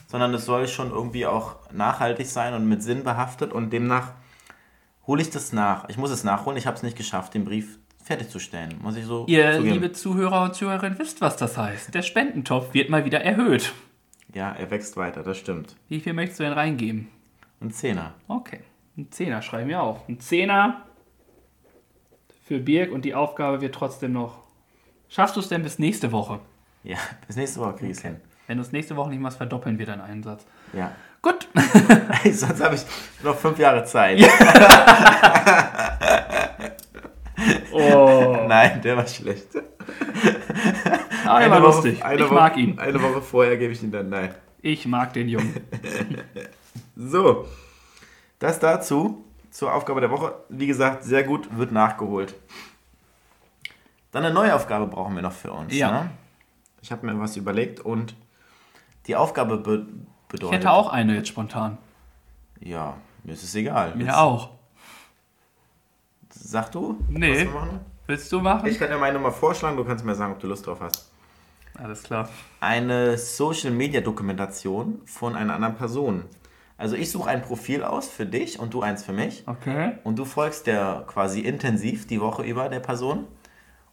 sondern 0.07 0.34
es 0.34 0.45
soll 0.45 0.68
schon 0.68 0.89
irgendwie 0.89 1.26
auch 1.26 1.57
nachhaltig 1.72 2.28
sein 2.28 2.53
und 2.53 2.68
mit 2.68 2.82
Sinn 2.82 3.03
behaftet 3.03 3.53
und 3.53 3.72
demnach 3.72 4.14
hole 5.05 5.22
ich 5.22 5.30
das 5.30 5.53
nach. 5.53 5.88
Ich 5.89 5.97
muss 5.97 6.12
es 6.12 6.24
nachholen, 6.24 6.57
ich 6.57 6.66
habe 6.66 6.78
es 6.78 6.84
nicht 6.84 6.97
geschafft, 6.97 7.34
den 7.34 7.45
Brief 7.45 7.78
fertigzustellen, 8.03 8.80
muss 8.82 8.95
ich 8.95 9.05
so 9.05 9.26
Ihr 9.28 9.53
zugeben. 9.53 9.74
liebe 9.74 9.91
Zuhörer 9.91 10.43
und 10.43 10.55
Zuhörerinnen 10.55 10.97
wisst, 10.97 11.22
was 11.22 11.38
das 11.38 11.57
heißt. 11.57 11.93
Der 11.93 12.01
Spendentopf 12.01 12.74
wird 12.74 12.89
mal 12.89 13.05
wieder 13.05 13.22
erhöht. 13.22 13.72
Ja, 14.34 14.51
er 14.51 14.72
wächst 14.72 14.97
weiter, 14.97 15.22
das 15.22 15.38
stimmt. 15.38 15.76
Wie 15.88 15.99
viel 15.99 16.14
möchtest 16.14 16.39
du 16.39 16.43
denn 16.43 16.53
reingeben? 16.53 17.10
Ein 17.62 17.72
Zehner. 17.72 18.16
Okay, 18.28 18.62
ein 18.97 19.12
Zehner 19.12 19.41
schreiben 19.43 19.70
wir 19.70 19.82
auch. 19.84 20.07
Ein 20.07 20.20
Zehner 20.20 20.86
für 22.50 22.58
Birg 22.58 22.91
und 22.91 23.06
die 23.06 23.14
Aufgabe 23.14 23.62
wird 23.62 23.76
trotzdem 23.76 24.12
noch. 24.12 24.39
Schaffst 25.08 25.36
du 25.36 25.39
es 25.39 25.50
denn 25.50 25.62
bis 25.62 25.78
nächste 25.78 26.12
Woche? 26.12 26.39
Ja, 26.84 26.97
bis 27.28 27.36
nächste 27.36 27.60
Woche 27.60 27.76
krieg 27.76 27.91
ich's 27.91 28.02
hin. 28.02 28.16
Wenn 28.47 28.58
du 28.58 28.64
es 28.64 28.72
nächste 28.72 28.95
Woche 28.95 29.12
nicht 29.12 29.20
machst, 29.20 29.38
verdoppeln 29.38 29.78
wir 29.78 29.86
deinen 29.86 30.02
Einsatz. 30.02 30.47
Ja. 30.74 30.91
Gut. 31.22 31.47
Sonst 32.32 32.64
habe 32.64 32.74
ich 32.74 32.82
noch 33.24 33.36
fünf 33.36 33.60
Jahre 33.60 33.86
Zeit. 33.86 34.20
Oh. 37.72 38.45
Nein, 38.50 38.82
der 38.82 38.97
war 38.97 39.08
schlecht. 39.08 39.47
Ah, 41.26 41.39
der 41.39 41.50
war 41.50 41.62
lustig. 41.62 42.04
Eine 42.04 42.16
ich 42.24 42.26
Woche, 42.26 42.34
mag 42.34 42.58
ihn. 42.58 42.78
Eine 42.78 43.02
Woche 43.02 43.22
vorher 43.22 43.56
gebe 43.56 43.72
ich 43.72 43.82
ihn 43.82 43.91
dann. 43.91 44.10
Nein. 44.10 44.36
Ich 44.62 44.86
mag 44.86 45.14
den 45.14 45.30
Jungen. 45.30 45.56
So, 46.97 47.47
das 48.39 48.60
dazu, 48.60 49.24
zur 49.60 49.74
Aufgabe 49.74 49.99
der 49.99 50.10
Woche. 50.10 50.34
Wie 50.47 50.68
gesagt, 50.68 51.03
sehr 51.03 51.24
gut, 51.24 51.55
wird 51.57 51.74
nachgeholt. 51.74 52.34
Dann 54.12 54.24
eine 54.24 54.34
neue 54.34 54.55
Aufgabe 54.55 54.88
brauchen 54.88 55.14
wir 55.16 55.22
noch 55.22 55.34
für 55.34 55.51
uns. 55.51 55.76
Ja. 55.76 55.91
Ne? 56.03 56.12
Ich 56.82 56.91
habe 56.93 57.05
mir 57.05 57.20
was 57.20 57.36
überlegt 57.36 57.82
und 57.82 58.16
die 59.05 59.18
Aufgabe 59.18 59.57
be 59.57 59.86
Ich 59.86 60.28
bedeutet. 60.30 60.60
hätte 60.60 60.72
auch 60.72 60.89
eine 60.89 61.16
jetzt 61.16 61.28
spontan. 61.28 61.78
Ja, 62.62 62.95
mir 63.24 63.34
ist 63.34 63.43
es 63.43 63.53
egal. 63.53 63.95
Mir 63.95 64.05
Willst- 64.05 64.18
auch. 64.18 64.49
Sag 66.30 66.72
du? 66.72 66.97
Nee. 67.10 67.32
was 67.32 67.39
wir 67.53 67.60
machen? 67.60 67.80
Willst 68.07 68.32
du 68.32 68.39
machen? 68.39 68.66
Ich 68.70 68.80
kann 68.80 68.89
dir 68.89 68.97
meine 68.97 69.20
mal 69.20 69.32
vorschlagen, 69.32 69.76
du 69.76 69.84
kannst 69.84 70.05
mir 70.05 70.16
sagen, 70.16 70.34
ob 70.34 70.39
du 70.39 70.47
Lust 70.47 70.66
drauf 70.66 70.80
hast. 70.80 71.12
Alles 71.78 72.03
klar. 72.03 72.30
Eine 72.62 73.18
Social 73.18 73.72
Media 73.72 73.99
Dokumentation 74.01 75.01
von 75.05 75.36
einer 75.36 75.53
anderen 75.53 75.76
Person. 75.76 76.24
Also 76.80 76.95
ich 76.95 77.11
suche 77.11 77.30
ein 77.30 77.41
Profil 77.41 77.84
aus 77.84 78.07
für 78.07 78.25
dich 78.25 78.57
und 78.57 78.73
du 78.73 78.82
eins 78.82 79.03
für 79.03 79.11
mich. 79.11 79.43
Okay. 79.45 79.97
Und 80.05 80.17
du 80.17 80.23
folgst 80.23 80.65
der 80.65 81.03
quasi 81.07 81.41
intensiv 81.41 82.07
die 82.07 82.21
Woche 82.21 82.43
über 82.43 82.69
der 82.69 82.80
Person. 82.80 83.27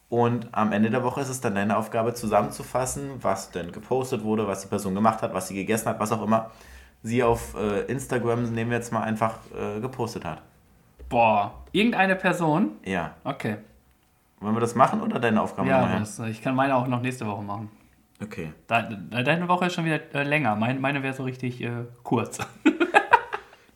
Und 0.09 0.49
am 0.53 0.71
Ende 0.71 0.89
der 0.91 1.03
Woche 1.03 1.21
ist 1.21 1.29
es 1.29 1.41
dann 1.41 1.57
deine 1.57 1.77
Aufgabe 1.77 2.15
zusammenzufassen, 2.15 3.11
was 3.21 3.51
denn 3.51 3.73
gepostet 3.73 4.23
wurde, 4.23 4.47
was 4.47 4.63
die 4.63 4.69
Person 4.69 4.95
gemacht 4.95 5.21
hat, 5.21 5.35
was 5.35 5.49
sie 5.49 5.55
gegessen 5.55 5.89
hat, 5.89 5.99
was 5.99 6.13
auch 6.13 6.23
immer 6.23 6.53
sie 7.03 7.25
auf 7.25 7.57
äh, 7.57 7.81
Instagram, 7.87 8.53
nehmen 8.53 8.71
wir 8.71 8.79
jetzt 8.79 8.93
mal 8.93 9.03
einfach, 9.03 9.39
äh, 9.53 9.81
gepostet 9.81 10.25
hat. 10.25 10.43
Boah. 11.09 11.55
Irgendeine 11.73 12.15
Person? 12.15 12.73
Ja. 12.85 13.15
Okay. 13.25 13.57
Wollen 14.39 14.55
wir 14.55 14.61
das 14.61 14.77
machen 14.77 15.01
oder 15.03 15.19
deine 15.19 15.43
Aufgabe 15.43 15.69
Ja, 15.69 15.99
das, 15.99 16.19
ich 16.21 16.41
kann 16.41 16.55
meine 16.55 16.77
auch 16.77 16.87
noch 16.87 17.01
nächste 17.01 17.27
Woche 17.27 17.43
machen. 17.43 17.69
Okay. 18.23 18.53
Deine, 18.67 19.49
Woche 19.49 19.67
ist 19.67 19.75
schon 19.75 19.85
wieder 19.85 20.01
äh, 20.15 20.23
länger. 20.23 20.57
Meine, 20.57 20.81
meine 20.81 21.03
wäre 21.03 21.15
so 21.15 21.25
richtig 21.25 21.63
äh, 21.63 21.85
kurz. 22.03 22.39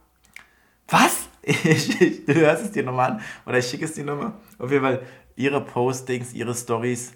Was? 0.88 1.24
Ich, 1.48 2.00
ich, 2.00 2.24
du 2.24 2.34
hörst 2.34 2.64
es 2.64 2.72
dir 2.72 2.82
nochmal 2.82 3.12
an 3.12 3.20
oder 3.44 3.58
ich 3.58 3.66
schicke 3.66 3.84
es 3.84 3.92
dir 3.92 4.02
nochmal. 4.02 4.32
Auf 4.58 4.72
jeden 4.72 4.82
Fall, 4.82 5.02
ihre 5.36 5.60
Postings, 5.60 6.34
ihre 6.34 6.56
Stories 6.56 7.12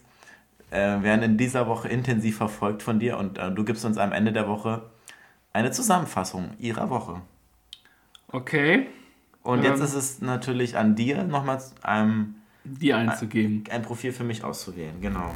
äh, 0.70 1.02
werden 1.02 1.22
in 1.22 1.36
dieser 1.36 1.66
Woche 1.66 1.88
intensiv 1.88 2.36
verfolgt 2.36 2.84
von 2.84 3.00
dir 3.00 3.18
und 3.18 3.38
äh, 3.38 3.50
du 3.50 3.64
gibst 3.64 3.84
uns 3.84 3.98
am 3.98 4.12
Ende 4.12 4.30
der 4.30 4.46
Woche 4.46 4.82
eine 5.52 5.72
Zusammenfassung 5.72 6.50
ihrer 6.60 6.90
Woche. 6.90 7.22
Okay. 8.32 8.86
Und 9.42 9.62
jetzt 9.64 9.78
Ähm. 9.80 9.84
ist 9.86 9.94
es 9.94 10.20
natürlich 10.20 10.76
an 10.76 10.94
dir, 10.94 11.24
nochmal 11.24 11.60
ähm, 11.86 12.36
Die 12.64 12.92
einzugeben. 12.94 13.64
ein 13.70 13.82
Profil 13.82 14.12
für 14.12 14.24
mich 14.24 14.44
auszuwählen. 14.44 15.00
Genau. 15.00 15.32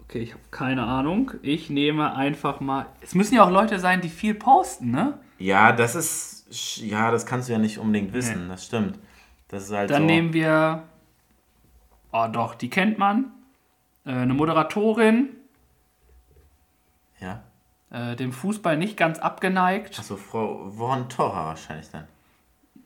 Okay, 0.00 0.20
ich 0.20 0.32
habe 0.32 0.42
keine 0.50 0.84
Ahnung. 0.84 1.32
Ich 1.42 1.70
nehme 1.70 2.14
einfach 2.14 2.60
mal. 2.60 2.86
Es 3.00 3.14
müssen 3.14 3.34
ja 3.34 3.44
auch 3.44 3.50
Leute 3.50 3.78
sein, 3.80 4.00
die 4.00 4.08
viel 4.10 4.34
posten, 4.34 4.90
ne? 4.90 5.18
Ja, 5.38 5.72
das 5.72 5.94
ist, 5.94 6.78
ja, 6.82 7.10
das 7.10 7.26
kannst 7.26 7.48
du 7.48 7.52
ja 7.54 7.58
nicht 7.58 7.78
unbedingt 7.78 8.12
wissen, 8.12 8.48
das 8.48 8.64
stimmt. 8.66 8.98
Das 9.48 9.64
ist 9.64 9.72
halt 9.72 9.90
Dann 9.90 10.02
so. 10.02 10.06
nehmen 10.06 10.32
wir. 10.32 10.84
Oh, 12.12 12.26
doch, 12.30 12.54
die 12.54 12.70
kennt 12.70 12.96
man. 12.98 13.32
Äh, 14.06 14.10
eine 14.12 14.34
Moderatorin, 14.34 15.30
Ja. 17.20 17.42
Äh, 17.94 18.16
dem 18.16 18.32
Fußball 18.32 18.76
nicht 18.76 18.96
ganz 18.96 19.18
abgeneigt. 19.18 19.98
Achso, 19.98 20.16
Frau 20.16 20.70
Von 20.70 21.08
Torra 21.08 21.46
wahrscheinlich 21.46 21.88
dann. 21.90 22.06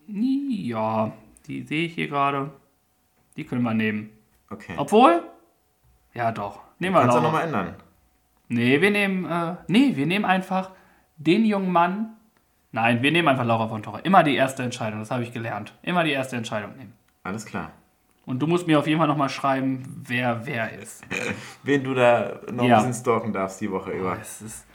Ja, 0.06 1.12
die 1.46 1.62
sehe 1.62 1.86
ich 1.86 1.94
hier 1.94 2.08
gerade. 2.08 2.50
Die 3.36 3.44
können 3.44 3.62
wir 3.62 3.74
nehmen. 3.74 4.10
Okay. 4.50 4.74
Obwohl. 4.76 5.22
Ja, 6.14 6.32
doch. 6.32 6.60
Nehmen 6.78 6.94
wir 6.94 7.02
Kannst 7.02 7.16
du 7.16 7.20
nochmal 7.22 7.44
ändern. 7.44 7.74
Nee, 8.48 8.80
wir 8.80 8.90
nehmen. 8.90 9.24
Äh, 9.24 9.56
nee, 9.68 9.92
wir 9.96 10.06
nehmen 10.06 10.24
einfach 10.24 10.70
den 11.16 11.44
jungen 11.44 11.70
Mann. 11.72 12.16
Nein, 12.72 13.02
wir 13.02 13.12
nehmen 13.12 13.28
einfach 13.28 13.44
Laura 13.44 13.68
von 13.68 13.82
Torre. 13.82 14.00
Immer 14.02 14.22
die 14.22 14.34
erste 14.34 14.62
Entscheidung, 14.62 15.00
das 15.00 15.10
habe 15.10 15.22
ich 15.22 15.32
gelernt. 15.32 15.74
Immer 15.82 16.04
die 16.04 16.12
erste 16.12 16.36
Entscheidung 16.36 16.76
nehmen. 16.76 16.92
Alles 17.22 17.46
klar. 17.46 17.72
Und 18.26 18.40
du 18.40 18.46
musst 18.46 18.66
mir 18.66 18.78
auf 18.78 18.86
jeden 18.86 18.98
Fall 18.98 19.08
nochmal 19.08 19.30
schreiben, 19.30 20.02
wer 20.06 20.46
wer 20.46 20.72
ist. 20.78 21.02
Wen 21.62 21.82
du 21.82 21.94
da 21.94 22.40
noch 22.52 22.64
Ja. 22.64 22.76
ein 22.78 22.86
bisschen 22.88 23.02
stalken 23.02 23.32
darfst 23.32 23.60
die 23.60 23.70
Woche 23.70 23.90
über. 23.92 24.18
Es 24.20 24.42
ist, 24.42 24.66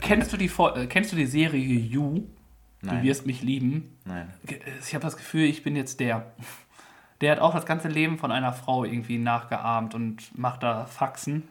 kennst, 0.00 0.32
du 0.32 0.36
die, 0.36 0.46
äh, 0.76 0.86
kennst 0.86 1.12
du 1.12 1.16
die 1.16 1.26
Serie 1.26 1.60
You? 1.62 2.22
Du 2.80 2.86
Nein. 2.86 3.02
wirst 3.02 3.26
mich 3.26 3.42
lieben. 3.42 3.98
Nein. 4.04 4.32
Ge- 4.46 4.60
Ich 4.86 4.94
habe 4.94 5.02
das 5.04 5.16
Gefühl, 5.16 5.44
ich 5.44 5.62
bin 5.62 5.76
jetzt 5.76 6.00
der. 6.00 6.32
Der 7.20 7.32
hat 7.32 7.40
auch 7.40 7.52
das 7.52 7.66
ganze 7.66 7.88
Leben 7.88 8.16
von 8.16 8.30
einer 8.30 8.52
Frau 8.52 8.84
irgendwie 8.84 9.18
nachgeahmt 9.18 9.92
und 9.92 10.38
macht 10.38 10.62
da 10.62 10.84
Faxen. 10.84 11.48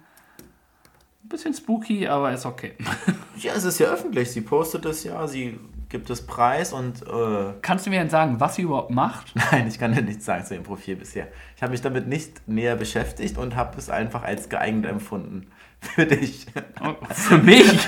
Ein 1.26 1.28
bisschen 1.28 1.54
spooky, 1.54 2.08
aber 2.08 2.32
ist 2.32 2.46
okay. 2.46 2.72
Ja, 3.40 3.52
es 3.54 3.66
ist 3.66 3.78
ja 3.80 3.88
öffentlich. 3.88 4.32
Sie 4.32 4.40
postet 4.40 4.86
es 4.86 5.04
ja, 5.04 5.28
sie 5.28 5.60
gibt 5.90 6.10
es 6.10 6.26
preis 6.26 6.72
und 6.72 7.02
äh, 7.06 7.54
Kannst 7.62 7.86
du 7.86 7.90
mir 7.90 8.00
denn 8.00 8.10
sagen, 8.10 8.40
was 8.40 8.56
sie 8.56 8.62
überhaupt 8.62 8.92
macht? 8.92 9.34
nein, 9.52 9.68
ich 9.68 9.78
kann 9.78 9.94
dir 9.94 10.02
nichts 10.02 10.24
sagen 10.24 10.46
zu 10.46 10.54
dem 10.54 10.64
Profil 10.64 10.96
bisher. 10.96 11.28
Ich 11.58 11.62
habe 11.62 11.72
mich 11.72 11.82
damit 11.82 12.08
nicht 12.08 12.48
näher 12.48 12.78
beschäftigt 12.78 13.38
und 13.38 13.58
habe 13.58 13.78
es 13.78 13.90
einfach 13.90 14.24
als 14.24 14.48
geeignet 14.48 14.90
empfunden. 14.90 15.48
Für 15.96 16.06
dich. 16.06 16.46
Oh, 16.82 16.96
Für 17.14 17.38
mich? 17.38 17.88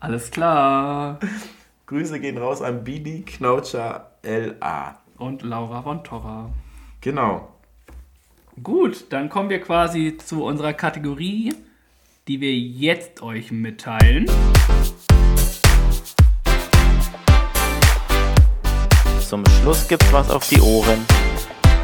Alles 0.00 0.30
klar. 0.30 1.18
Grüße 1.86 2.20
gehen 2.20 2.38
raus 2.38 2.62
an 2.62 2.84
Bini 2.84 3.22
Knautscher 3.22 4.12
LA. 4.22 4.98
Und 5.16 5.42
Laura 5.42 5.82
von 5.82 6.04
Torra. 6.04 6.50
Genau. 7.00 7.48
Gut, 8.62 9.06
dann 9.10 9.28
kommen 9.28 9.50
wir 9.50 9.60
quasi 9.60 10.16
zu 10.16 10.44
unserer 10.44 10.72
Kategorie, 10.72 11.54
die 12.26 12.40
wir 12.40 12.54
jetzt 12.54 13.22
euch 13.22 13.50
mitteilen. 13.50 14.26
Zum 19.20 19.44
Schluss 19.46 19.88
gibt's 19.88 20.12
was 20.12 20.30
auf 20.30 20.48
die 20.48 20.60
Ohren. 20.60 21.04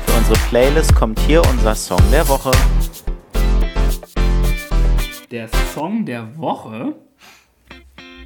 Für 0.07 0.17
unsere 0.17 0.39
Playlist 0.49 0.95
kommt 0.95 1.19
hier 1.21 1.43
unser 1.51 1.75
Song 1.75 2.03
der 2.13 2.27
Woche. 2.29 2.53
Der 5.33 5.49
Song 5.49 6.05
der 6.05 6.37
Woche. 6.37 6.95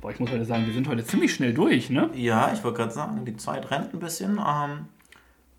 Boah, 0.01 0.11
ich 0.11 0.19
muss 0.19 0.29
heute 0.29 0.45
sagen, 0.45 0.67
wir 0.67 0.75
sind 0.75 0.89
heute 0.89 1.05
ziemlich 1.05 1.33
schnell 1.33 1.55
durch, 1.55 1.89
ne? 1.89 2.11
Ja, 2.15 2.53
ich 2.53 2.65
wollte 2.65 2.79
gerade 2.79 2.93
sagen, 2.93 3.25
die 3.25 3.37
Zeit 3.37 3.71
rennt 3.71 3.95
ein 3.95 4.01
bisschen. 4.01 4.41
Ähm, 4.45 4.87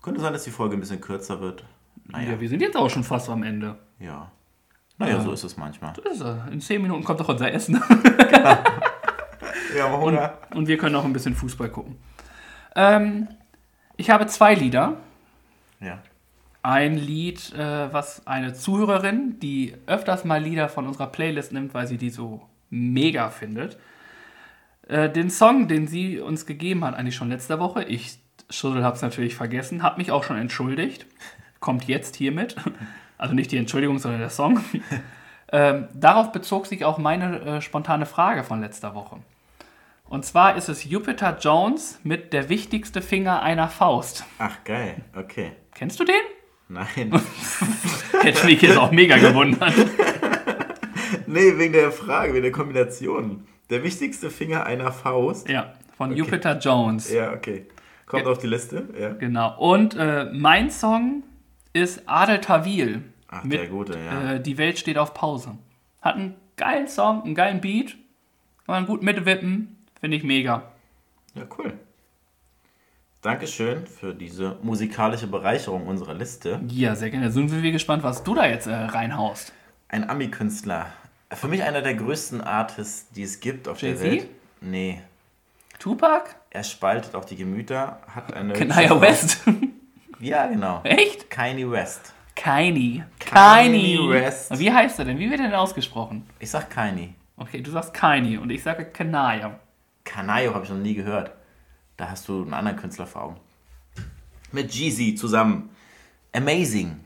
könnte 0.02 0.20
sein, 0.20 0.34
dass 0.34 0.44
die 0.44 0.50
Folge 0.50 0.76
ein 0.76 0.80
bisschen 0.80 1.00
kürzer 1.00 1.40
wird. 1.40 1.64
Naja, 2.04 2.32
Ja, 2.32 2.40
wir 2.40 2.50
sind 2.50 2.60
jetzt 2.60 2.76
auch 2.76 2.90
schon 2.90 3.02
fast 3.02 3.30
am 3.30 3.42
Ende. 3.42 3.78
ja. 3.98 4.30
Naja, 4.98 5.20
so 5.20 5.32
ist 5.32 5.44
es 5.44 5.56
manchmal. 5.56 5.94
Das 5.94 6.16
ist, 6.16 6.20
er. 6.22 6.48
in 6.52 6.60
10 6.60 6.82
Minuten 6.82 7.02
kommt 7.04 7.20
doch 7.20 7.28
unser 7.30 7.50
Essen. 7.50 7.76
Wir 9.72 9.84
haben 9.84 9.96
Hunger. 9.96 10.34
Und 10.54 10.66
wir 10.68 10.76
können 10.76 10.96
auch 10.96 11.04
ein 11.04 11.12
bisschen 11.14 11.34
Fußball 11.34 11.70
gucken. 11.70 11.96
Ähm, 12.74 13.28
ich 13.96 14.10
habe 14.10 14.26
zwei 14.26 14.54
Lieder. 14.54 14.96
Ja. 15.80 16.02
Ein 16.62 16.96
Lied, 16.96 17.52
äh, 17.54 17.92
was 17.92 18.26
eine 18.26 18.52
Zuhörerin, 18.52 19.38
die 19.40 19.74
öfters 19.86 20.24
mal 20.24 20.42
Lieder 20.42 20.68
von 20.68 20.86
unserer 20.86 21.06
Playlist 21.06 21.52
nimmt, 21.52 21.74
weil 21.74 21.86
sie 21.86 21.98
die 21.98 22.10
so 22.10 22.42
mega 22.70 23.30
findet. 23.30 23.78
Äh, 24.88 25.10
den 25.10 25.30
Song, 25.30 25.68
den 25.68 25.86
sie 25.86 26.18
uns 26.18 26.46
gegeben 26.46 26.84
hat, 26.84 26.94
eigentlich 26.94 27.14
schon 27.14 27.28
letzte 27.28 27.58
Woche, 27.58 27.84
ich, 27.84 28.18
Schussel, 28.50 28.82
habe 28.82 28.96
es 28.96 29.02
natürlich 29.02 29.34
vergessen, 29.34 29.82
habe 29.82 29.98
mich 29.98 30.10
auch 30.10 30.24
schon 30.24 30.38
entschuldigt. 30.38 31.06
Kommt 31.60 31.84
jetzt 31.84 32.16
hiermit. 32.16 32.56
Also 33.20 33.34
nicht 33.34 33.50
die 33.50 33.56
Entschuldigung, 33.56 33.98
sondern 33.98 34.20
der 34.20 34.30
Song. 34.30 34.60
ähm, 35.52 35.88
darauf 35.92 36.30
bezog 36.30 36.68
sich 36.68 36.84
auch 36.84 36.98
meine 36.98 37.40
äh, 37.40 37.60
spontane 37.60 38.06
Frage 38.06 38.44
von 38.44 38.60
letzter 38.60 38.94
Woche. 38.94 39.16
Und 40.04 40.24
zwar 40.24 40.56
ist 40.56 40.68
es 40.68 40.84
Jupiter 40.84 41.36
Jones 41.40 41.98
mit 42.04 42.32
Der 42.32 42.48
wichtigste 42.48 43.02
Finger 43.02 43.42
einer 43.42 43.68
Faust. 43.68 44.24
Ach, 44.38 44.62
geil. 44.62 45.02
Okay. 45.16 45.50
Kennst 45.74 45.98
du 45.98 46.04
den? 46.04 46.14
Nein. 46.68 47.12
Hätte 48.22 48.46
mich 48.46 48.60
jetzt 48.62 48.76
auch 48.76 48.90
mega 48.90 49.16
gewundert. 49.16 49.72
nee, 51.26 51.56
wegen 51.56 51.72
der 51.72 51.90
Frage, 51.92 52.32
wegen 52.34 52.42
der 52.42 52.52
Kombination. 52.52 53.46
Der 53.70 53.82
wichtigste 53.82 54.30
Finger 54.30 54.64
einer 54.66 54.92
Faust. 54.92 55.48
Ja, 55.48 55.72
von 55.96 56.14
Jupiter 56.14 56.58
Jones. 56.58 57.10
Ja, 57.12 57.32
okay. 57.32 57.66
Kommt 58.06 58.24
Ja. 58.24 58.30
auf 58.32 58.38
die 58.38 58.46
Liste. 58.46 58.88
Ja. 58.98 59.10
Genau. 59.10 59.58
Und 59.58 59.94
äh, 59.94 60.26
mein 60.32 60.70
Song 60.70 61.22
ist 61.72 62.02
Adel 62.06 62.40
Tawil. 62.40 63.02
Ach, 63.28 63.44
mit, 63.44 63.58
der 63.60 63.68
gute, 63.68 63.98
ja. 63.98 64.32
Äh, 64.34 64.40
Die 64.42 64.56
Welt 64.56 64.78
steht 64.78 64.96
auf 64.98 65.12
Pause. 65.12 65.58
Hat 66.00 66.14
einen 66.16 66.34
geilen 66.56 66.88
Song, 66.88 67.22
einen 67.24 67.34
geilen 67.34 67.60
Beat. 67.60 67.90
Kann 68.66 68.74
man 68.74 68.86
gut 68.86 69.02
mitwippen. 69.02 69.76
Finde 70.00 70.16
ich 70.16 70.24
mega. 70.24 70.62
Ja, 71.34 71.42
cool. 71.58 71.74
Dankeschön 73.20 73.84
für 73.86 74.14
diese 74.14 74.56
musikalische 74.62 75.26
Bereicherung 75.26 75.88
unserer 75.88 76.14
Liste. 76.14 76.60
Ja, 76.68 76.94
sehr 76.94 77.10
gerne. 77.10 77.32
Sind 77.32 77.50
wir 77.50 77.72
gespannt, 77.72 78.04
was 78.04 78.22
du 78.22 78.34
da 78.34 78.46
jetzt 78.46 78.68
äh, 78.68 78.72
reinhaust. 78.74 79.52
Ein 79.88 80.08
Ami-Künstler 80.08 80.86
Für 81.32 81.48
mich 81.48 81.64
einer 81.64 81.82
der 81.82 81.94
größten 81.94 82.40
Artists, 82.40 83.10
die 83.10 83.24
es 83.24 83.40
gibt 83.40 83.66
auf 83.66 83.80
der? 83.80 84.00
Welt. 84.00 84.28
Nee. 84.60 85.02
Tupac? 85.80 86.36
Er 86.50 86.62
spaltet 86.62 87.16
auch 87.16 87.24
die 87.24 87.36
Gemüter, 87.36 88.00
hat 88.14 88.32
eine. 88.34 88.52
Kanye 88.54 89.00
West? 89.00 89.40
Ja, 90.20 90.48
genau. 90.48 90.80
Echt? 90.82 91.30
Kanye 91.30 91.70
West. 91.70 92.12
Kanye. 92.34 93.04
Kanye 93.20 93.98
West. 94.08 94.58
Wie 94.58 94.72
heißt 94.72 94.98
er 94.98 95.04
denn? 95.04 95.16
Wie 95.16 95.30
wird 95.30 95.38
er 95.38 95.46
denn 95.46 95.54
ausgesprochen? 95.54 96.26
Ich 96.40 96.50
sag 96.50 96.70
Kanye. 96.70 97.10
Okay, 97.36 97.60
du 97.60 97.70
sagst 97.70 97.94
Kanye 97.94 98.36
und 98.38 98.50
ich 98.50 98.60
sage 98.60 98.86
Kanaya. 98.86 99.60
Kanayo 100.04 100.54
habe 100.54 100.64
ich 100.64 100.70
noch 100.70 100.78
nie 100.78 100.94
gehört. 100.94 101.30
Da 101.98 102.08
hast 102.10 102.28
du 102.28 102.42
einen 102.42 102.54
anderen 102.54 102.78
Künstler 102.78 103.08
vor 103.08 103.22
Augen. 103.24 103.40
Mit 104.52 104.72
Jeezy 104.72 105.16
zusammen. 105.16 105.74
Amazing. 106.32 107.04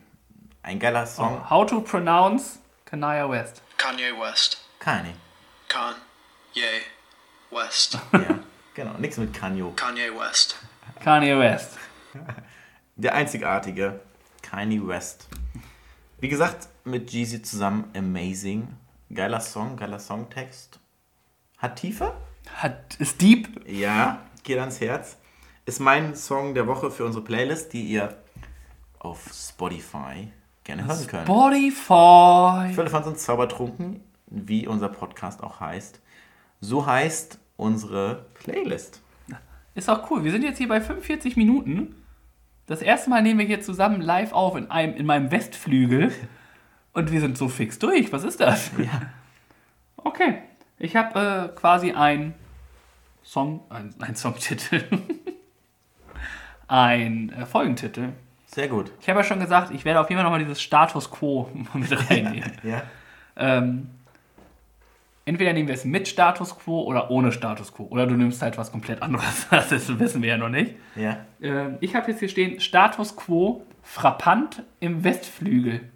Ein 0.63 0.79
geiler 0.79 1.07
Song. 1.07 1.49
How 1.49 1.67
to 1.67 1.81
pronounce 1.81 2.59
Kanaya 2.85 3.29
West. 3.29 3.63
Kanye 3.79 4.13
West. 4.21 4.59
Kanye. 4.79 5.15
Kanye 5.67 6.83
West. 7.51 7.99
Ja, 8.13 8.39
genau. 8.75 8.93
Nichts 8.99 9.17
mit 9.17 9.33
Kanyo. 9.33 9.73
Kanye 9.77 10.11
West. 10.15 10.57
Kanye 11.03 11.39
West. 11.39 11.79
Der 12.97 13.15
einzigartige 13.15 13.99
Kanye 14.43 14.87
West. 14.87 15.27
Wie 16.21 16.29
gesagt, 16.29 16.69
mit 16.85 17.11
Jeezy 17.11 17.41
zusammen 17.41 17.91
Amazing. 17.97 18.69
Geiler 19.13 19.41
Song, 19.41 19.79
geiler 19.79 19.99
Songtext. 19.99 20.79
Hat 21.57 21.77
Tiefe? 21.77 22.13
Hat, 22.57 22.97
ist 22.97 23.23
deep. 23.23 23.67
Ja, 23.67 24.21
geht 24.43 24.59
ans 24.59 24.81
Herz. 24.81 25.19
Ist 25.65 25.81
mein 25.81 26.15
Song 26.15 26.55
der 26.55 26.67
Woche 26.67 26.91
für 26.91 27.05
unsere 27.05 27.25
Playlist, 27.25 27.73
die 27.73 27.83
ihr 27.83 28.17
auf 28.99 29.31
Spotify 29.33 30.29
gerne 30.65 30.85
hören 30.87 31.07
könnt. 31.07 31.25
Spotify. 31.25 32.75
Viertel 32.75 32.91
von 32.91 33.05
sind 33.05 33.19
zaubertrunken, 33.19 34.01
wie 34.27 34.67
unser 34.67 34.89
Podcast 34.89 35.43
auch 35.43 35.61
heißt. 35.61 36.01
So 36.61 36.87
heißt 36.87 37.39
unsere 37.57 38.27
Playlist. 38.35 39.01
Ist 39.75 39.89
auch 39.89 40.11
cool. 40.11 40.23
Wir 40.25 40.33
sind 40.33 40.43
jetzt 40.43 40.59
hier 40.59 40.69
bei 40.69 40.81
45 40.81 41.37
Minuten. 41.37 41.95
Das 42.67 42.83
erste 42.83 43.11
Mal 43.11 43.23
nehmen 43.23 43.39
wir 43.39 43.47
hier 43.47 43.63
zusammen 43.63 44.01
live 44.01 44.33
auf 44.33 44.55
in, 44.57 44.71
einem, 44.71 44.95
in 44.95 45.07
meinem 45.07 45.31
Westflügel. 45.31 46.13
Und 46.93 47.11
wir 47.11 47.21
sind 47.21 47.39
so 47.39 47.49
fix 47.49 47.79
durch. 47.79 48.13
Was 48.13 48.25
ist 48.25 48.41
das? 48.41 48.71
Ja. 48.79 49.03
Okay. 49.97 50.39
Ich 50.79 50.97
habe 50.97 51.53
äh, 51.55 51.59
quasi 51.59 51.93
ein 51.93 52.35
Song, 53.23 53.61
ein, 53.71 53.95
ein 54.01 54.17
Songtitel. 54.17 54.83
ein 56.69 57.31
äh, 57.33 57.47
Folgentitel. 57.47 58.11
Sehr 58.47 58.69
gut. 58.69 58.93
Ich 59.01 59.09
habe 59.09 59.21
ja 59.21 59.25
schon 59.25 59.41
gesagt, 59.41 59.73
ich 59.73 59.85
werde 59.85 60.01
auf 60.01 60.11
jeden 60.11 60.19
Fall 60.19 60.25
nochmal 60.25 60.41
dieses 60.41 60.61
Status 60.61 61.11
Quo 61.11 61.49
mit 61.75 62.11
reinnehmen. 62.11 62.53
Ja. 62.63 62.83
ähm, 63.37 63.89
entweder 65.25 65.53
nehmen 65.53 65.69
wir 65.69 65.75
es 65.75 65.85
mit 65.85 66.07
Status 66.07 66.59
Quo 66.59 66.83
oder 66.83 67.11
ohne 67.11 67.33
Status 67.33 67.73
Quo. 67.73 67.85
Oder 67.85 68.07
du 68.07 68.15
nimmst 68.15 68.43
halt 68.43 68.59
was 68.59 68.71
komplett 68.71 69.01
anderes. 69.03 69.47
Das 69.51 69.99
wissen 69.99 70.21
wir 70.23 70.31
ja 70.31 70.37
noch 70.37 70.51
nicht. 70.51 70.75
Ja. 70.97 71.25
Ähm, 71.41 71.79
ich 71.81 71.95
habe 71.95 72.11
jetzt 72.11 72.19
hier 72.21 72.29
stehen 72.29 72.61
Status 72.61 73.17
Quo 73.17 73.65
frappant 73.83 74.63
im 74.81 75.03
Westflügel. 75.03 75.89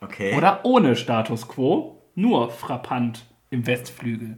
Okay. 0.00 0.36
Oder 0.36 0.60
ohne 0.64 0.94
Status 0.94 1.48
Quo, 1.48 2.02
nur 2.14 2.50
frappant 2.50 3.24
im 3.50 3.66
Westflügel. 3.66 4.36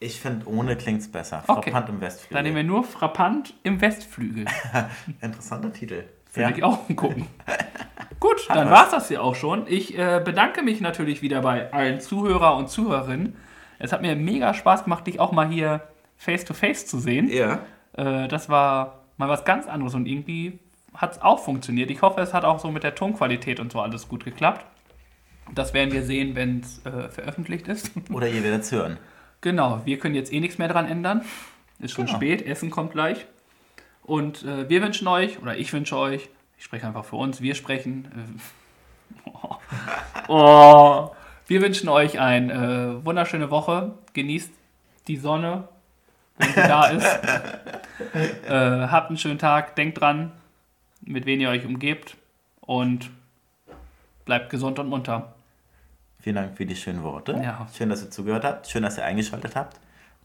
Ich 0.00 0.20
finde, 0.20 0.46
ohne 0.46 0.76
klingt 0.76 1.00
es 1.00 1.10
besser. 1.10 1.42
Okay. 1.46 1.70
Frappant 1.70 1.88
im 1.88 2.00
Westflügel. 2.00 2.34
Dann 2.34 2.44
nehmen 2.44 2.56
wir 2.56 2.64
nur 2.64 2.84
frappant 2.84 3.54
im 3.64 3.80
Westflügel. 3.80 4.46
Interessanter 5.20 5.72
Titel. 5.72 6.04
Würde 6.34 6.54
ich 6.56 6.62
auch 6.62 6.86
gucken. 6.94 7.26
Gut, 8.20 8.48
dann 8.48 8.70
was. 8.70 8.78
war 8.78 8.84
es 8.84 8.90
das 8.90 9.08
hier 9.08 9.22
auch 9.22 9.34
schon. 9.34 9.66
Ich 9.66 9.96
äh, 9.98 10.20
bedanke 10.24 10.62
mich 10.62 10.80
natürlich 10.80 11.22
wieder 11.22 11.40
bei 11.42 11.72
allen 11.72 12.00
Zuhörer 12.00 12.56
und 12.56 12.68
Zuhörerinnen. 12.68 13.36
Es 13.78 13.92
hat 13.92 14.02
mir 14.02 14.16
mega 14.16 14.54
Spaß 14.54 14.84
gemacht, 14.84 15.06
dich 15.06 15.20
auch 15.20 15.32
mal 15.32 15.48
hier 15.48 15.82
face 16.16 16.44
to 16.44 16.54
face 16.54 16.86
zu 16.86 16.98
sehen. 16.98 17.28
Ja. 17.28 17.60
Äh, 17.92 18.28
das 18.28 18.48
war 18.48 19.04
mal 19.16 19.28
was 19.28 19.44
ganz 19.44 19.66
anderes 19.66 19.94
und 19.94 20.06
irgendwie 20.06 20.58
hat 20.94 21.12
es 21.12 21.22
auch 21.22 21.38
funktioniert. 21.38 21.90
Ich 21.90 22.02
hoffe, 22.02 22.20
es 22.20 22.34
hat 22.34 22.44
auch 22.44 22.58
so 22.58 22.70
mit 22.70 22.82
der 22.82 22.94
Tonqualität 22.94 23.60
und 23.60 23.72
so 23.72 23.80
alles 23.80 24.08
gut 24.08 24.24
geklappt. 24.24 24.64
Das 25.54 25.72
werden 25.74 25.92
wir 25.92 26.02
sehen, 26.02 26.34
wenn 26.34 26.60
es 26.60 26.84
äh, 26.84 27.08
veröffentlicht 27.08 27.68
ist. 27.68 27.92
Oder 28.12 28.28
ihr 28.28 28.42
werdet 28.42 28.62
es 28.62 28.72
hören. 28.72 28.98
Genau, 29.40 29.82
wir 29.84 29.98
können 29.98 30.14
jetzt 30.14 30.32
eh 30.32 30.40
nichts 30.40 30.58
mehr 30.58 30.68
dran 30.68 30.86
ändern. 30.86 31.22
Ist 31.78 31.92
schon 31.92 32.06
Genau. 32.06 32.16
spät, 32.18 32.42
Essen 32.42 32.70
kommt 32.70 32.92
gleich. 32.92 33.26
Und 34.02 34.42
äh, 34.44 34.68
wir 34.68 34.82
wünschen 34.82 35.06
euch, 35.06 35.40
oder 35.40 35.56
ich 35.56 35.72
wünsche 35.72 35.96
euch, 35.96 36.28
ich 36.56 36.64
spreche 36.64 36.86
einfach 36.86 37.04
für 37.04 37.16
uns, 37.16 37.40
wir 37.40 37.54
sprechen. 37.54 38.38
Äh, 39.24 39.30
oh, 39.32 39.56
oh, 40.28 41.10
wir 41.46 41.62
wünschen 41.62 41.88
euch 41.88 42.18
eine 42.18 42.52
äh, 43.00 43.04
wunderschöne 43.04 43.50
Woche. 43.50 43.92
Genießt 44.14 44.50
die 45.06 45.16
Sonne, 45.16 45.68
wenn 46.36 46.48
sie 46.48 46.54
da 46.54 46.86
ist. 46.88 47.04
äh, 48.48 48.88
habt 48.88 49.08
einen 49.08 49.18
schönen 49.18 49.38
Tag. 49.38 49.76
Denkt 49.76 50.00
dran, 50.00 50.32
mit 51.00 51.26
wem 51.26 51.40
ihr 51.40 51.50
euch 51.50 51.64
umgebt. 51.64 52.16
Und 52.60 53.10
bleibt 54.24 54.50
gesund 54.50 54.78
und 54.78 54.88
munter. 54.88 55.34
Vielen 56.20 56.36
Dank 56.36 56.56
für 56.56 56.66
die 56.66 56.74
schönen 56.76 57.02
Worte. 57.04 57.32
Ja. 57.42 57.66
Schön, 57.76 57.88
dass 57.88 58.02
ihr 58.02 58.10
zugehört 58.10 58.44
habt. 58.44 58.66
Schön, 58.68 58.82
dass 58.82 58.98
ihr 58.98 59.04
eingeschaltet 59.04 59.54
habt. 59.54 59.76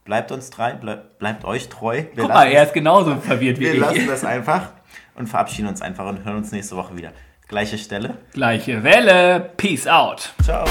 Bleibt 0.05 0.31
uns 0.31 0.49
treu, 0.49 0.73
bleib, 0.79 1.17
bleibt 1.19 1.45
euch 1.45 1.69
treu. 1.69 2.03
Wir 2.13 2.23
Guck 2.23 2.33
mal, 2.33 2.47
er 2.47 2.63
ist 2.63 2.73
genauso 2.73 3.15
verwirrt 3.17 3.57
wie 3.59 3.65
Wir 3.65 3.73
ich. 3.75 3.79
lassen 3.79 4.07
das 4.07 4.25
einfach 4.25 4.69
und 5.15 5.27
verabschieden 5.27 5.67
uns 5.67 5.81
einfach 5.81 6.05
und 6.07 6.25
hören 6.25 6.37
uns 6.37 6.51
nächste 6.51 6.75
Woche 6.75 6.97
wieder. 6.97 7.11
Gleiche 7.47 7.77
Stelle. 7.77 8.17
Gleiche 8.33 8.83
Welle. 8.83 9.51
Peace 9.55 9.87
out. 9.87 10.33
Ciao. 10.43 10.65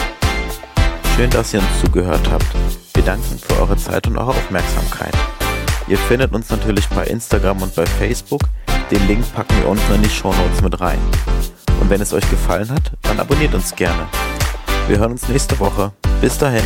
Schön, 1.16 1.31
dass 1.31 1.55
ihr 1.55 1.61
uns 1.61 1.81
zugehört 1.81 2.29
habt. 2.31 2.47
Wir 2.95 3.05
danken 3.05 3.39
für 3.39 3.61
eure 3.61 3.77
Zeit 3.77 4.07
und 4.07 4.18
eure 4.18 4.31
Aufmerksamkeit. 4.31 5.14
Ihr 5.89 5.99
findet 5.99 6.33
uns 6.33 6.51
natürlich 6.51 6.89
bei 6.89 7.05
Instagram 7.05 7.62
und 7.62 7.75
bei 7.75 7.87
Facebook. 7.87 8.43
Den 8.91 9.07
Link 9.07 9.25
packen 9.35 9.57
wir 9.59 9.68
unten 9.68 9.95
in 9.95 10.03
die 10.03 10.11
Shownotes 10.11 10.61
mit 10.62 10.79
rein. 10.81 10.99
Und 11.81 11.89
wenn 11.89 12.01
es 12.01 12.12
euch 12.12 12.29
gefallen 12.29 12.70
hat, 12.70 12.93
dann 13.03 13.18
abonniert 13.18 13.55
uns 13.55 13.75
gerne. 13.75 14.07
Wir 14.89 14.99
hören 14.99 15.12
uns 15.12 15.28
nächste 15.28 15.59
Woche. 15.59 15.93
Bis 16.20 16.39
dahin. 16.39 16.62